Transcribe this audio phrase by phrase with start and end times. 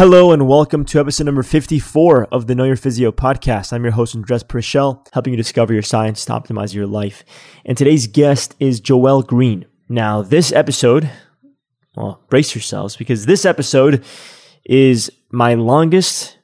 [0.00, 3.70] Hello and welcome to episode number 54 of the Know Your Physio podcast.
[3.70, 7.22] I'm your host, Andres Prichel, helping you discover your science to optimize your life.
[7.66, 9.66] And today's guest is Joel Greene.
[9.90, 11.10] Now, this episode,
[11.96, 14.02] well, brace yourselves because this episode
[14.64, 16.38] is my longest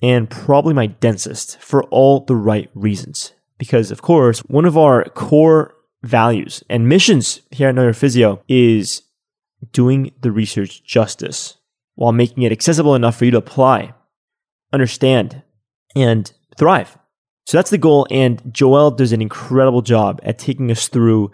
[0.00, 3.32] and probably my densest for all the right reasons.
[3.58, 5.74] Because, of course, one of our core
[6.04, 9.02] values and missions here at Know Your Physio is
[9.72, 11.56] doing the research justice
[11.94, 13.94] while making it accessible enough for you to apply,
[14.72, 15.42] understand,
[15.94, 16.96] and thrive.
[17.46, 18.06] So that's the goal.
[18.10, 21.30] And Joel does an incredible job at taking us through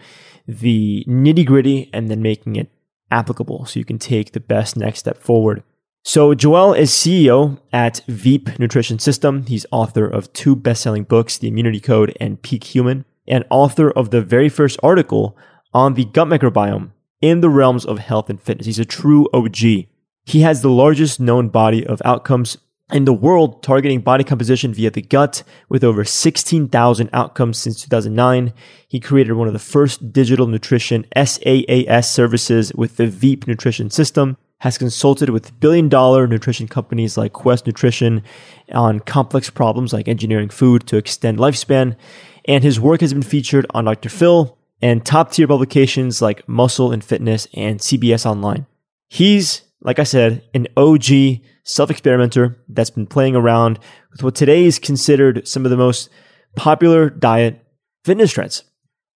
[0.47, 2.71] the nitty gritty and then making it
[3.11, 5.63] applicable so you can take the best next step forward.
[6.05, 9.45] So Joel is CEO at Veep Nutrition System.
[9.47, 14.11] He's author of two best-selling books, The Immunity Code and Peak Human, and author of
[14.11, 15.37] the very first article
[15.75, 18.67] on the gut microbiome in the realms of health and fitness.
[18.67, 19.87] He's a true OG.
[20.29, 22.59] He has the largest known body of outcomes
[22.93, 28.53] in the world targeting body composition via the gut with over 16,000 outcomes since 2009.
[28.87, 34.37] He created one of the first digital nutrition SaaS services with the Veep nutrition system,
[34.59, 38.23] has consulted with billion dollar nutrition companies like Quest Nutrition
[38.71, 41.97] on complex problems like engineering food to extend lifespan.
[42.45, 44.11] And his work has been featured on Dr.
[44.11, 48.67] Phil and top tier publications like Muscle and Fitness and CBS Online.
[49.09, 53.79] He's like I said, an OG self experimenter that's been playing around
[54.11, 56.09] with what today is considered some of the most
[56.57, 57.65] popular diet
[58.05, 58.65] fitness trends.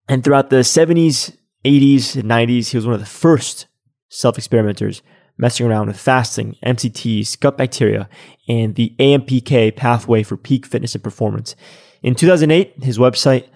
[0.08, 3.66] And throughout the 70s, 80s, and 90s, he was one of the first
[4.08, 5.02] self experimenters
[5.38, 8.08] messing around with fasting, MCTs, gut bacteria,
[8.48, 11.56] and the AMPK pathway for peak fitness and performance.
[12.02, 13.46] In 2008, his website,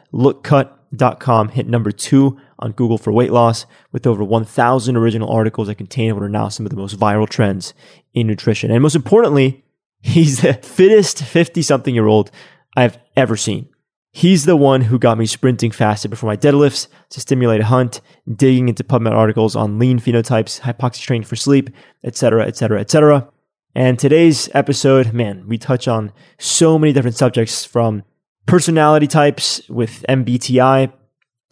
[0.94, 5.76] lookcut.com, hit number two on Google for weight loss with over 1,000 original articles that
[5.76, 7.74] contain what are now some of the most viral trends
[8.12, 8.70] in nutrition.
[8.70, 9.64] And most importantly,
[10.00, 12.30] he's the fittest 50 something year old
[12.76, 13.68] I've ever seen.
[14.12, 18.00] He's the one who got me sprinting faster before my deadlifts to stimulate a hunt,
[18.32, 21.68] digging into PubMed articles on lean phenotypes, hypoxic training for sleep,
[22.04, 23.28] etc., etc., etc.
[23.74, 28.04] And today's episode, man, we touch on so many different subjects from
[28.46, 30.92] personality types with MBTI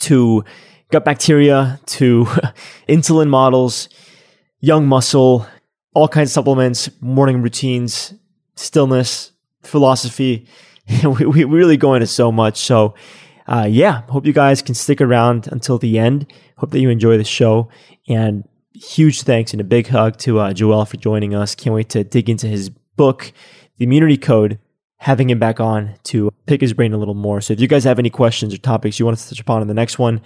[0.01, 0.45] to
[0.91, 2.25] gut bacteria to
[2.89, 3.89] insulin models,
[4.61, 5.47] young muscle,
[5.95, 8.15] all kinds of supplements, morning routines,
[8.57, 9.33] stillness,
[9.63, 10.47] philosophy.
[11.05, 12.59] we, we really go into so much.
[12.59, 12.95] So,
[13.47, 16.33] uh, yeah, hope you guys can stick around until the end.
[16.59, 17.69] Hope that you enjoy the show.
[18.09, 21.55] And huge thanks and a big hug to uh, Joel for joining us.
[21.55, 23.33] Can't wait to dig into his book,
[23.79, 24.59] The Immunity Code,
[25.03, 27.41] having him back on to pick his brain a little more.
[27.41, 29.67] So if you guys have any questions or topics you want to touch upon in
[29.67, 30.21] the next one,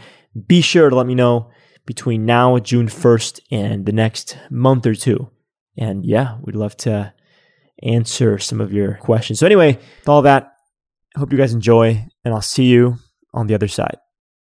[0.46, 1.50] be sure to let me know
[1.86, 5.30] between now, June 1st, and the next month or two.
[5.78, 7.14] And yeah, we'd love to
[7.82, 9.38] answer some of your questions.
[9.38, 10.52] So, anyway, with all that,
[11.16, 12.96] I hope you guys enjoy, and I'll see you
[13.32, 13.96] on the other side.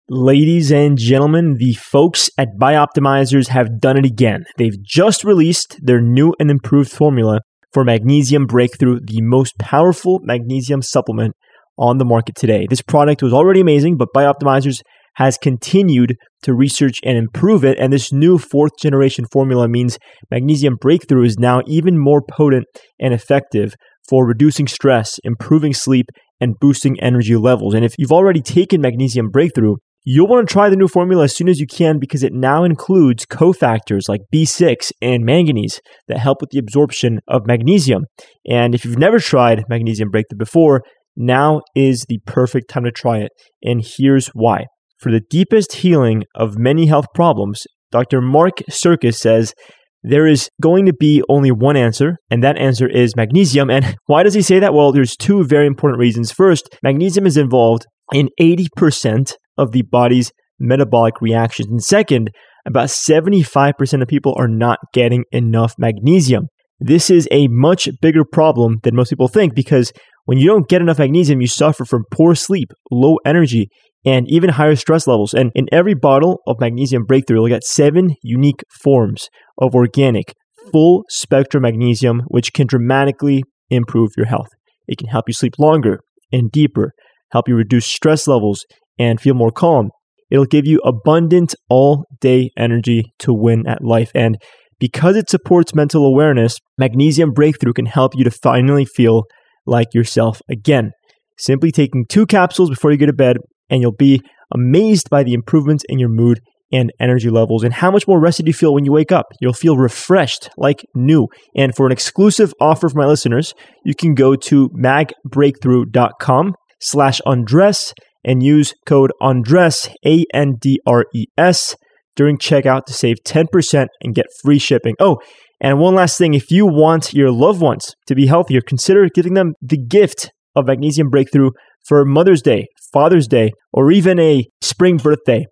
[0.07, 4.45] Ladies and gentlemen, the folks at Bioptimizers have done it again.
[4.55, 7.41] They've just released their new and improved formula
[7.73, 11.35] for Magnesium Breakthrough, the most powerful magnesium supplement
[11.77, 12.67] on the market today.
[12.69, 14.81] This product was already amazing, but Bioptimizers
[15.15, 17.77] has continued to research and improve it.
[17.79, 19.97] And this new fourth generation formula means
[20.31, 22.65] Magnesium Breakthrough is now even more potent
[22.99, 23.75] and effective
[24.09, 26.07] for reducing stress, improving sleep,
[26.39, 27.73] and boosting energy levels.
[27.73, 31.35] And if you've already taken Magnesium Breakthrough, You'll want to try the new formula as
[31.35, 36.41] soon as you can because it now includes cofactors like B6 and manganese that help
[36.41, 38.03] with the absorption of magnesium.
[38.45, 40.83] And if you've never tried Magnesium Breakthrough before,
[41.15, 43.31] now is the perfect time to try it.
[43.63, 44.65] And here's why.
[44.99, 48.19] For the deepest healing of many health problems, Dr.
[48.19, 49.53] Mark Sircus says
[50.01, 53.69] there is going to be only one answer, and that answer is magnesium.
[53.69, 54.73] And why does he say that?
[54.73, 56.31] Well, there's two very important reasons.
[56.31, 61.69] First, magnesium is involved in 80% of the body's metabolic reactions.
[61.69, 62.29] And second,
[62.65, 66.47] about 75% of people are not getting enough magnesium.
[66.79, 69.91] This is a much bigger problem than most people think because
[70.25, 73.69] when you don't get enough magnesium, you suffer from poor sleep, low energy,
[74.05, 75.33] and even higher stress levels.
[75.33, 80.33] And in every bottle of magnesium breakthrough, you'll get seven unique forms of organic,
[80.71, 84.49] full spectrum magnesium, which can dramatically improve your health.
[84.87, 85.99] It can help you sleep longer
[86.31, 86.91] and deeper,
[87.33, 88.65] help you reduce stress levels,
[88.97, 89.89] and feel more calm.
[90.31, 94.11] It'll give you abundant all day energy to win at life.
[94.15, 94.37] And
[94.79, 99.25] because it supports mental awareness, Magnesium Breakthrough can help you to finally feel
[99.65, 100.91] like yourself again.
[101.37, 103.37] Simply taking two capsules before you go to bed,
[103.69, 104.21] and you'll be
[104.53, 106.39] amazed by the improvements in your mood
[106.71, 107.63] and energy levels.
[107.63, 109.27] And how much more rested you feel when you wake up?
[109.39, 111.27] You'll feel refreshed like new.
[111.55, 113.53] And for an exclusive offer for my listeners,
[113.85, 117.93] you can go to magbreakthrough.com slash andres
[118.23, 121.75] and use code Andres, A N D R E S,
[122.15, 124.95] during checkout to save 10% and get free shipping.
[124.99, 125.19] Oh,
[125.59, 129.33] and one last thing if you want your loved ones to be healthier, consider giving
[129.33, 131.51] them the gift of Magnesium Breakthrough
[131.85, 135.45] for Mother's Day, Father's Day, or even a spring birthday.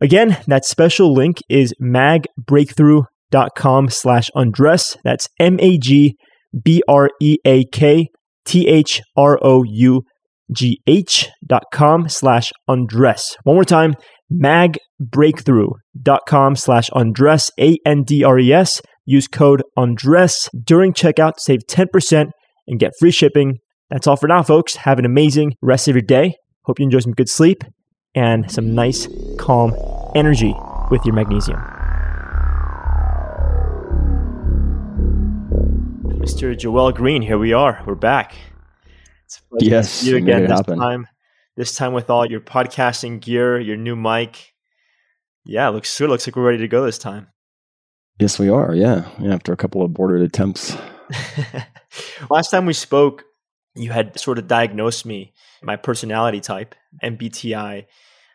[0.00, 4.96] Again, that special link is magbreakthrough.com slash andres.
[5.02, 6.16] That's M A G
[6.62, 8.06] B R E A K
[8.44, 10.02] T H R O U
[10.52, 13.36] gh.com slash andres.
[13.44, 13.94] One more time,
[14.32, 18.82] magbreakthrough.com slash andres, A-N-D-R-E-S.
[19.06, 22.30] Use code Andres during checkout save 10%
[22.66, 23.58] and get free shipping.
[23.90, 24.76] That's all for now, folks.
[24.76, 26.36] Have an amazing rest of your day.
[26.64, 27.62] Hope you enjoy some good sleep
[28.14, 29.06] and some nice,
[29.38, 29.74] calm
[30.14, 30.54] energy
[30.90, 31.60] with your magnesium.
[36.24, 36.58] Mr.
[36.58, 37.82] Joel Greene, here we are.
[37.86, 38.34] We're back.
[39.58, 40.78] Yes, you again this happen.
[40.78, 41.06] time.
[41.56, 44.52] This time with all your podcasting gear, your new mic.
[45.44, 46.10] Yeah, looks good.
[46.10, 47.28] Looks like we're ready to go this time.
[48.18, 48.74] Yes, we are.
[48.74, 50.76] Yeah, yeah after a couple of aborted attempts.
[52.30, 53.24] Last time we spoke,
[53.74, 57.86] you had sort of diagnosed me my personality type, MBTI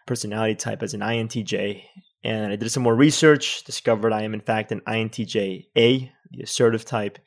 [0.05, 1.83] personality type, as an INTJ.
[2.23, 6.41] And I did some more research, discovered I am in fact an INTJ A, the
[6.43, 7.19] assertive type.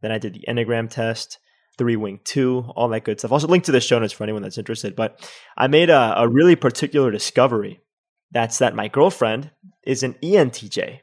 [0.00, 1.38] Then I did the Enneagram test
[1.78, 3.32] three wing two, all that good stuff.
[3.32, 4.94] Also, link to the show notes for anyone that's interested.
[4.94, 5.26] But
[5.56, 7.80] I made a, a really particular discovery.
[8.30, 9.50] That's that my girlfriend
[9.84, 11.00] is an ENTJ.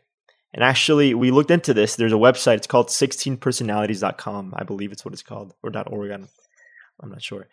[0.54, 1.96] And actually, we looked into this.
[1.96, 2.58] There's a website.
[2.58, 4.54] It's called 16personalities.com.
[4.56, 6.12] I believe it's what it's called, or .org.
[6.12, 6.30] I'm,
[7.02, 7.48] I'm not sure.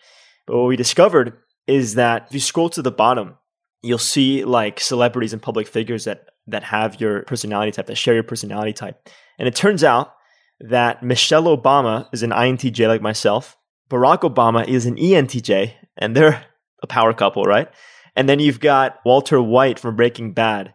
[0.47, 3.39] But what we discovered is that if you scroll to the bottom,
[3.83, 8.15] you'll see like celebrities and public figures that that have your personality type, that share
[8.15, 9.09] your personality type.
[9.39, 10.15] And it turns out
[10.63, 13.57] that Michelle Obama is an INTJ like myself.
[13.91, 16.45] Barack Obama is an ENTJ, and they're
[16.83, 17.69] a power couple, right?
[18.17, 20.75] And then you've got Walter White from Breaking Bad,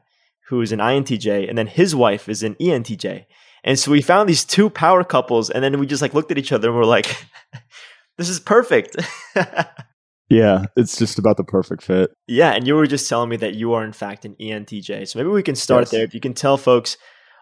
[0.49, 3.25] who is an INTJ, and then his wife is an ENTJ.
[3.63, 6.37] And so we found these two power couples, and then we just like looked at
[6.37, 7.25] each other and we're like,
[8.17, 8.95] this is perfect.
[10.29, 12.11] yeah, it's just about the perfect fit.
[12.27, 15.07] Yeah, and you were just telling me that you are in fact an ENTJ.
[15.07, 15.91] So maybe we can start yes.
[15.91, 16.03] there.
[16.03, 16.97] If you can tell folks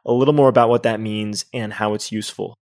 [0.05, 2.57] a little more about what that means and how it's useful.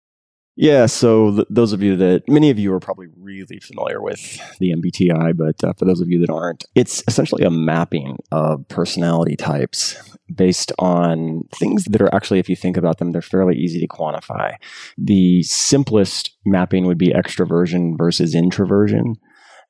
[0.55, 4.21] Yeah, so th- those of you that many of you are probably really familiar with
[4.59, 8.69] the MBTI, but uh, for those of you that aren't, it's essentially a mapping of
[8.69, 9.97] personality types
[10.35, 13.89] based on things that are actually, if you think about them, they're fairly easy to
[13.89, 14.55] quantify.
[14.99, 19.17] The simplest mapping would be extroversion versus introversion.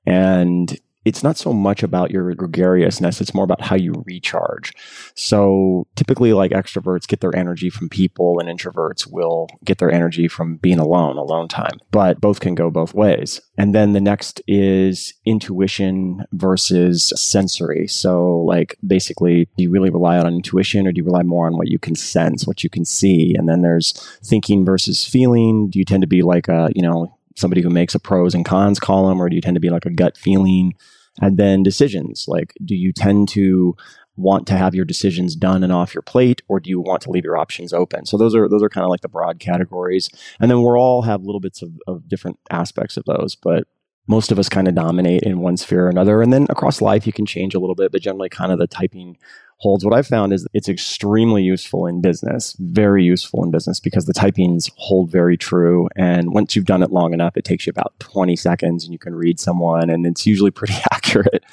[0.05, 4.73] And it's not so much about your gregariousness it's more about how you recharge.
[5.15, 10.29] So typically like extroverts get their energy from people and introverts will get their energy
[10.29, 11.79] from being alone alone time.
[11.91, 13.41] But both can go both ways.
[13.59, 17.87] And then the next is intuition versus sensory.
[17.87, 21.57] So like basically do you really rely on intuition or do you rely more on
[21.57, 23.35] what you can sense what you can see?
[23.37, 23.93] And then there's
[24.25, 25.71] thinking versus feeling.
[25.71, 28.45] Do you tend to be like a you know somebody who makes a pros and
[28.45, 30.75] cons column or do you tend to be like a gut feeling?
[31.21, 33.77] And then decisions like do you tend to
[34.17, 37.11] want to have your decisions done and off your plate or do you want to
[37.11, 38.07] leave your options open?
[38.07, 40.11] So those are those are kind of like the broad categories.
[40.41, 43.65] And then we're all have little bits of, of different aspects of those but
[44.09, 46.23] most of us kind of dominate in one sphere or another.
[46.23, 48.67] And then across life you can change a little bit but generally kind of the
[48.67, 49.17] typing
[49.63, 49.85] holds.
[49.85, 54.13] What I've found is it's extremely useful in business, very useful in business because the
[54.13, 55.89] typings hold very true.
[55.95, 58.99] And once you've done it long enough, it takes you about 20 seconds and you
[58.99, 61.45] can read someone and it's usually pretty accurate.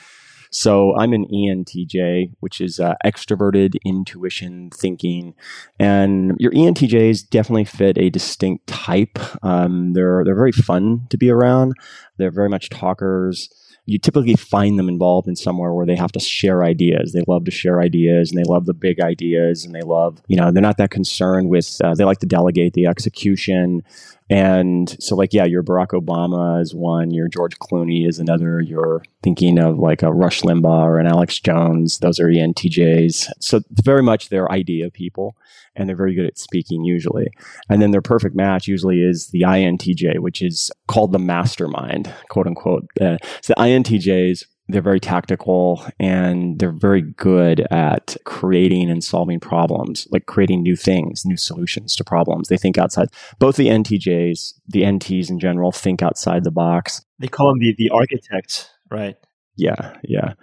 [0.52, 5.36] So I'm an ENTJ, which is uh, extroverted intuition thinking,
[5.80, 9.20] and your ENTJs definitely fit a distinct type.
[9.44, 11.74] Um, they're they're very fun to be around.
[12.18, 13.48] They're very much talkers
[13.90, 17.12] you typically find them involved in somewhere where they have to share ideas.
[17.12, 20.38] They love to share ideas and they love the big ideas and they love, you
[20.38, 23.84] know, they're not that concerned with, uh, they like to delegate the execution.
[24.30, 29.04] And so, like, yeah, your Barack Obama is one, your George Clooney is another, you're
[29.24, 31.98] thinking of like a Rush Limbaugh or an Alex Jones.
[31.98, 33.32] Those are ENTJs.
[33.40, 35.36] So, very much their idea people,
[35.76, 37.32] and they're very good at speaking usually.
[37.70, 42.46] And then their perfect match usually is the INTJ, which is called the mastermind, quote
[42.46, 42.86] unquote.
[43.02, 49.40] Uh, so, the INTJs they're very tactical and they're very good at creating and solving
[49.40, 52.48] problems, like creating new things, new solutions to problems.
[52.48, 53.08] They think outside.
[53.40, 57.04] Both the NTJs, the NTs in general, think outside the box.
[57.18, 59.18] They call them the, the architects, right?
[59.58, 60.34] Yeah, yeah.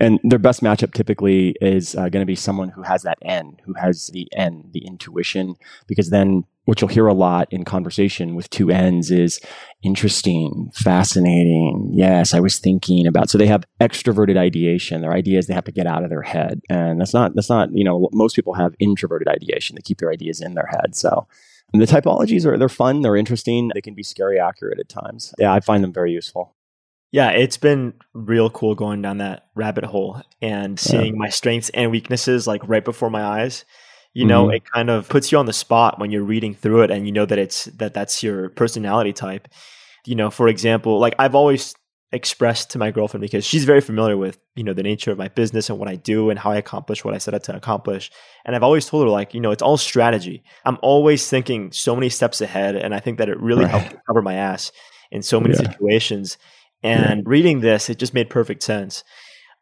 [0.00, 3.56] And their best matchup typically is uh, going to be someone who has that N,
[3.64, 5.56] who has the N, the intuition,
[5.88, 9.40] because then what you'll hear a lot in conversation with two ends is
[9.82, 11.90] interesting, fascinating.
[11.92, 13.28] Yes, I was thinking about.
[13.28, 15.00] So they have extroverted ideation.
[15.00, 17.70] Their ideas they have to get out of their head, and that's not that's not
[17.72, 19.76] you know most people have introverted ideation.
[19.76, 20.96] They keep their ideas in their head.
[20.96, 21.26] So
[21.72, 23.70] the typologies are they're fun, they're interesting.
[23.74, 25.34] They can be scary accurate at times.
[25.38, 26.54] Yeah, I find them very useful.
[27.10, 31.18] Yeah, it's been real cool going down that rabbit hole and seeing yeah.
[31.18, 33.64] my strengths and weaknesses like right before my eyes.
[34.14, 34.54] You know, mm-hmm.
[34.54, 37.12] it kind of puts you on the spot when you're reading through it and you
[37.12, 39.48] know that it's that that's your personality type.
[40.06, 41.74] You know, for example, like I've always
[42.12, 45.26] expressed to my girlfriend because she's very familiar with, you know, the nature of my
[45.26, 48.12] business and what I do and how I accomplish what I set out to accomplish.
[48.44, 50.44] And I've always told her like, you know, it's all strategy.
[50.64, 53.70] I'm always thinking so many steps ahead and I think that it really right.
[53.70, 54.70] helped cover my ass
[55.10, 55.72] in so many yeah.
[55.72, 56.38] situations
[56.84, 57.22] and yeah.
[57.26, 59.02] reading this, it just made perfect sense.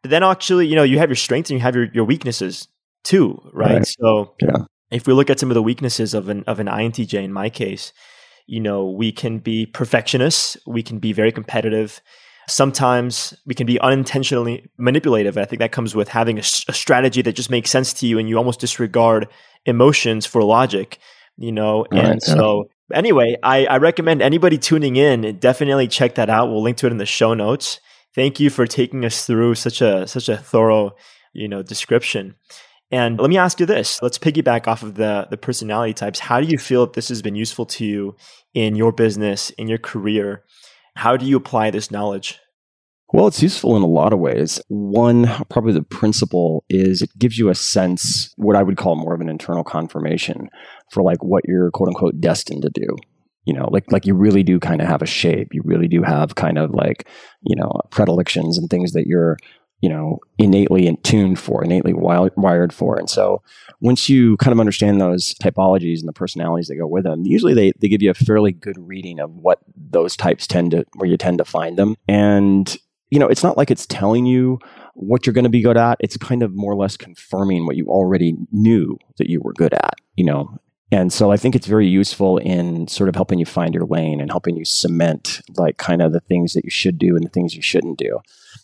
[0.03, 2.67] But then actually, you know, you have your strengths and you have your, your weaknesses
[3.03, 3.77] too, right?
[3.77, 3.87] right.
[3.87, 4.65] So yeah.
[4.91, 7.49] if we look at some of the weaknesses of an of an INTJ in my
[7.49, 7.93] case,
[8.47, 12.01] you know, we can be perfectionists, we can be very competitive.
[12.47, 15.37] Sometimes we can be unintentionally manipulative.
[15.37, 18.19] I think that comes with having a, a strategy that just makes sense to you
[18.19, 19.29] and you almost disregard
[19.65, 20.97] emotions for logic,
[21.37, 21.85] you know?
[21.89, 26.49] And right, so Anyway, I, I recommend anybody tuning in definitely check that out.
[26.49, 27.79] We'll link to it in the show notes.
[28.13, 30.95] Thank you for taking us through such a such a thorough,
[31.33, 32.35] you know, description.
[32.93, 33.99] And let me ask you this.
[34.03, 36.19] Let's piggyback off of the the personality types.
[36.19, 38.15] How do you feel that this has been useful to you
[38.53, 40.43] in your business, in your career?
[40.95, 42.39] How do you apply this knowledge?
[43.11, 44.61] Well, it's useful in a lot of ways.
[44.67, 49.15] One, probably the principle is it gives you a sense, what I would call more
[49.15, 50.49] of an internal confirmation
[50.91, 52.95] for like what you're quote unquote destined to do.
[53.45, 55.47] You know, like like you really do kind of have a shape.
[55.51, 57.09] You really do have kind of like,
[57.41, 59.37] you know, predilections and things that you're,
[59.83, 62.97] you know, innately in tuned for, innately wired for.
[62.97, 63.43] And so
[63.81, 67.53] once you kind of understand those typologies and the personalities that go with them, usually
[67.53, 71.09] they, they give you a fairly good reading of what those types tend to, where
[71.09, 71.97] you tend to find them.
[72.07, 72.77] And
[73.09, 74.57] you know, it's not like it's telling you
[74.93, 75.97] what you're going to be good at.
[75.99, 79.73] It's kind of more or less confirming what you already knew that you were good
[79.73, 80.57] at, you know.
[80.91, 84.21] And so I think it's very useful in sort of helping you find your lane
[84.21, 87.29] and helping you cement like kind of the things that you should do and the
[87.29, 88.19] things you shouldn't do.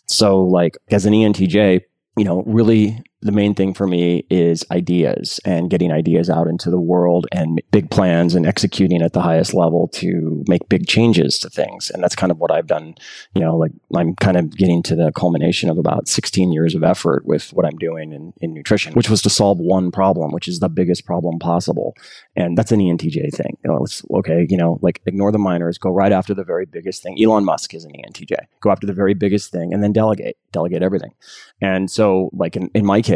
[0.06, 1.80] So like as an ENTJ,
[2.16, 6.70] you know, really the main thing for me is ideas and getting ideas out into
[6.70, 11.38] the world and big plans and executing at the highest level to make big changes
[11.38, 11.90] to things.
[11.90, 12.94] And that's kind of what I've done.
[13.34, 16.82] You know, like I'm kind of getting to the culmination of about 16 years of
[16.82, 20.48] effort with what I'm doing in, in nutrition, which was to solve one problem, which
[20.48, 21.94] is the biggest problem possible.
[22.36, 23.58] And that's an ENTJ thing.
[23.62, 26.64] You know, it's okay, you know, like ignore the minors, go right after the very
[26.64, 27.22] biggest thing.
[27.22, 28.36] Elon Musk is an ENTJ.
[28.60, 31.12] Go after the very biggest thing and then delegate, delegate everything.
[31.60, 33.09] And so like in, in my case,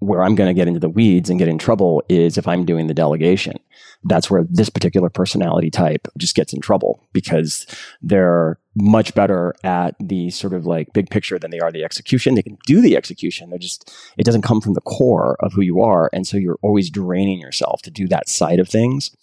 [0.00, 2.64] where I'm going to get into the weeds and get in trouble is if I'm
[2.64, 3.56] doing the delegation.
[4.02, 7.66] That's where this particular personality type just gets in trouble because
[8.00, 12.34] they're much better at the sort of like big picture than they are the execution.
[12.34, 13.50] They can do the execution.
[13.50, 16.08] They're just, it doesn't come from the core of who you are.
[16.14, 19.14] And so you're always draining yourself to do that side of things.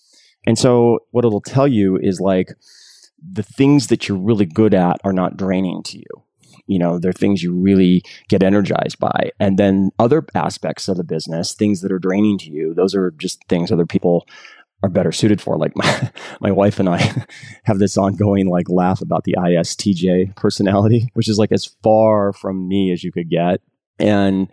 [0.46, 2.54] And so what it'll tell you is like
[3.20, 6.27] the things that you're really good at are not draining to you
[6.68, 9.32] you know they're things you really get energized by.
[9.40, 13.12] And then other aspects of the business things that are draining to you those are
[13.12, 14.28] just things other people
[14.84, 15.58] are better suited for.
[15.58, 16.98] Like my, my wife and i
[17.64, 22.68] have this ongoing like laugh about the istj personality which is like as far from
[22.68, 23.62] me as you could get.
[24.00, 24.48] And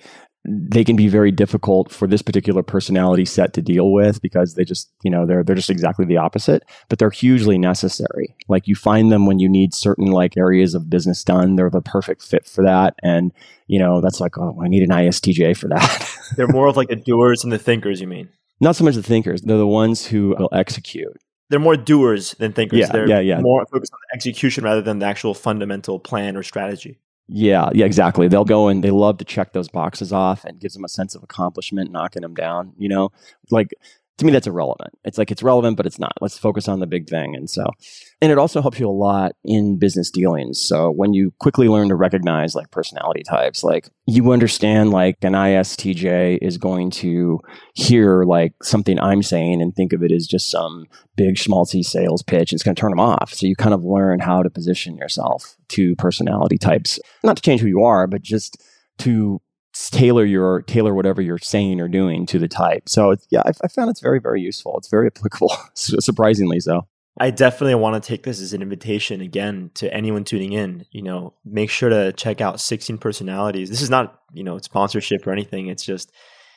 [0.46, 4.64] they can be very difficult for this particular personality set to deal with because they
[4.64, 8.36] just, you know, they're they're just exactly the opposite, but they're hugely necessary.
[8.48, 11.80] Like you find them when you need certain like areas of business done, they're the
[11.80, 13.32] perfect fit for that and,
[13.66, 16.10] you know, that's like, oh, I need an ISTJ for that.
[16.36, 18.28] they're more of like the doers and the thinkers, you mean?
[18.60, 21.16] Not so much the thinkers, they're the ones who will execute.
[21.48, 22.80] They're more doers than thinkers.
[22.80, 23.40] Yeah, they're yeah, yeah.
[23.40, 26.98] more focused on execution rather than the actual fundamental plan or strategy.
[27.28, 28.28] Yeah, yeah, exactly.
[28.28, 31.14] They'll go and they love to check those boxes off and gives them a sense
[31.14, 32.74] of accomplishment, knocking them down.
[32.76, 33.12] You know,
[33.50, 33.70] like
[34.18, 34.96] to me that's irrelevant.
[35.04, 36.12] It's like it's relevant but it's not.
[36.20, 37.34] Let's focus on the big thing.
[37.34, 37.66] And so
[38.20, 40.60] and it also helps you a lot in business dealings.
[40.60, 45.32] So when you quickly learn to recognize like personality types like you understand like an
[45.32, 47.40] istj is going to
[47.74, 52.22] hear like something i'm saying and think of it as just some big schmaltzy sales
[52.22, 52.52] pitch.
[52.52, 53.32] It's going to turn them off.
[53.32, 56.98] So you kind of learn how to position yourself to personality types.
[57.22, 58.62] Not to change who you are but just
[58.98, 59.40] to
[59.74, 62.88] tailor your tailor whatever you're saying or doing to the type.
[62.88, 64.76] So yeah, I, I found it's very very useful.
[64.78, 66.86] It's very applicable, surprisingly so.
[67.18, 70.84] I definitely want to take this as an invitation again to anyone tuning in.
[70.90, 73.70] You know, make sure to check out 16 Personalities.
[73.70, 75.68] This is not, you know, sponsorship or anything.
[75.68, 76.10] It's just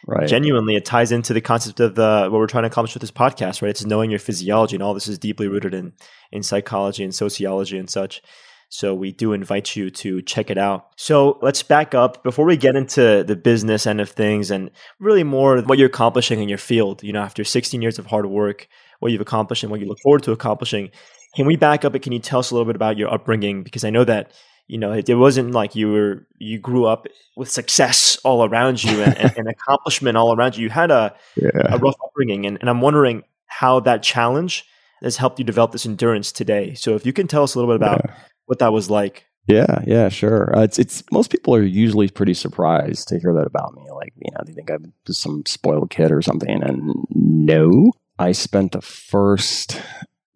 [0.07, 0.27] right.
[0.27, 3.11] genuinely it ties into the concept of the what we're trying to accomplish with this
[3.11, 3.69] podcast, right?
[3.69, 5.93] It's knowing your physiology, and all this is deeply rooted in
[6.31, 8.23] in psychology and sociology and such.
[8.69, 10.89] So we do invite you to check it out.
[10.97, 15.23] So let's back up before we get into the business end of things and really
[15.23, 17.01] more what you're accomplishing in your field.
[17.01, 18.67] You know, after 16 years of hard work,
[18.99, 20.91] what you've accomplished and what you look forward to accomplishing.
[21.35, 23.63] Can we back up and can you tell us a little bit about your upbringing?
[23.63, 24.31] Because I know that
[24.67, 27.07] you know it, it wasn't like you were you grew up
[27.37, 30.63] with success all around you and, and, and accomplishment all around you.
[30.63, 31.49] You had a, yeah.
[31.69, 34.65] a rough upbringing, and, and I'm wondering how that challenge
[35.01, 36.73] has helped you develop this endurance today.
[36.73, 38.15] So if you can tell us a little bit about yeah
[38.47, 39.25] what that was like.
[39.45, 40.53] Yeah, yeah, sure.
[40.57, 43.83] Uh, it's it's most people are usually pretty surprised to hear that about me.
[43.93, 46.61] Like, you know, they think I'm just some spoiled kid or something.
[46.63, 49.81] And no, I spent the first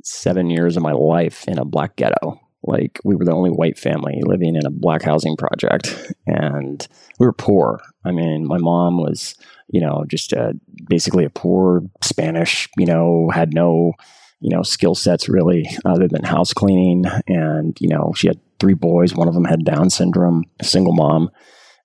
[0.04, 2.40] seven years of my life in a black ghetto.
[2.64, 6.88] Like, we were the only white family living in a black housing project, and
[7.20, 7.82] we were poor.
[8.06, 9.36] I mean, my mom was,
[9.68, 10.54] you know, just a,
[10.88, 12.70] basically a poor Spanish.
[12.78, 13.94] You know, had no
[14.42, 17.06] you know, skill sets really other than house cleaning.
[17.28, 19.16] And, you know, she had three boys.
[19.16, 21.30] One of them had Down syndrome, a single mom.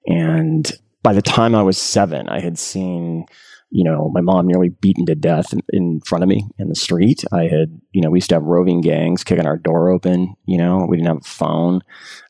[0.06, 0.70] And
[1.02, 3.26] by the time I was seven, I had seen
[3.70, 7.24] you know, my mom nearly beaten to death in, front of me in the street.
[7.32, 10.34] I had, you know, we used to have roving gangs kicking our door open.
[10.44, 11.80] You know, we didn't have a phone,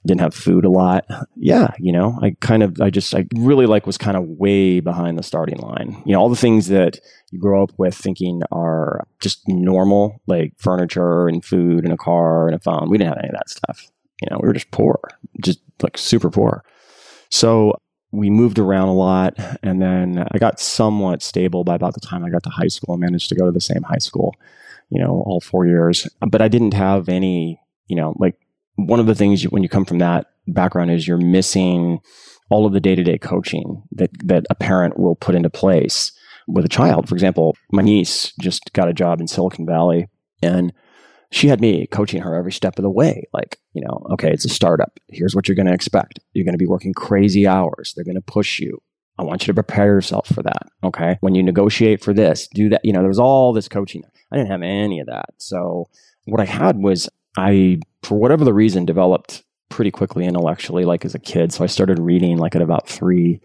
[0.06, 1.04] didn't have food a lot.
[1.36, 4.80] Yeah, you know, I kind of, I just, I really like was kind of way
[4.80, 6.02] behind the starting line.
[6.06, 6.98] You know, all the things that
[7.30, 12.46] you grow up with thinking are just normal, like furniture and food and a car
[12.46, 12.88] and a phone.
[12.88, 13.90] We didn't have any of that stuff.
[14.22, 14.98] You know, we were just poor,
[15.42, 16.64] just like super poor.
[17.30, 17.74] So
[18.12, 22.24] we moved around a lot and then I got somewhat stable by about the time
[22.24, 22.94] I got to high school.
[22.94, 24.34] I managed to go to the same high school,
[24.90, 26.08] you know, all four years.
[26.20, 28.36] But I didn't have any, you know, like
[28.76, 32.00] one of the things you, when you come from that background is you're missing
[32.48, 36.12] all of the day to day coaching that, that a parent will put into place
[36.46, 37.08] with a child.
[37.08, 40.08] For example, my niece just got a job in Silicon Valley
[40.42, 40.72] and
[41.30, 43.24] she had me coaching her every step of the way.
[43.32, 44.98] Like, you know, okay, it's a startup.
[45.08, 46.20] Here's what you're going to expect.
[46.32, 47.92] You're going to be working crazy hours.
[47.94, 48.80] They're going to push you.
[49.18, 50.68] I want you to prepare yourself for that.
[50.84, 51.16] Okay.
[51.20, 52.84] When you negotiate for this, do that.
[52.84, 54.04] You know, there was all this coaching.
[54.30, 55.30] I didn't have any of that.
[55.38, 55.88] So
[56.26, 61.14] what I had was I, for whatever the reason, developed pretty quickly intellectually, like as
[61.14, 61.52] a kid.
[61.52, 63.40] So I started reading like at about three.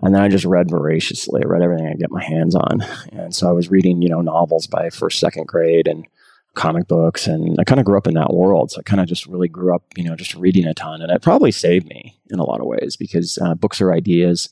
[0.00, 1.42] And then I just read voraciously.
[1.44, 2.84] I read everything I could get my hands on.
[3.12, 6.06] And so I was reading, you know, novels by first, second grade and
[6.54, 8.70] comic books and I kind of grew up in that world.
[8.70, 11.02] So I kind of just really grew up, you know, just reading a ton.
[11.02, 14.48] And it probably saved me in a lot of ways because uh, books are ideas.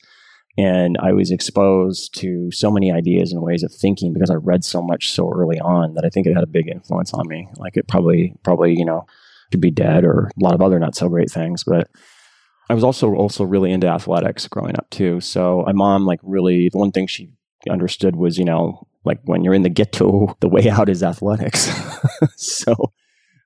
[0.57, 4.63] And I was exposed to so many ideas and ways of thinking because I read
[4.63, 7.47] so much so early on that I think it had a big influence on me.
[7.57, 9.05] Like it probably, probably, you know,
[9.51, 11.63] could be dead or a lot of other not so great things.
[11.63, 11.89] But
[12.69, 15.21] I was also also really into athletics growing up too.
[15.21, 17.29] So my mom, like, really, the one thing she
[17.69, 21.69] understood was, you know, like when you're in the ghetto, the way out is athletics.
[22.35, 22.75] so,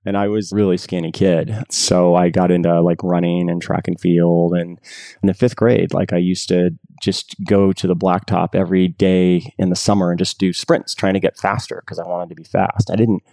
[0.05, 1.53] and I was really skinny kid.
[1.69, 4.53] So I got into like running and track and field.
[4.53, 4.79] And
[5.21, 9.53] in the fifth grade, like I used to just go to the blacktop every day
[9.57, 12.35] in the summer and just do sprints, trying to get faster because I wanted to
[12.35, 12.89] be fast.
[12.91, 13.23] I didn't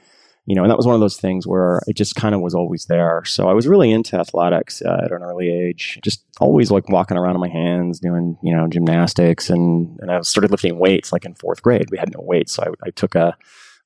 [0.46, 2.54] you know, and that was one of those things where it just kind of was
[2.54, 3.24] always there.
[3.24, 7.16] So I was really into athletics uh, at an early age, just always like walking
[7.16, 9.48] around on my hands, doing, you know, gymnastics.
[9.48, 11.90] And, and I started lifting weights like in fourth grade.
[11.90, 12.52] We had no weights.
[12.52, 13.36] So I, I took a,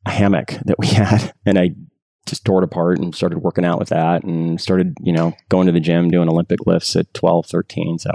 [0.05, 1.75] a hammock that we had and I
[2.29, 5.67] just tore it apart and started working out with that and started, you know, going
[5.67, 7.99] to the gym, doing Olympic lifts at 12, 13.
[7.99, 8.11] So,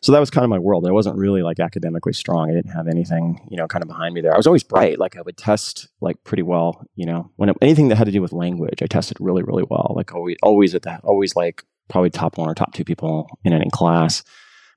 [0.00, 0.86] so that was kind of my world.
[0.86, 2.50] I wasn't really like academically strong.
[2.50, 4.34] I didn't have anything, you know, kind of behind me there.
[4.34, 4.98] I was always bright.
[4.98, 8.12] Like I would test like pretty well, you know, when it, anything that had to
[8.12, 9.92] do with language, I tested really, really well.
[9.96, 13.52] Like always, always at that, always like probably top one or top two people in
[13.52, 14.22] any class.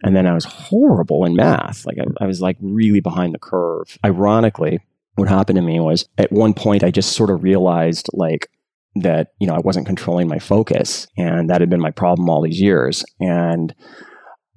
[0.04, 1.86] And then I was horrible in math.
[1.86, 3.98] Like I, I was like really behind the curve.
[4.06, 4.80] Ironically,
[5.16, 8.50] what happened to me was at one point I just sort of realized like
[8.96, 12.42] that you know I wasn't controlling my focus, and that had been my problem all
[12.42, 13.04] these years.
[13.20, 13.74] And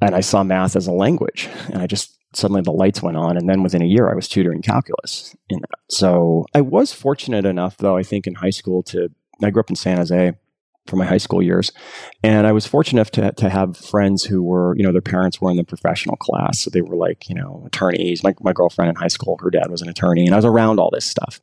[0.01, 3.37] and I saw math as a language, and I just suddenly the lights went on,
[3.37, 5.79] and then within a year I was tutoring calculus in that.
[5.91, 9.09] So I was fortunate enough, though I think in high school to
[9.43, 10.33] I grew up in San Jose
[10.87, 11.71] for my high school years.
[12.23, 15.41] And I was fortunate enough to, to have friends who were, you know, their parents
[15.41, 16.61] were in the professional class.
[16.61, 18.25] So they were like, you know, attorneys.
[18.25, 20.81] My, my girlfriend in high school, her dad was an attorney, and I was around
[20.81, 21.41] all this stuff.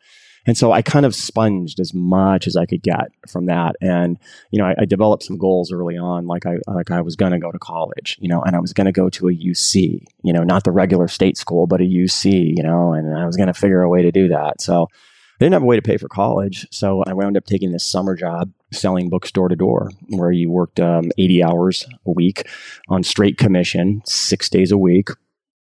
[0.50, 3.76] And so I kind of sponged as much as I could get from that.
[3.82, 4.18] And,
[4.50, 7.34] you know, I, I developed some goals early on, like I, like I was going
[7.34, 10.04] to go to college, you know, and I was going to go to a UC,
[10.24, 13.38] you know, not the regular state school, but a UC, you know, and I was
[13.38, 14.60] going to figure a way to do that.
[14.60, 16.66] So I didn't have a way to pay for college.
[16.72, 20.50] So I wound up taking this summer job selling books door to door, where you
[20.50, 22.48] worked um, 80 hours a week
[22.88, 25.10] on straight commission, six days a week.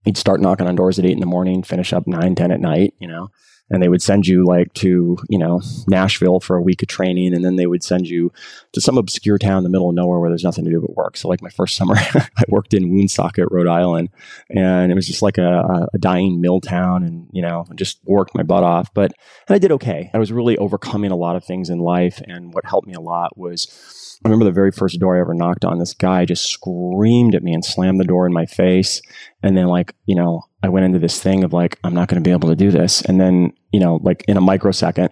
[0.07, 2.61] You'd start knocking on doors at eight in the morning, finish up nine, 10 at
[2.61, 3.29] night, you know
[3.71, 7.35] and they would send you like to you know Nashville for a week of training,
[7.35, 8.33] and then they would send you
[8.73, 10.97] to some obscure town in the middle of nowhere where there's nothing to do but
[10.97, 11.17] work.
[11.17, 14.11] So like my first summer, I worked in Woonsocket, Rhode Island,
[14.51, 18.35] and it was just like a, a dying mill town, and you know just worked
[18.35, 18.93] my butt off.
[18.95, 19.13] But
[19.49, 20.11] and I did okay.
[20.13, 23.01] I was really overcoming a lot of things in life, and what helped me a
[23.01, 24.08] lot was.
[24.25, 25.79] I remember the very first door I ever knocked on.
[25.79, 29.01] This guy just screamed at me and slammed the door in my face.
[29.43, 32.23] And then, like, you know, I went into this thing of like, I'm not going
[32.23, 33.01] to be able to do this.
[33.03, 35.11] And then, you know, like in a microsecond,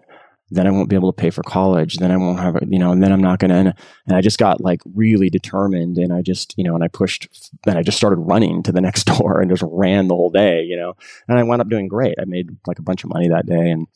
[0.51, 1.97] then I won't be able to pay for college.
[1.97, 3.75] Then I won't have, you know, and then I'm not going to.
[4.07, 7.29] And I just got like really determined and I just, you know, and I pushed,
[7.66, 10.62] and I just started running to the next door and just ran the whole day,
[10.62, 10.95] you know,
[11.29, 12.16] and I wound up doing great.
[12.21, 13.71] I made like a bunch of money that day.
[13.71, 13.87] And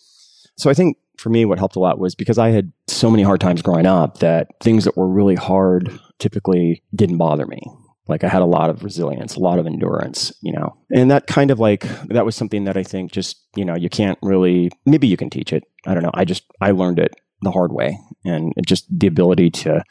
[0.60, 3.22] so I think for me, what helped a lot was because I had so many
[3.22, 7.60] hard times growing up that things that were really hard typically didn't bother me.
[8.08, 11.26] Like I had a lot of resilience, a lot of endurance, you know, and that
[11.26, 14.70] kind of like, that was something that I think just, you know, you can't really,
[14.84, 15.64] maybe you can teach it.
[15.86, 16.10] I don't know.
[16.14, 19.82] I just, I learned it the hard way and just the ability to,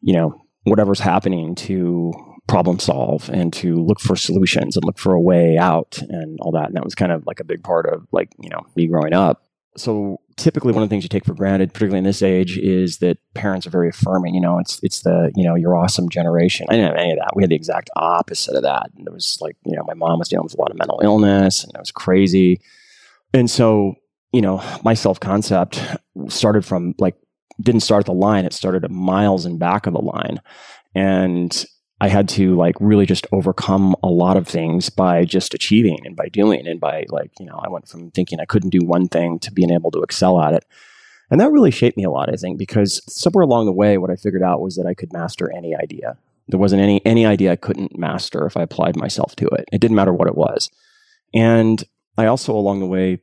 [0.00, 2.12] you know, whatever's happening to
[2.46, 6.52] problem solve and to look for solutions and look for a way out and all
[6.52, 6.66] that.
[6.66, 9.12] And that was kind of like a big part of like, you know, me growing
[9.12, 9.42] up
[9.76, 12.98] so typically one of the things you take for granted, particularly in this age, is
[12.98, 14.34] that parents are very affirming.
[14.34, 16.66] You know, it's it's the you know your awesome generation.
[16.68, 17.34] I didn't have any of that.
[17.34, 18.90] We had the exact opposite of that.
[18.96, 21.00] And it was like you know my mom was dealing with a lot of mental
[21.02, 22.60] illness, and it was crazy.
[23.32, 23.94] And so
[24.32, 25.80] you know my self concept
[26.28, 27.16] started from like
[27.60, 28.44] didn't start at the line.
[28.44, 30.40] It started at miles in back of the line,
[30.94, 31.64] and
[32.00, 36.14] I had to like really just overcome a lot of things by just achieving and
[36.14, 39.08] by doing and by like, you know, I went from thinking I couldn't do one
[39.08, 40.64] thing to being able to excel at it.
[41.30, 44.10] And that really shaped me a lot, I think, because somewhere along the way, what
[44.10, 46.18] I figured out was that I could master any idea.
[46.48, 49.64] There wasn't any, any idea I couldn't master if I applied myself to it.
[49.72, 50.70] It didn't matter what it was.
[51.34, 51.82] And
[52.16, 53.20] I also, along the way,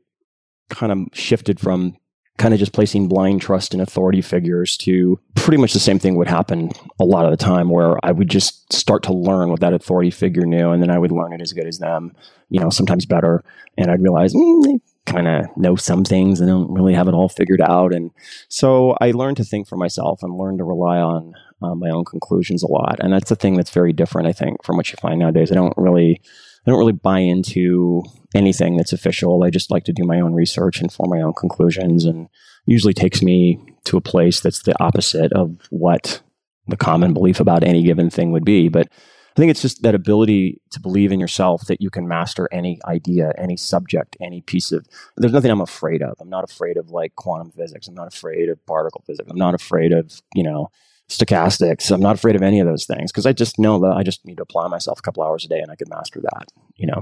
[0.69, 1.95] kind of shifted from
[2.37, 6.15] kind of just placing blind trust in authority figures to pretty much the same thing
[6.15, 9.59] would happen a lot of the time where I would just start to learn what
[9.59, 12.15] that authority figure knew and then I would learn it as good as them,
[12.49, 13.43] you know, sometimes better.
[13.77, 17.13] And I'd realize mm, they kind of know some things and don't really have it
[17.13, 17.93] all figured out.
[17.93, 18.09] And
[18.47, 22.03] so I learned to think for myself and learned to rely on uh, my own
[22.03, 22.97] conclusions a lot.
[22.99, 25.51] And that's a thing that's very different, I think, from what you find nowadays.
[25.51, 26.21] I don't really
[26.65, 29.43] I don't really buy into anything that's official.
[29.43, 32.29] I just like to do my own research and form my own conclusions, and
[32.65, 36.21] usually takes me to a place that's the opposite of what
[36.67, 38.69] the common belief about any given thing would be.
[38.69, 38.87] But
[39.35, 42.79] I think it's just that ability to believe in yourself that you can master any
[42.85, 44.85] idea, any subject, any piece of.
[45.17, 46.15] There's nothing I'm afraid of.
[46.21, 47.87] I'm not afraid of like quantum physics.
[47.87, 49.29] I'm not afraid of particle physics.
[49.29, 50.69] I'm not afraid of you know
[51.09, 51.91] stochastics.
[51.91, 54.25] I'm not afraid of any of those things because I just know that I just
[54.25, 56.87] need to apply myself a couple hours a day and I could master that, you
[56.87, 57.01] know.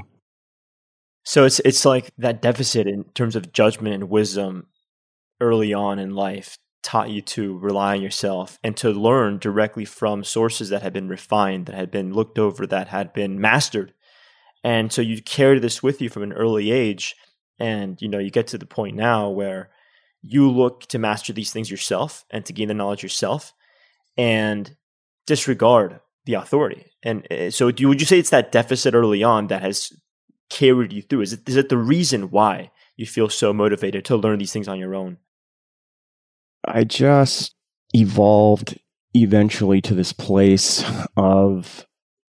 [1.23, 4.67] So it's it's like that deficit in terms of judgment and wisdom
[5.39, 10.23] early on in life taught you to rely on yourself and to learn directly from
[10.23, 13.93] sources that had been refined, that had been looked over, that had been mastered.
[14.63, 17.15] And so you carried this with you from an early age.
[17.59, 19.69] And you know, you get to the point now where
[20.23, 23.53] you look to master these things yourself and to gain the knowledge yourself
[24.17, 24.75] and
[25.27, 26.85] disregard the authority.
[27.03, 29.91] And uh, so, do, would you say it's that deficit early on that has
[30.49, 31.21] carried you through?
[31.21, 34.67] Is it is it the reason why you feel so motivated to learn these things
[34.67, 35.17] on your own?
[36.65, 37.55] I just
[37.93, 38.79] evolved
[39.13, 40.83] eventually to this place
[41.17, 41.85] of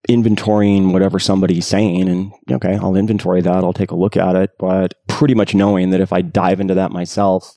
[0.08, 4.50] inventorying whatever somebody's saying and okay i'll inventory that i'll take a look at it
[4.58, 7.54] but pretty much knowing that if i dive into that myself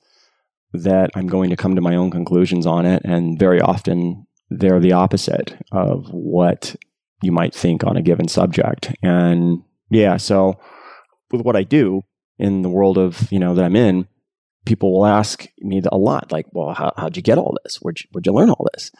[0.76, 3.02] that I'm going to come to my own conclusions on it.
[3.06, 6.76] And very often they're the opposite of what
[7.22, 8.94] you might think on a given subject.
[9.02, 10.60] And yeah, so
[11.32, 12.02] with what I do
[12.38, 14.08] in the world of, you know, that I'm in,
[14.66, 17.78] people will ask me a lot, like, well, how, how'd you get all this?
[17.78, 18.92] Where'd you, where'd you learn all this?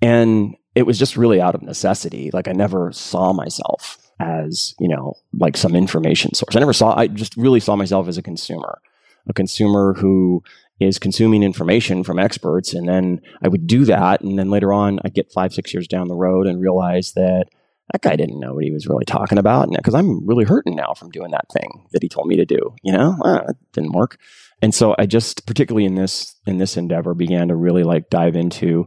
[0.00, 2.30] And it was just really out of necessity.
[2.32, 6.56] Like I never saw myself as, you know, like some information source.
[6.56, 8.80] I never saw, I just really saw myself as a consumer,
[9.28, 10.42] a consumer who
[10.80, 12.72] is consuming information from experts.
[12.72, 14.22] And then I would do that.
[14.22, 17.44] And then later on, I'd get five, six years down the road and realize that
[17.92, 19.64] that guy didn't know what he was really talking about.
[19.64, 22.46] And because I'm really hurting now from doing that thing that he told me to
[22.46, 22.74] do.
[22.82, 24.18] You know, ah, it didn't work.
[24.62, 28.36] And so I just, particularly in this in this endeavor, began to really like dive
[28.36, 28.86] into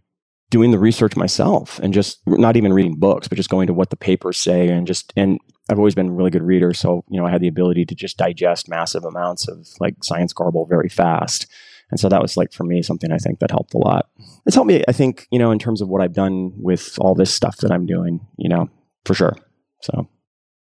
[0.49, 3.89] doing the research myself and just not even reading books, but just going to what
[3.89, 6.73] the papers say and just and I've always been a really good reader.
[6.73, 10.33] So, you know, I had the ability to just digest massive amounts of like science
[10.33, 11.47] garble very fast.
[11.93, 14.09] And so that was like for me something I think that helped a lot.
[14.47, 17.13] It's helped me, I think, you know, in terms of what I've done with all
[17.13, 18.67] this stuff that I'm doing, you know,
[19.05, 19.35] for sure.
[19.83, 20.09] So,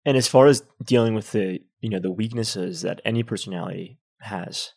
[0.03, 4.73] and as far as dealing with the, you know, the weaknesses that any personality has,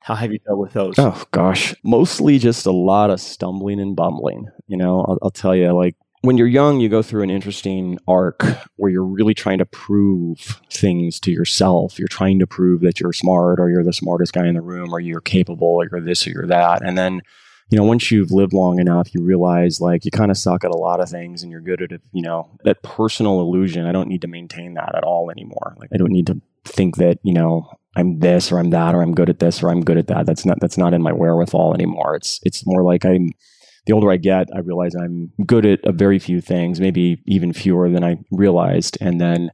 [0.00, 0.94] how have you dealt with those?
[0.96, 4.46] Oh gosh, mostly just a lot of stumbling and bumbling.
[4.66, 7.98] You know, I'll, I'll tell you, like when you're young, you go through an interesting
[8.08, 8.44] arc
[8.76, 11.98] where you're really trying to prove things to yourself.
[11.98, 14.92] You're trying to prove that you're smart or you're the smartest guy in the room
[14.92, 16.82] or you're capable or you're this or you're that.
[16.84, 17.22] And then,
[17.70, 20.70] you know, once you've lived long enough, you realize like you kind of suck at
[20.70, 23.86] a lot of things and you're good at it, you know, that personal illusion.
[23.86, 25.76] I don't need to maintain that at all anymore.
[25.78, 29.02] Like I don't need to think that, you know, I'm this or I'm that or
[29.02, 30.26] I'm good at this or I'm good at that.
[30.26, 32.16] That's not that's not in my wherewithal anymore.
[32.16, 33.30] It's it's more like I'm
[33.88, 37.54] the older I get, I realize I'm good at a very few things, maybe even
[37.54, 38.98] fewer than I realized.
[39.00, 39.50] And then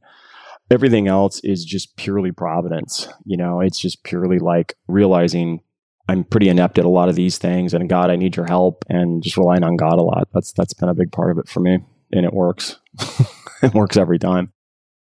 [0.69, 3.07] everything else is just purely providence.
[3.23, 5.61] You know, it's just purely like realizing
[6.09, 8.83] I'm pretty inept at a lot of these things and God, I need your help
[8.89, 10.27] and just relying on God a lot.
[10.33, 11.79] That's that's been a big part of it for me.
[12.11, 12.77] And it works.
[13.63, 14.51] it works every time.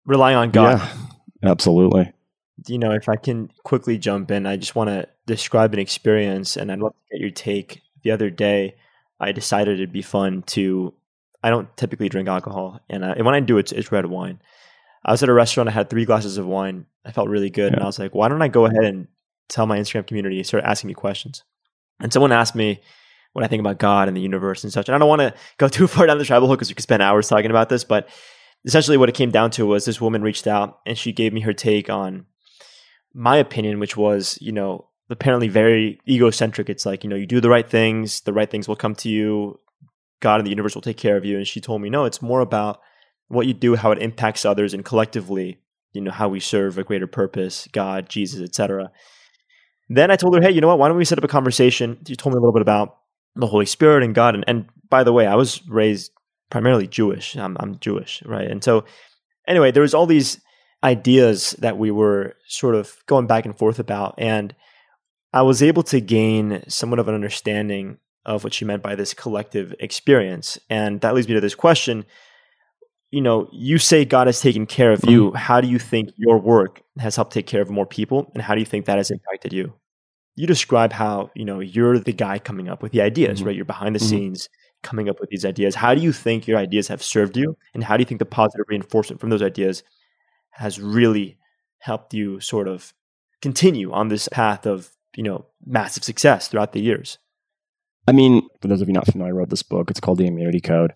[0.06, 0.80] Relying on God.
[1.42, 2.12] Yeah, absolutely.
[2.66, 6.56] You know, if I can quickly jump in, I just want to describe an experience
[6.56, 7.82] and I'd love to get your take.
[8.02, 8.74] The other day,
[9.20, 10.94] I decided it'd be fun to.
[11.42, 14.42] I don't typically drink alcohol, and, uh, and when I do, it's, it's red wine.
[15.04, 15.70] I was at a restaurant.
[15.70, 16.84] I had three glasses of wine.
[17.04, 17.76] I felt really good, yeah.
[17.76, 19.08] and I was like, "Why don't I go ahead and
[19.48, 21.44] tell my Instagram community, start asking me questions?"
[22.00, 22.80] And someone asked me
[23.32, 24.88] what I think about God and the universe and such.
[24.88, 26.82] And I don't want to go too far down the tribal hole because we could
[26.82, 28.08] spend hours talking about this, but
[28.64, 31.40] essentially what it came down to was this woman reached out and she gave me
[31.42, 32.26] her take on
[33.14, 36.70] my opinion, which was, you know, apparently very egocentric.
[36.70, 39.08] It's like, you know, you do the right things, the right things will come to
[39.08, 39.58] you.
[40.20, 41.36] God and the universe will take care of you.
[41.36, 42.80] And she told me, no, it's more about
[43.28, 45.58] what you do, how it impacts others, and collectively,
[45.92, 48.90] you know, how we serve a greater purpose, God, Jesus, etc.
[49.88, 50.78] Then I told her, hey, you know what?
[50.78, 51.98] Why don't we set up a conversation?
[52.06, 52.98] She told me a little bit about
[53.36, 54.34] the Holy Spirit and God.
[54.34, 56.12] And, and by the way, I was raised
[56.50, 57.36] primarily Jewish.
[57.36, 58.50] I'm, I'm Jewish, right?
[58.50, 58.84] And so,
[59.46, 60.40] anyway, there was all these
[60.82, 64.54] ideas that we were sort of going back and forth about, and
[65.32, 69.14] I was able to gain somewhat of an understanding of what she meant by this
[69.14, 70.58] collective experience.
[70.68, 72.04] And that leads me to this question.
[73.10, 75.28] You know, you say God has taken care of you.
[75.28, 75.36] Mm-hmm.
[75.36, 78.30] How do you think your work has helped take care of more people?
[78.34, 79.72] And how do you think that has impacted you?
[80.36, 83.46] You describe how, you know, you're the guy coming up with the ideas, mm-hmm.
[83.48, 83.56] right?
[83.56, 84.08] You're behind the mm-hmm.
[84.08, 84.48] scenes
[84.82, 85.74] coming up with these ideas.
[85.74, 87.56] How do you think your ideas have served you?
[87.74, 89.82] And how do you think the positive reinforcement from those ideas
[90.50, 91.36] has really
[91.78, 92.92] helped you sort of
[93.42, 97.18] continue on this path of you know, massive success throughout the years.
[98.06, 99.90] I mean, for those of you not familiar, I wrote this book.
[99.90, 100.92] It's called The Immunity Code.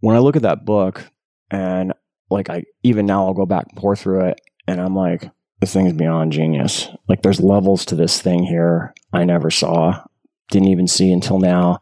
[0.00, 1.10] When I look at that book,
[1.50, 1.92] and
[2.30, 5.30] like I even now I'll go back and pore through it, and I'm like,
[5.60, 6.88] this thing is beyond genius.
[7.08, 10.02] Like there's levels to this thing here I never saw,
[10.50, 11.80] didn't even see until now,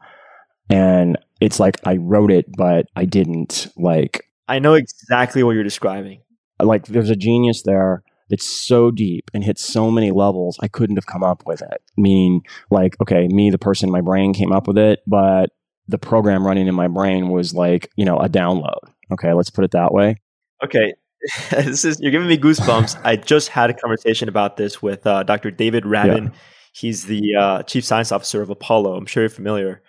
[0.71, 4.25] and it's like I wrote it, but I didn't like.
[4.47, 6.23] I know exactly what you're describing.
[6.61, 10.97] Like there's a genius there it's so deep and hits so many levels, I couldn't
[10.97, 11.83] have come up with it.
[11.97, 15.51] Meaning, like, okay, me, the person in my brain came up with it, but
[15.89, 18.79] the program running in my brain was like, you know, a download.
[19.13, 20.17] Okay, let's put it that way.
[20.65, 20.95] Okay.
[21.51, 23.01] this is you're giving me goosebumps.
[23.05, 25.51] I just had a conversation about this with uh, Dr.
[25.51, 26.25] David Rabin.
[26.25, 26.31] Yeah.
[26.73, 28.97] He's the uh, chief science officer of Apollo.
[28.97, 29.83] I'm sure you're familiar.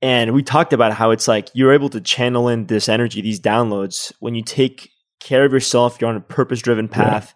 [0.00, 3.40] And we talked about how it's like you're able to channel in this energy, these
[3.40, 4.91] downloads, when you take
[5.22, 6.00] care of yourself.
[6.00, 7.34] You're on a purpose driven path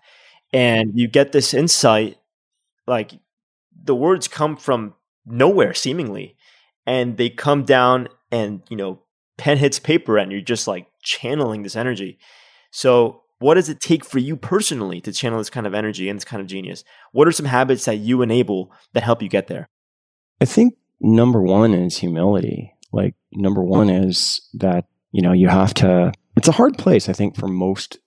[0.52, 0.60] yeah.
[0.60, 2.18] and you get this insight.
[2.86, 3.12] Like
[3.84, 4.94] the words come from
[5.24, 6.36] nowhere seemingly
[6.86, 9.00] and they come down and, you know,
[9.38, 12.18] pen hits paper and you're just like channeling this energy.
[12.70, 16.16] So, what does it take for you personally to channel this kind of energy and
[16.16, 16.84] this kind of genius?
[17.12, 19.68] What are some habits that you enable that help you get there?
[20.40, 22.72] I think number one is humility.
[22.92, 27.12] Like, number one is that, you know, you have to it's a hard place, I
[27.12, 27.98] think, for most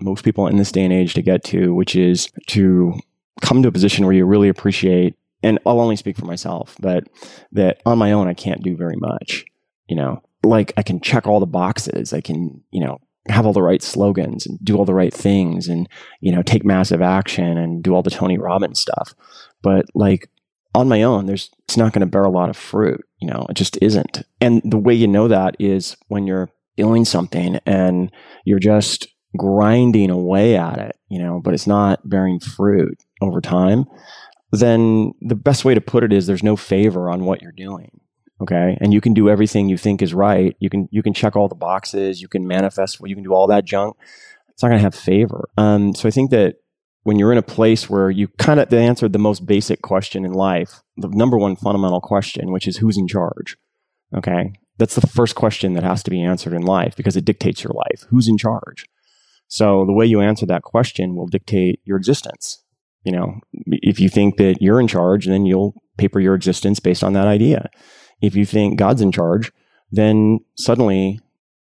[0.00, 2.92] most people in this day and age to get to, which is to
[3.40, 5.14] come to a position where you really appreciate.
[5.42, 7.04] And I'll only speak for myself, but
[7.52, 9.44] that on my own I can't do very much.
[9.88, 12.12] You know, like I can check all the boxes.
[12.12, 15.68] I can, you know, have all the right slogans and do all the right things
[15.68, 15.88] and,
[16.20, 19.14] you know, take massive action and do all the Tony Robbins stuff.
[19.62, 20.28] But like
[20.74, 23.00] on my own, there's it's not going to bear a lot of fruit.
[23.18, 24.22] You know, it just isn't.
[24.40, 28.12] And the way you know that is when you're doing something and
[28.44, 33.84] you're just grinding away at it, you know, but it's not bearing fruit over time,
[34.52, 38.00] then the best way to put it is there's no favor on what you're doing.
[38.40, 38.76] Okay.
[38.80, 40.54] And you can do everything you think is right.
[40.58, 42.20] You can, you can check all the boxes.
[42.20, 43.96] You can manifest you can do all that junk.
[44.50, 45.48] it's not going to have favor.
[45.56, 46.56] Um, so I think that
[47.02, 50.32] when you're in a place where you kind of answered the most basic question in
[50.32, 53.56] life, the number one fundamental question, which is who's in charge.
[54.14, 54.52] Okay.
[54.78, 57.72] That's the first question that has to be answered in life because it dictates your
[57.72, 58.04] life.
[58.08, 58.86] Who's in charge?
[59.48, 62.62] So the way you answer that question will dictate your existence.
[63.04, 67.04] You know, if you think that you're in charge, then you'll paper your existence based
[67.04, 67.70] on that idea.
[68.20, 69.52] If you think God's in charge,
[69.92, 71.20] then suddenly,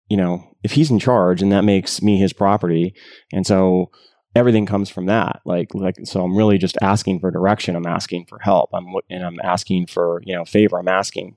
[0.09, 2.95] you know, if he's in charge and that makes me his property,
[3.33, 3.91] and so
[4.37, 5.41] everything comes from that.
[5.45, 7.75] Like, like, so I'm really just asking for direction.
[7.75, 8.71] I'm asking for help.
[8.73, 10.79] I'm, and I'm asking for, you know, favor.
[10.79, 11.37] I'm asking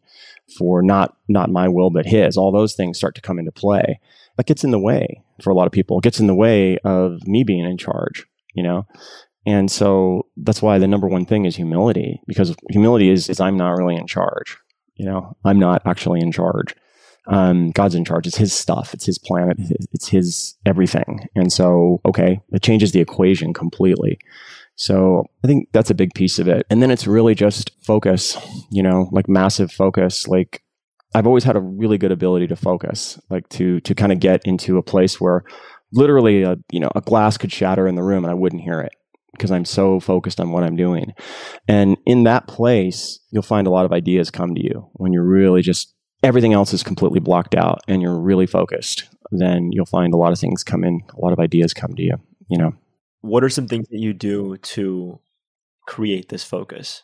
[0.58, 2.38] for not, not my will, but his.
[2.38, 4.00] All those things start to come into play.
[4.38, 6.00] That gets in the way for a lot of people.
[6.00, 8.86] It gets in the way of me being in charge, you know?
[9.46, 13.58] And so that's why the number one thing is humility, because humility is, is I'm
[13.58, 14.58] not really in charge.
[14.96, 16.76] You know, I'm not actually in charge.
[17.28, 18.28] Um, God's in charge.
[18.28, 18.94] It's his stuff.
[18.94, 19.58] It's his planet.
[19.94, 21.28] It's his everything.
[21.36, 24.20] And so, okay, it changes the equation completely.
[24.80, 26.66] So I think that's a big piece of it.
[26.70, 28.38] And then it's really just focus,
[28.72, 30.26] you know, like massive focus.
[30.26, 30.64] Like
[31.14, 34.42] I've always had a really good ability to focus, like to, to kind of get
[34.46, 35.44] into a place where
[35.92, 38.80] literally a, you know, a glass could shatter in the room and I wouldn't hear
[38.80, 38.94] it
[39.34, 41.12] because I'm so focused on what I'm doing.
[41.68, 45.28] And in that place, you'll find a lot of ideas come to you when you're
[45.28, 50.14] really just everything else is completely blocked out and you're really focused, then you'll find
[50.14, 52.16] a lot of things come in, a lot of ideas come to you,
[52.50, 52.74] you know.
[53.22, 55.20] What are some things that you do to
[55.86, 57.04] create this focus?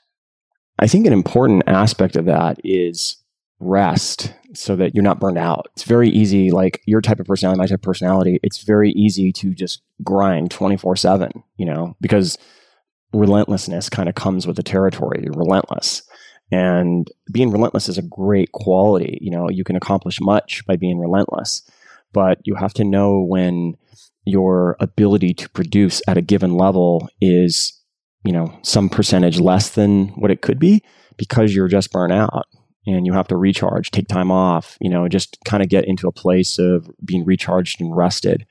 [0.80, 3.18] I think an important aspect of that is
[3.60, 5.68] rest so that you're not burned out.
[5.74, 9.32] It's very easy, like your type of personality, my type of personality, it's very easy
[9.34, 12.38] to just grind 24 7, you know, because
[13.14, 15.22] relentlessness kind of comes with the territory.
[15.24, 16.04] You're relentless.
[16.52, 19.18] And being relentless is a great quality.
[19.22, 21.68] You know, you can accomplish much by being relentless,
[22.14, 23.78] but you have to know when
[24.26, 27.80] your ability to produce at a given level is,
[28.24, 30.84] you know, some percentage less than what it could be
[31.18, 32.46] because you're just burnt out
[32.88, 36.08] and you have to recharge, take time off, you know, just kind of get into
[36.08, 38.46] a place of being recharged and rested.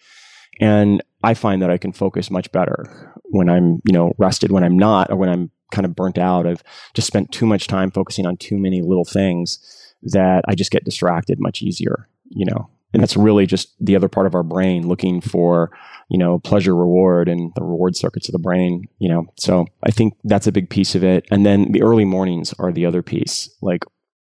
[0.61, 4.65] And I find that I can focus much better when I'm, you know, rested, when
[4.65, 6.47] I'm not, or when I'm kind of burnt out.
[6.47, 6.63] I've
[6.95, 9.59] just spent too much time focusing on too many little things
[10.03, 12.71] that I just get distracted much easier, you know.
[12.95, 15.71] And that's really just the other part of our brain looking for,
[16.09, 19.27] you know, pleasure reward and the reward circuits of the brain, you know.
[19.37, 21.27] So I think that's a big piece of it.
[21.31, 23.51] And then the early mornings are the other piece.
[23.61, 23.85] Like,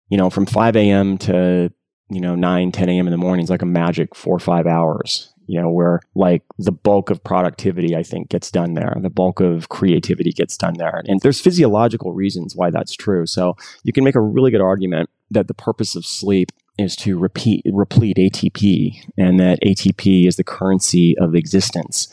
[0.10, 1.17] you know, from 5 a.m.
[1.19, 1.71] to,
[2.10, 3.08] you know, 9, 10 a.m.
[3.08, 6.43] in the morning is like a magic four or five hours you know, where like
[6.60, 8.95] the bulk of productivity, I think, gets done there.
[9.01, 11.01] The bulk of creativity gets done there.
[11.08, 13.25] And there's physiological reasons why that's true.
[13.25, 17.18] So you can make a really good argument that the purpose of sleep is to
[17.18, 22.08] repeat, replete ATP and that ATP is the currency of existence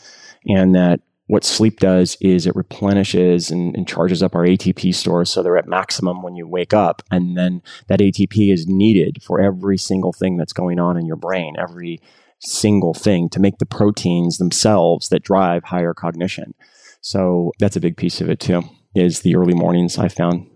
[0.47, 5.31] and that what sleep does is it replenishes and, and, charges up our ATP stores
[5.31, 7.01] so they're at maximum when you wake up.
[7.09, 11.15] And then that ATP is needed for every single thing that's going on in your
[11.15, 11.99] brain, every
[12.39, 16.53] single thing to make the proteins themselves that drive higher cognition.
[17.01, 18.61] So that's a big piece of it too,
[18.93, 20.47] is the early mornings I found.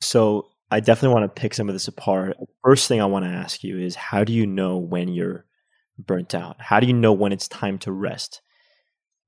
[0.00, 2.36] So I definitely want to pick some of this apart.
[2.62, 5.46] First thing I want to ask you is how do you know when you're
[5.98, 6.56] burnt out?
[6.60, 8.42] How do you know when it's time to rest?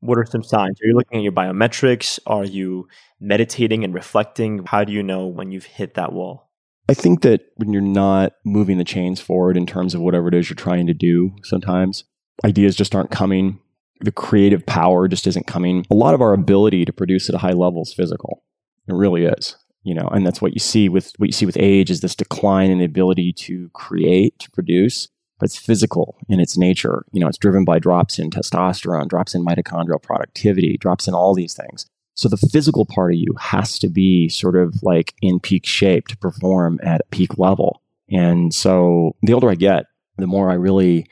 [0.00, 0.80] What are some signs?
[0.80, 2.18] Are you looking at your biometrics?
[2.26, 2.88] Are you
[3.20, 4.64] meditating and reflecting?
[4.66, 6.50] How do you know when you've hit that wall?
[6.88, 10.34] I think that when you're not moving the chains forward in terms of whatever it
[10.34, 12.04] is you're trying to do, sometimes
[12.44, 13.60] ideas just aren't coming.
[14.00, 15.86] The creative power just isn't coming.
[15.90, 18.42] A lot of our ability to produce at a high level is physical.
[18.88, 19.56] It really is.
[19.82, 22.14] You know, and that's what you see with what you see with age is this
[22.14, 25.08] decline in the ability to create, to produce.
[25.38, 27.06] But it's physical in its nature.
[27.12, 31.34] You know, it's driven by drops in testosterone, drops in mitochondrial productivity, drops in all
[31.34, 31.86] these things.
[32.14, 36.08] So the physical part of you has to be sort of like in peak shape
[36.08, 37.80] to perform at peak level.
[38.10, 39.86] And so the older I get,
[40.18, 41.06] the more I really,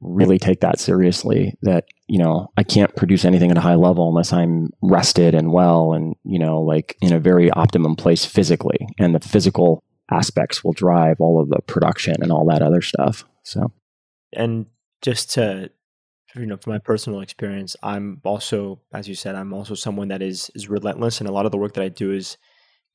[0.00, 4.08] really take that seriously that, you know, I can't produce anything at a high level
[4.08, 8.86] unless I'm rested and well and, you know, like in a very optimum place physically.
[8.98, 13.24] And the physical aspects will drive all of the production and all that other stuff.
[13.42, 13.72] So,
[14.34, 14.66] and
[15.02, 15.70] just to
[16.36, 20.22] you know from my personal experience i'm also as you said i'm also someone that
[20.22, 22.36] is is relentless and a lot of the work that i do is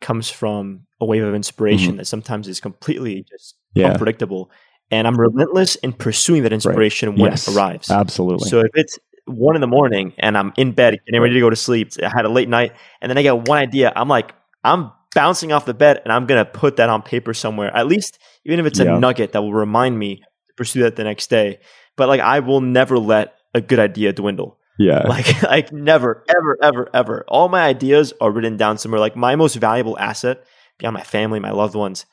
[0.02, 1.98] comes from a wave of inspiration mm-hmm.
[1.98, 3.92] that sometimes is completely just yeah.
[3.92, 4.52] unpredictable
[4.92, 7.20] and i'm relentless in pursuing that inspiration right.
[7.20, 10.72] when yes, it arrives absolutely so if it's one in the morning and i'm in
[10.72, 13.22] bed getting ready to go to sleep i had a late night and then i
[13.22, 14.34] get one idea i'm like
[14.64, 17.88] i'm bouncing off the bed and i'm going to put that on paper somewhere at
[17.88, 21.30] least even if it's a nugget that will remind me to pursue that the next
[21.30, 21.60] day
[22.00, 24.58] but like I will never let a good idea dwindle.
[24.80, 25.04] Yeah.
[25.10, 27.26] Like like never, ever, ever, ever.
[27.28, 29.02] All my ideas are written down somewhere.
[29.02, 30.46] Like my most valuable asset
[30.78, 32.06] beyond my family, my loved ones,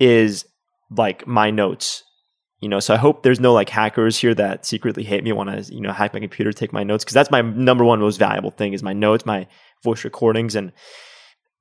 [0.00, 0.44] is
[0.96, 2.02] like my notes.
[2.60, 5.50] You know, so I hope there's no like hackers here that secretly hate me, want
[5.50, 7.04] to, you know, hack my computer, take my notes.
[7.04, 9.46] Cause that's my number one most valuable thing is my notes, my
[9.82, 10.54] voice recordings.
[10.54, 10.72] And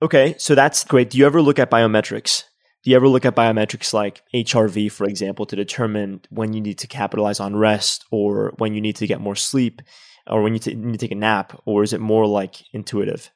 [0.02, 1.10] okay, so that's great.
[1.10, 2.44] Do you ever look at biometrics?
[2.84, 6.78] Do you ever look at biometrics like HRV, for example, to determine when you need
[6.80, 9.82] to capitalize on rest or when you need to get more sleep
[10.28, 11.62] or when you, t- need to take a nap?
[11.66, 13.30] Or is it more like intuitive?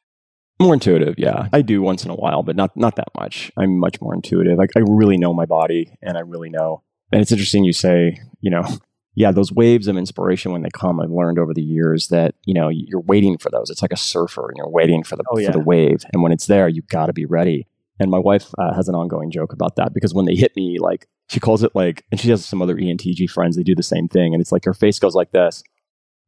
[0.60, 1.49] More intuitive, yeah.
[1.53, 3.51] I do once in a while, but not not that much.
[3.58, 4.58] I'm much more intuitive.
[4.58, 6.82] Like I really know my body and I really know.
[7.12, 8.64] And it's interesting you say, you know,
[9.16, 12.53] yeah, those waves of inspiration when they come, I've learned over the years that, you
[12.53, 13.70] know, you're waiting for those.
[13.70, 15.47] It's like a surfer and you're waiting for the Oh, yeah.
[15.47, 16.03] for the wave.
[16.12, 17.68] And when it's there, you got to be ready.
[17.99, 20.78] And my wife uh, has an ongoing joke about that because when they hit me,
[20.80, 23.84] like she calls it like, and she has some other ENTJ friends, they do the
[23.84, 24.34] same thing.
[24.34, 25.64] And it's like her face goes like this.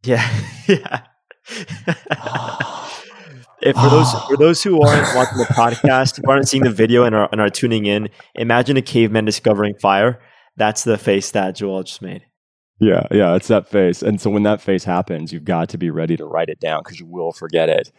[0.04, 0.28] Yeah.
[0.68, 1.02] yeah.
[3.62, 7.04] If for those for those who aren't watching the podcast, who aren't seeing the video
[7.04, 10.22] and are and are tuning in, imagine a caveman discovering fire.
[10.58, 12.26] That's the face that Joel just made.
[12.80, 14.02] Yeah, yeah, it's that face.
[14.02, 16.82] And so when that face happens, you've got to be ready to write it down
[16.84, 17.92] because you will forget it.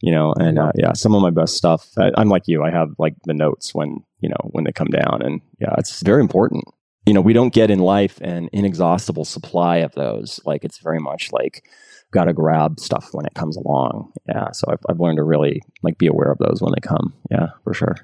[0.00, 1.88] You know, and uh, yeah, some of my best stuff.
[1.98, 2.62] I, I'm like you.
[2.62, 6.02] I have like the notes when you know when they come down, and yeah, it's
[6.02, 6.64] very important.
[7.04, 10.40] You know, we don't get in life an inexhaustible supply of those.
[10.44, 11.64] Like it's very much like
[12.12, 14.12] got to grab stuff when it comes along.
[14.28, 17.14] Yeah, so I've, I've learned to really like be aware of those when they come.
[17.30, 17.96] Yeah, for sure.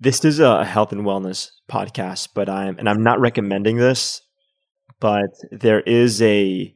[0.00, 4.20] This is a health and wellness podcast, but I'm and I'm not recommending this,
[5.00, 6.74] but there is a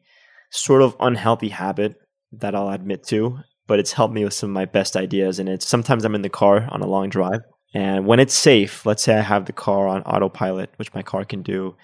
[0.51, 1.97] sort of unhealthy habit
[2.33, 5.41] that I'll admit to, but it's helped me with some of my best ideas.
[5.41, 7.41] And it's sometimes I'm in the car on a long drive,
[7.75, 11.25] and when it's safe, let's say I have the car on autopilot, which my car
[11.25, 11.75] can do,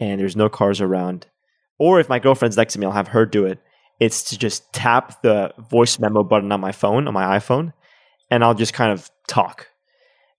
[0.00, 1.26] and there's no cars around,
[1.78, 3.60] or if my girlfriend's next to me, I'll have her do it.
[4.00, 7.72] It's to just tap the voice memo button on my phone, on my iPhone,
[8.30, 9.66] and I'll just kind of talk.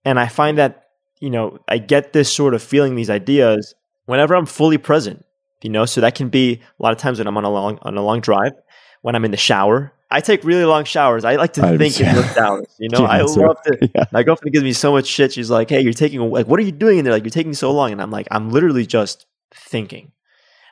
[0.06, 0.86] And I find that,
[1.20, 5.26] you know, I get this sort of feeling, these ideas, whenever I'm fully present,
[5.62, 7.78] you know, so that can be a lot of times when I'm on a long
[7.82, 8.54] on a long drive,
[9.02, 9.92] when I'm in the shower.
[10.12, 11.24] I take really long showers.
[11.26, 12.66] I like to I think in those showers.
[12.80, 14.06] You know, Yeah, I so- love to Yeah.
[14.14, 15.34] my girlfriend gives me so much shit.
[15.34, 17.14] She's like, "Hey, you're taking like, what are you doing in there?
[17.14, 20.12] Like, you're taking so long." And I'm like, "I'm literally just thinking."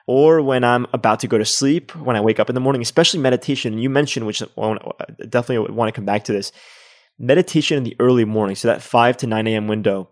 [0.08, 2.82] Or when I'm about to go to sleep, when I wake up in the morning,
[2.82, 3.78] especially meditation.
[3.78, 4.80] You mentioned, which I uh,
[5.30, 6.52] definitely want to come back to this,
[7.20, 8.56] meditation in the early morning.
[8.56, 9.68] So that five to nine a.m.
[9.68, 10.10] window,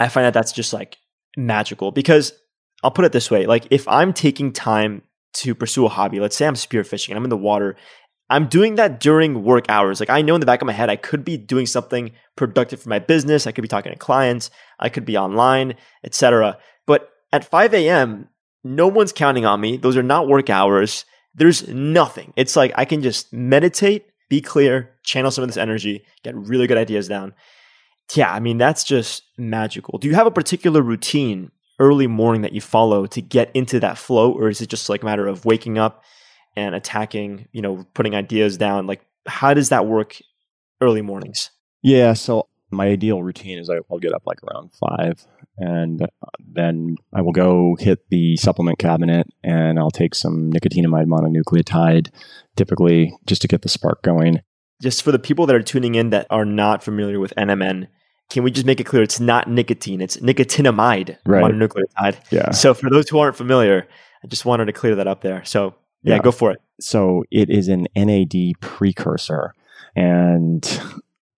[0.00, 0.96] I find that that's just like
[1.36, 2.32] magical because
[2.82, 5.02] I'll put it this way: like if I'm taking time
[5.34, 7.76] to pursue a hobby, let's say I'm spearfishing and I'm in the water
[8.28, 10.00] I'm doing that during work hours.
[10.00, 12.82] Like I know in the back of my head, I could be doing something productive
[12.82, 13.46] for my business.
[13.46, 14.50] I could be talking to clients.
[14.80, 16.58] I could be online, etc.
[16.86, 18.28] But at 5 a.m.,
[18.74, 19.76] no one's counting on me.
[19.76, 21.04] Those are not work hours.
[21.34, 22.32] There's nothing.
[22.36, 26.66] It's like I can just meditate, be clear, channel some of this energy, get really
[26.66, 27.34] good ideas down.
[28.14, 29.98] Yeah, I mean, that's just magical.
[29.98, 33.98] Do you have a particular routine early morning that you follow to get into that
[33.98, 34.32] flow?
[34.32, 36.04] Or is it just like a matter of waking up
[36.54, 38.86] and attacking, you know, putting ideas down?
[38.86, 40.16] Like, how does that work
[40.80, 41.50] early mornings?
[41.82, 42.46] Yeah, so
[42.76, 45.26] my ideal routine is I, I'll get up like around five,
[45.58, 46.06] and uh,
[46.46, 52.10] then I will go hit the supplement cabinet, and I'll take some nicotinamide mononucleotide,
[52.56, 54.40] typically just to get the spark going.
[54.82, 57.88] Just for the people that are tuning in that are not familiar with NMN,
[58.28, 61.42] can we just make it clear it's not nicotine, it's nicotinamide Right.
[61.44, 62.16] mononucleotide.
[62.30, 62.50] Yeah.
[62.50, 63.88] So for those who aren't familiar,
[64.22, 65.44] I just wanted to clear that up there.
[65.44, 66.22] So yeah, Yeah.
[66.22, 66.60] go for it.
[66.80, 69.54] So it is an NAD precursor,
[69.94, 70.80] and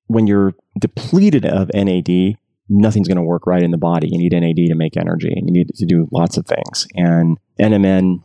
[0.08, 2.36] when you're depleted of NAD,
[2.68, 4.08] nothing's going to work right in the body.
[4.10, 6.86] You need NAD to make energy, and you need to do lots of things.
[6.94, 8.24] And NMN,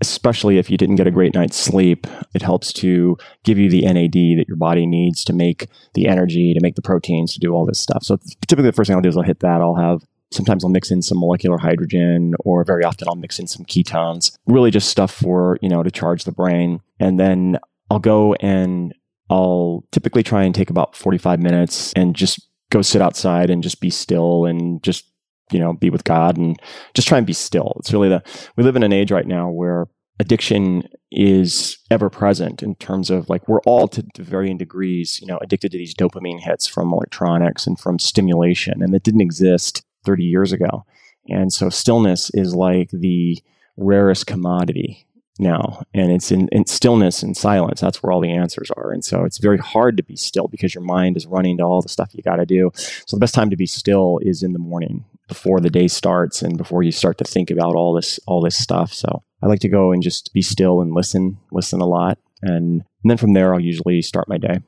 [0.00, 3.82] especially if you didn't get a great night's sleep, it helps to give you the
[3.82, 7.52] NAD that your body needs to make the energy, to make the proteins, to do
[7.52, 8.02] all this stuff.
[8.02, 8.16] So
[8.46, 9.60] typically, the first thing I'll do is I'll hit that.
[9.60, 13.46] I'll have sometimes I'll mix in some molecular hydrogen, or very often I'll mix in
[13.46, 14.36] some ketones.
[14.46, 17.58] Really, just stuff for you know to charge the brain, and then
[17.90, 18.94] I'll go and
[19.34, 23.80] I'll typically try and take about 45 minutes and just go sit outside and just
[23.80, 25.10] be still and just,
[25.50, 26.56] you know, be with God and
[26.94, 27.74] just try and be still.
[27.80, 28.22] It's really the,
[28.56, 29.86] we live in an age right now where
[30.20, 35.26] addiction is ever present in terms of like we're all to, to varying degrees, you
[35.26, 38.82] know, addicted to these dopamine hits from electronics and from stimulation.
[38.82, 40.84] And that didn't exist 30 years ago.
[41.28, 43.42] And so stillness is like the
[43.76, 45.08] rarest commodity
[45.38, 49.04] now and it's in, in stillness and silence that's where all the answers are and
[49.04, 51.88] so it's very hard to be still because your mind is running to all the
[51.88, 54.58] stuff you got to do so the best time to be still is in the
[54.60, 58.40] morning before the day starts and before you start to think about all this all
[58.40, 58.92] this stuff.
[58.92, 62.82] So I like to go and just be still and listen, listen a lot, and,
[63.02, 64.60] and then from there I'll usually start my day.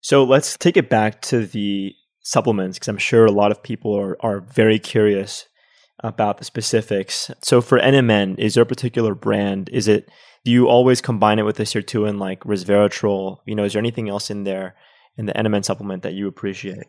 [0.00, 3.96] So let's take it back to the supplements because I'm sure a lot of people
[3.96, 5.46] are are very curious
[6.02, 7.30] about the specifics.
[7.42, 9.68] So for NMN, is there a particular brand?
[9.70, 10.08] Is it
[10.44, 13.38] do you always combine it with the sirtuin like resveratrol?
[13.46, 14.74] You know, is there anything else in there
[15.16, 16.84] in the NMN supplement that you appreciate?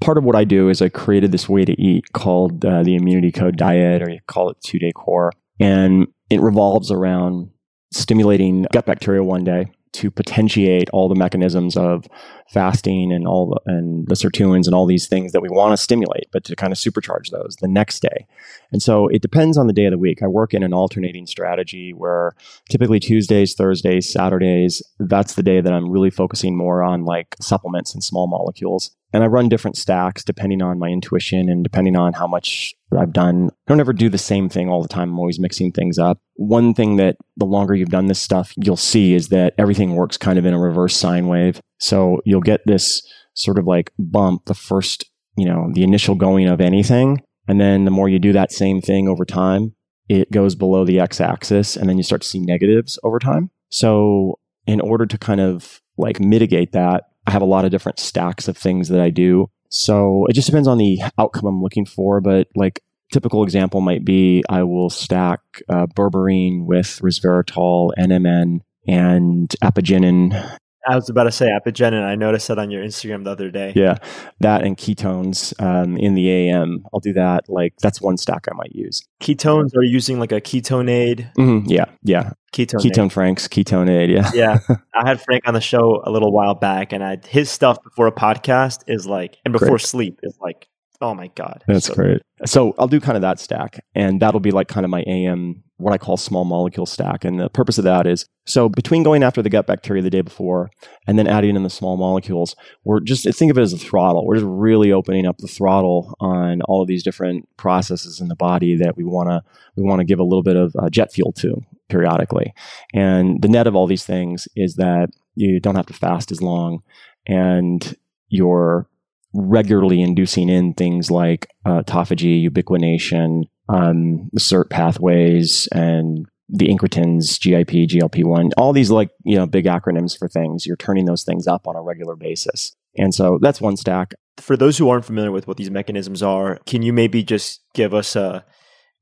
[0.00, 2.94] Part of what I do is I created this way to eat called uh, the
[2.94, 7.50] Immunity Code Diet, or you call it Two Day Core, and it revolves around
[7.92, 12.06] stimulating gut bacteria one day to potentiate all the mechanisms of
[12.52, 15.82] fasting and all the, and the sirtuins and all these things that we want to
[15.82, 18.26] stimulate, but to kind of supercharge those the next day.
[18.72, 20.22] And so it depends on the day of the week.
[20.22, 22.32] I work in an alternating strategy where
[22.68, 27.94] typically Tuesdays, Thursdays, Saturdays, that's the day that I'm really focusing more on like supplements
[27.94, 28.94] and small molecules.
[29.12, 33.12] And I run different stacks depending on my intuition and depending on how much I've
[33.12, 33.50] done.
[33.50, 35.10] I don't ever do the same thing all the time.
[35.10, 36.18] I'm always mixing things up.
[36.34, 40.16] One thing that the longer you've done this stuff, you'll see is that everything works
[40.16, 41.60] kind of in a reverse sine wave.
[41.78, 43.02] So you'll get this
[43.34, 45.04] sort of like bump the first,
[45.36, 47.22] you know, the initial going of anything.
[47.48, 49.74] And then the more you do that same thing over time,
[50.08, 53.50] it goes below the x axis and then you start to see negatives over time.
[53.68, 57.98] So in order to kind of like mitigate that, I have a lot of different
[57.98, 59.50] stacks of things that I do.
[59.68, 62.20] So it just depends on the outcome I'm looking for.
[62.20, 62.80] But like
[63.12, 70.94] typical example might be I will stack uh, berberine with resveratrol, NMN, and apigenin I
[70.94, 72.02] was about to say apigenin.
[72.02, 73.72] I noticed that on your Instagram the other day.
[73.74, 73.96] Yeah,
[74.40, 76.86] that and ketones um, in the AM.
[76.92, 77.48] I'll do that.
[77.48, 79.02] Like that's one stack I might use.
[79.20, 81.32] Ketones are using like a KetoneAid.
[81.34, 81.68] Mm-hmm.
[81.68, 82.32] Yeah, yeah.
[82.52, 84.08] Ketone, ketone Franks, KetoneAid.
[84.08, 84.76] Yeah, yeah.
[84.94, 88.06] I had Frank on the show a little while back, and I his stuff before
[88.06, 89.80] a podcast is like, and before Great.
[89.82, 90.68] sleep is like
[91.00, 92.22] Oh my god, that's so great.
[92.44, 95.62] So I'll do kind of that stack, and that'll be like kind of my AM,
[95.78, 97.24] what I call small molecule stack.
[97.24, 100.22] And the purpose of that is so between going after the gut bacteria the day
[100.22, 100.70] before
[101.06, 104.26] and then adding in the small molecules, we're just think of it as a throttle.
[104.26, 108.36] We're just really opening up the throttle on all of these different processes in the
[108.36, 109.42] body that we want to
[109.76, 112.54] we want to give a little bit of uh, jet fuel to periodically.
[112.94, 116.40] And the net of all these things is that you don't have to fast as
[116.40, 116.82] long,
[117.26, 117.94] and
[118.28, 118.88] you're
[119.34, 127.40] regularly inducing in things like uh, autophagy, ubiquination, um, the SIRT pathways, and the incretins,
[127.40, 130.64] GIP, GLP-1, all these like, you know, big acronyms for things.
[130.64, 132.76] You're turning those things up on a regular basis.
[132.96, 134.14] And so that's one stack.
[134.38, 137.94] For those who aren't familiar with what these mechanisms are, can you maybe just give
[137.94, 138.44] us a,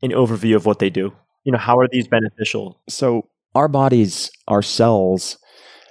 [0.02, 1.12] an overview of what they do?
[1.44, 2.80] You know, how are these beneficial?
[2.88, 5.38] So our bodies, our cells,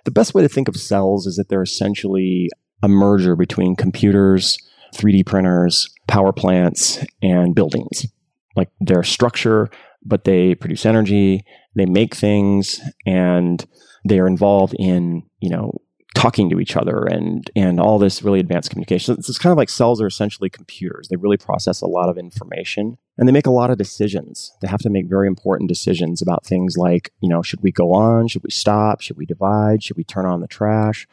[0.05, 2.49] the best way to think of cells is that they're essentially
[2.81, 4.57] a merger between computers,
[4.95, 8.07] 3D printers, power plants, and buildings.
[8.55, 9.69] Like their structure,
[10.05, 11.45] but they produce energy,
[11.75, 13.65] they make things, and
[14.05, 15.79] they are involved in, you know,
[16.15, 19.15] talking to each other and and all this really advanced communication.
[19.17, 21.07] It's, it's kind of like cells are essentially computers.
[21.07, 24.55] They really process a lot of information and they make a lot of decisions.
[24.61, 27.93] They have to make very important decisions about things like, you know, should we go
[27.93, 28.27] on?
[28.27, 29.01] Should we stop?
[29.01, 29.83] Should we divide?
[29.83, 31.07] Should we turn on the trash?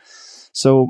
[0.52, 0.88] So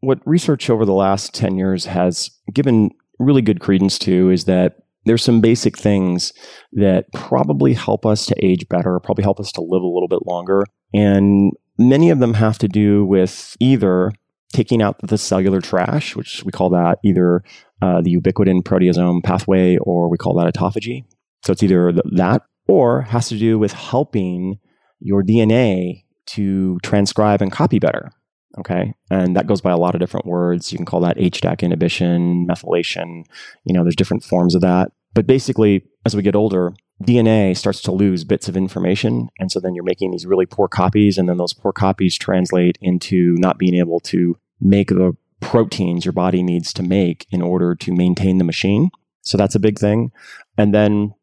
[0.00, 4.76] what research over the last 10 years has given really good credence to is that
[5.04, 6.32] there's some basic things
[6.72, 10.26] that probably help us to age better, probably help us to live a little bit
[10.26, 10.64] longer.
[10.92, 14.12] And many of them have to do with either
[14.52, 17.42] taking out the cellular trash, which we call that either
[17.82, 21.04] uh, the ubiquitin proteasome pathway or we call that autophagy.
[21.44, 24.58] So it's either that or has to do with helping
[25.00, 28.10] your DNA to transcribe and copy better.
[28.58, 28.94] Okay.
[29.10, 30.72] And that goes by a lot of different words.
[30.72, 33.24] You can call that HDAC inhibition, methylation.
[33.64, 34.92] You know, there's different forms of that.
[35.14, 36.72] But basically, as we get older,
[37.02, 39.28] DNA starts to lose bits of information.
[39.38, 41.16] And so then you're making these really poor copies.
[41.16, 46.12] And then those poor copies translate into not being able to make the proteins your
[46.12, 48.90] body needs to make in order to maintain the machine.
[49.22, 50.12] So that's a big thing.
[50.58, 51.14] And then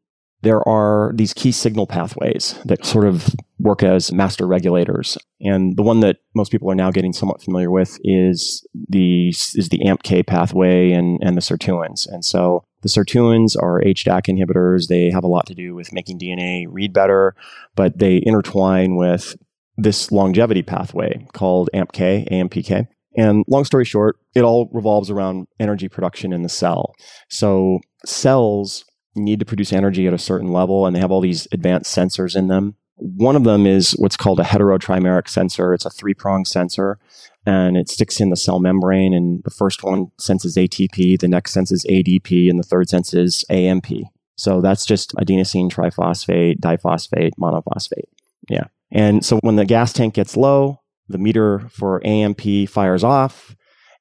[0.41, 3.27] there are these key signal pathways that sort of
[3.59, 5.17] work as master regulators.
[5.41, 9.69] And the one that most people are now getting somewhat familiar with is the is
[9.69, 12.07] the AMPK pathway and, and the sirtuins.
[12.07, 14.87] And so the sirtuins are HDAC inhibitors.
[14.87, 17.35] They have a lot to do with making DNA read better,
[17.75, 19.35] but they intertwine with
[19.77, 22.87] this longevity pathway called AMPK, AMPK.
[23.17, 26.93] And long story short, it all revolves around energy production in the cell.
[27.29, 28.85] So cells
[29.17, 32.35] need to produce energy at a certain level and they have all these advanced sensors
[32.35, 35.73] in them One of them is what's called a heterotrimeric sensor.
[35.73, 36.97] It's a three prong sensor
[37.45, 39.13] and it sticks in the cell membrane.
[39.13, 43.87] And the first one senses ATP, the next senses ADP, and the third senses AMP.
[44.35, 48.09] So that's just adenosine triphosphate, diphosphate, monophosphate.
[48.49, 48.65] Yeah.
[48.91, 53.55] And so when the gas tank gets low, the meter for AMP fires off.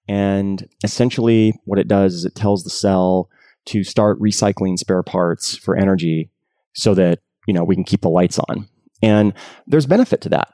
[0.08, 3.28] And essentially, what it does is it tells the cell
[3.66, 6.30] to start recycling spare parts for energy
[6.74, 8.68] so that, you know, we can keep the lights on.
[9.02, 9.34] And
[9.66, 10.48] there's benefit to that.